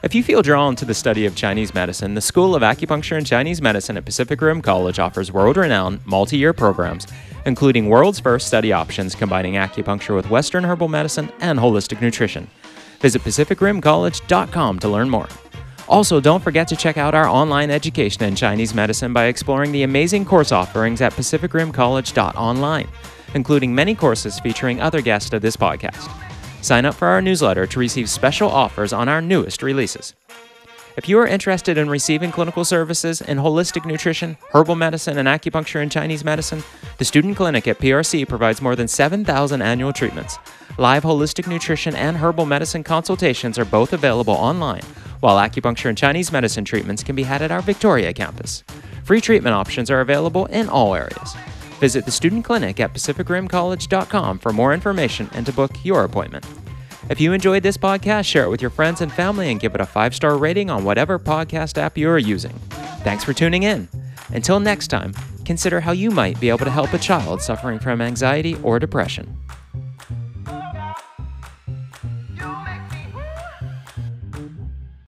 If 0.05 0.13
you 0.13 0.21
feel 0.21 0.43
drawn 0.43 0.75
to 0.75 0.85
the 0.85 0.93
study 0.93 1.25
of 1.25 1.35
Chinese 1.35 1.73
medicine, 1.73 2.13
the 2.13 2.21
School 2.21 2.53
of 2.53 2.61
Acupuncture 2.61 3.17
and 3.17 3.25
Chinese 3.25 3.59
Medicine 3.59 3.97
at 3.97 4.05
Pacific 4.05 4.39
Rim 4.39 4.61
College 4.61 4.99
offers 4.99 5.31
world 5.31 5.57
renowned 5.57 6.05
multi 6.05 6.37
year 6.37 6.53
programs, 6.53 7.07
including 7.47 7.89
world's 7.89 8.19
first 8.19 8.45
study 8.45 8.71
options 8.71 9.15
combining 9.15 9.55
acupuncture 9.55 10.13
with 10.15 10.29
Western 10.29 10.63
herbal 10.63 10.89
medicine 10.89 11.31
and 11.39 11.57
holistic 11.57 12.01
nutrition. 12.01 12.47
Visit 12.99 13.23
PacificRimCollege.com 13.23 14.77
to 14.77 14.87
learn 14.87 15.09
more. 15.09 15.27
Also, 15.89 16.21
don't 16.21 16.43
forget 16.43 16.67
to 16.67 16.75
check 16.75 16.97
out 16.97 17.15
our 17.15 17.27
online 17.27 17.71
education 17.71 18.25
in 18.25 18.35
Chinese 18.35 18.75
medicine 18.75 19.11
by 19.11 19.25
exploring 19.25 19.71
the 19.71 19.81
amazing 19.81 20.23
course 20.23 20.51
offerings 20.51 21.01
at 21.01 21.13
PacificRimCollege.online, 21.13 22.87
including 23.33 23.73
many 23.73 23.95
courses 23.95 24.39
featuring 24.39 24.79
other 24.79 25.01
guests 25.01 25.33
of 25.33 25.41
this 25.41 25.57
podcast. 25.57 26.11
Sign 26.65 26.83
up 26.85 26.95
for 26.95 27.07
our 27.09 27.21
newsletter 27.21 27.67
to 27.67 27.79
receive 27.79 28.09
special 28.09 28.49
offers 28.49 28.91
on 28.91 29.07
our 29.07 29.21
newest 29.21 29.61
releases. 29.61 30.15
If 30.97 31.07
you 31.07 31.19
are 31.19 31.27
interested 31.27 31.77
in 31.77 31.91
receiving 31.91 32.31
clinical 32.31 32.65
services 32.65 33.21
in 33.21 33.37
holistic 33.37 33.85
nutrition, 33.85 34.35
herbal 34.51 34.73
medicine, 34.73 35.19
and 35.19 35.27
acupuncture 35.27 35.83
in 35.83 35.91
Chinese 35.91 36.25
medicine, 36.25 36.63
the 36.97 37.05
Student 37.05 37.37
Clinic 37.37 37.67
at 37.67 37.77
PRC 37.77 38.27
provides 38.27 38.63
more 38.63 38.75
than 38.75 38.87
7,000 38.87 39.61
annual 39.61 39.93
treatments. 39.93 40.39
Live 40.79 41.03
holistic 41.03 41.47
nutrition 41.47 41.93
and 41.93 42.17
herbal 42.17 42.47
medicine 42.47 42.83
consultations 42.83 43.59
are 43.59 43.65
both 43.65 43.93
available 43.93 44.33
online, 44.33 44.81
while 45.19 45.37
acupuncture 45.37 45.89
and 45.89 45.97
Chinese 45.99 46.31
medicine 46.31 46.65
treatments 46.65 47.03
can 47.03 47.15
be 47.15 47.21
had 47.21 47.43
at 47.43 47.51
our 47.51 47.61
Victoria 47.61 48.11
campus. 48.11 48.63
Free 49.03 49.21
treatment 49.21 49.53
options 49.53 49.91
are 49.91 50.01
available 50.01 50.47
in 50.47 50.67
all 50.67 50.95
areas. 50.95 51.35
Visit 51.79 52.05
the 52.05 52.11
Student 52.11 52.45
Clinic 52.45 52.79
at 52.79 52.93
PacificRimCollege.com 52.93 54.39
for 54.39 54.53
more 54.53 54.73
information 54.73 55.29
and 55.33 55.45
to 55.45 55.53
book 55.53 55.71
your 55.83 56.03
appointment. 56.03 56.45
If 57.09 57.21
you 57.21 57.33
enjoyed 57.33 57.63
this 57.63 57.77
podcast, 57.77 58.25
share 58.25 58.45
it 58.45 58.49
with 58.49 58.61
your 58.61 58.71
friends 58.71 59.01
and 59.01 59.11
family 59.11 59.51
and 59.51 59.59
give 59.59 59.75
it 59.75 59.81
a 59.81 59.85
five 59.85 60.15
star 60.15 60.37
rating 60.37 60.69
on 60.69 60.83
whatever 60.83 61.19
podcast 61.19 61.77
app 61.77 61.97
you 61.97 62.09
are 62.09 62.17
using. 62.17 62.53
Thanks 63.03 63.23
for 63.23 63.33
tuning 63.33 63.63
in. 63.63 63.87
Until 64.29 64.59
next 64.59 64.87
time, 64.87 65.13
consider 65.43 65.79
how 65.81 65.91
you 65.91 66.09
might 66.09 66.39
be 66.39 66.49
able 66.49 66.65
to 66.65 66.71
help 66.71 66.93
a 66.93 66.97
child 66.97 67.41
suffering 67.41 67.77
from 67.77 68.01
anxiety 68.01 68.55
or 68.63 68.79
depression. 68.79 69.37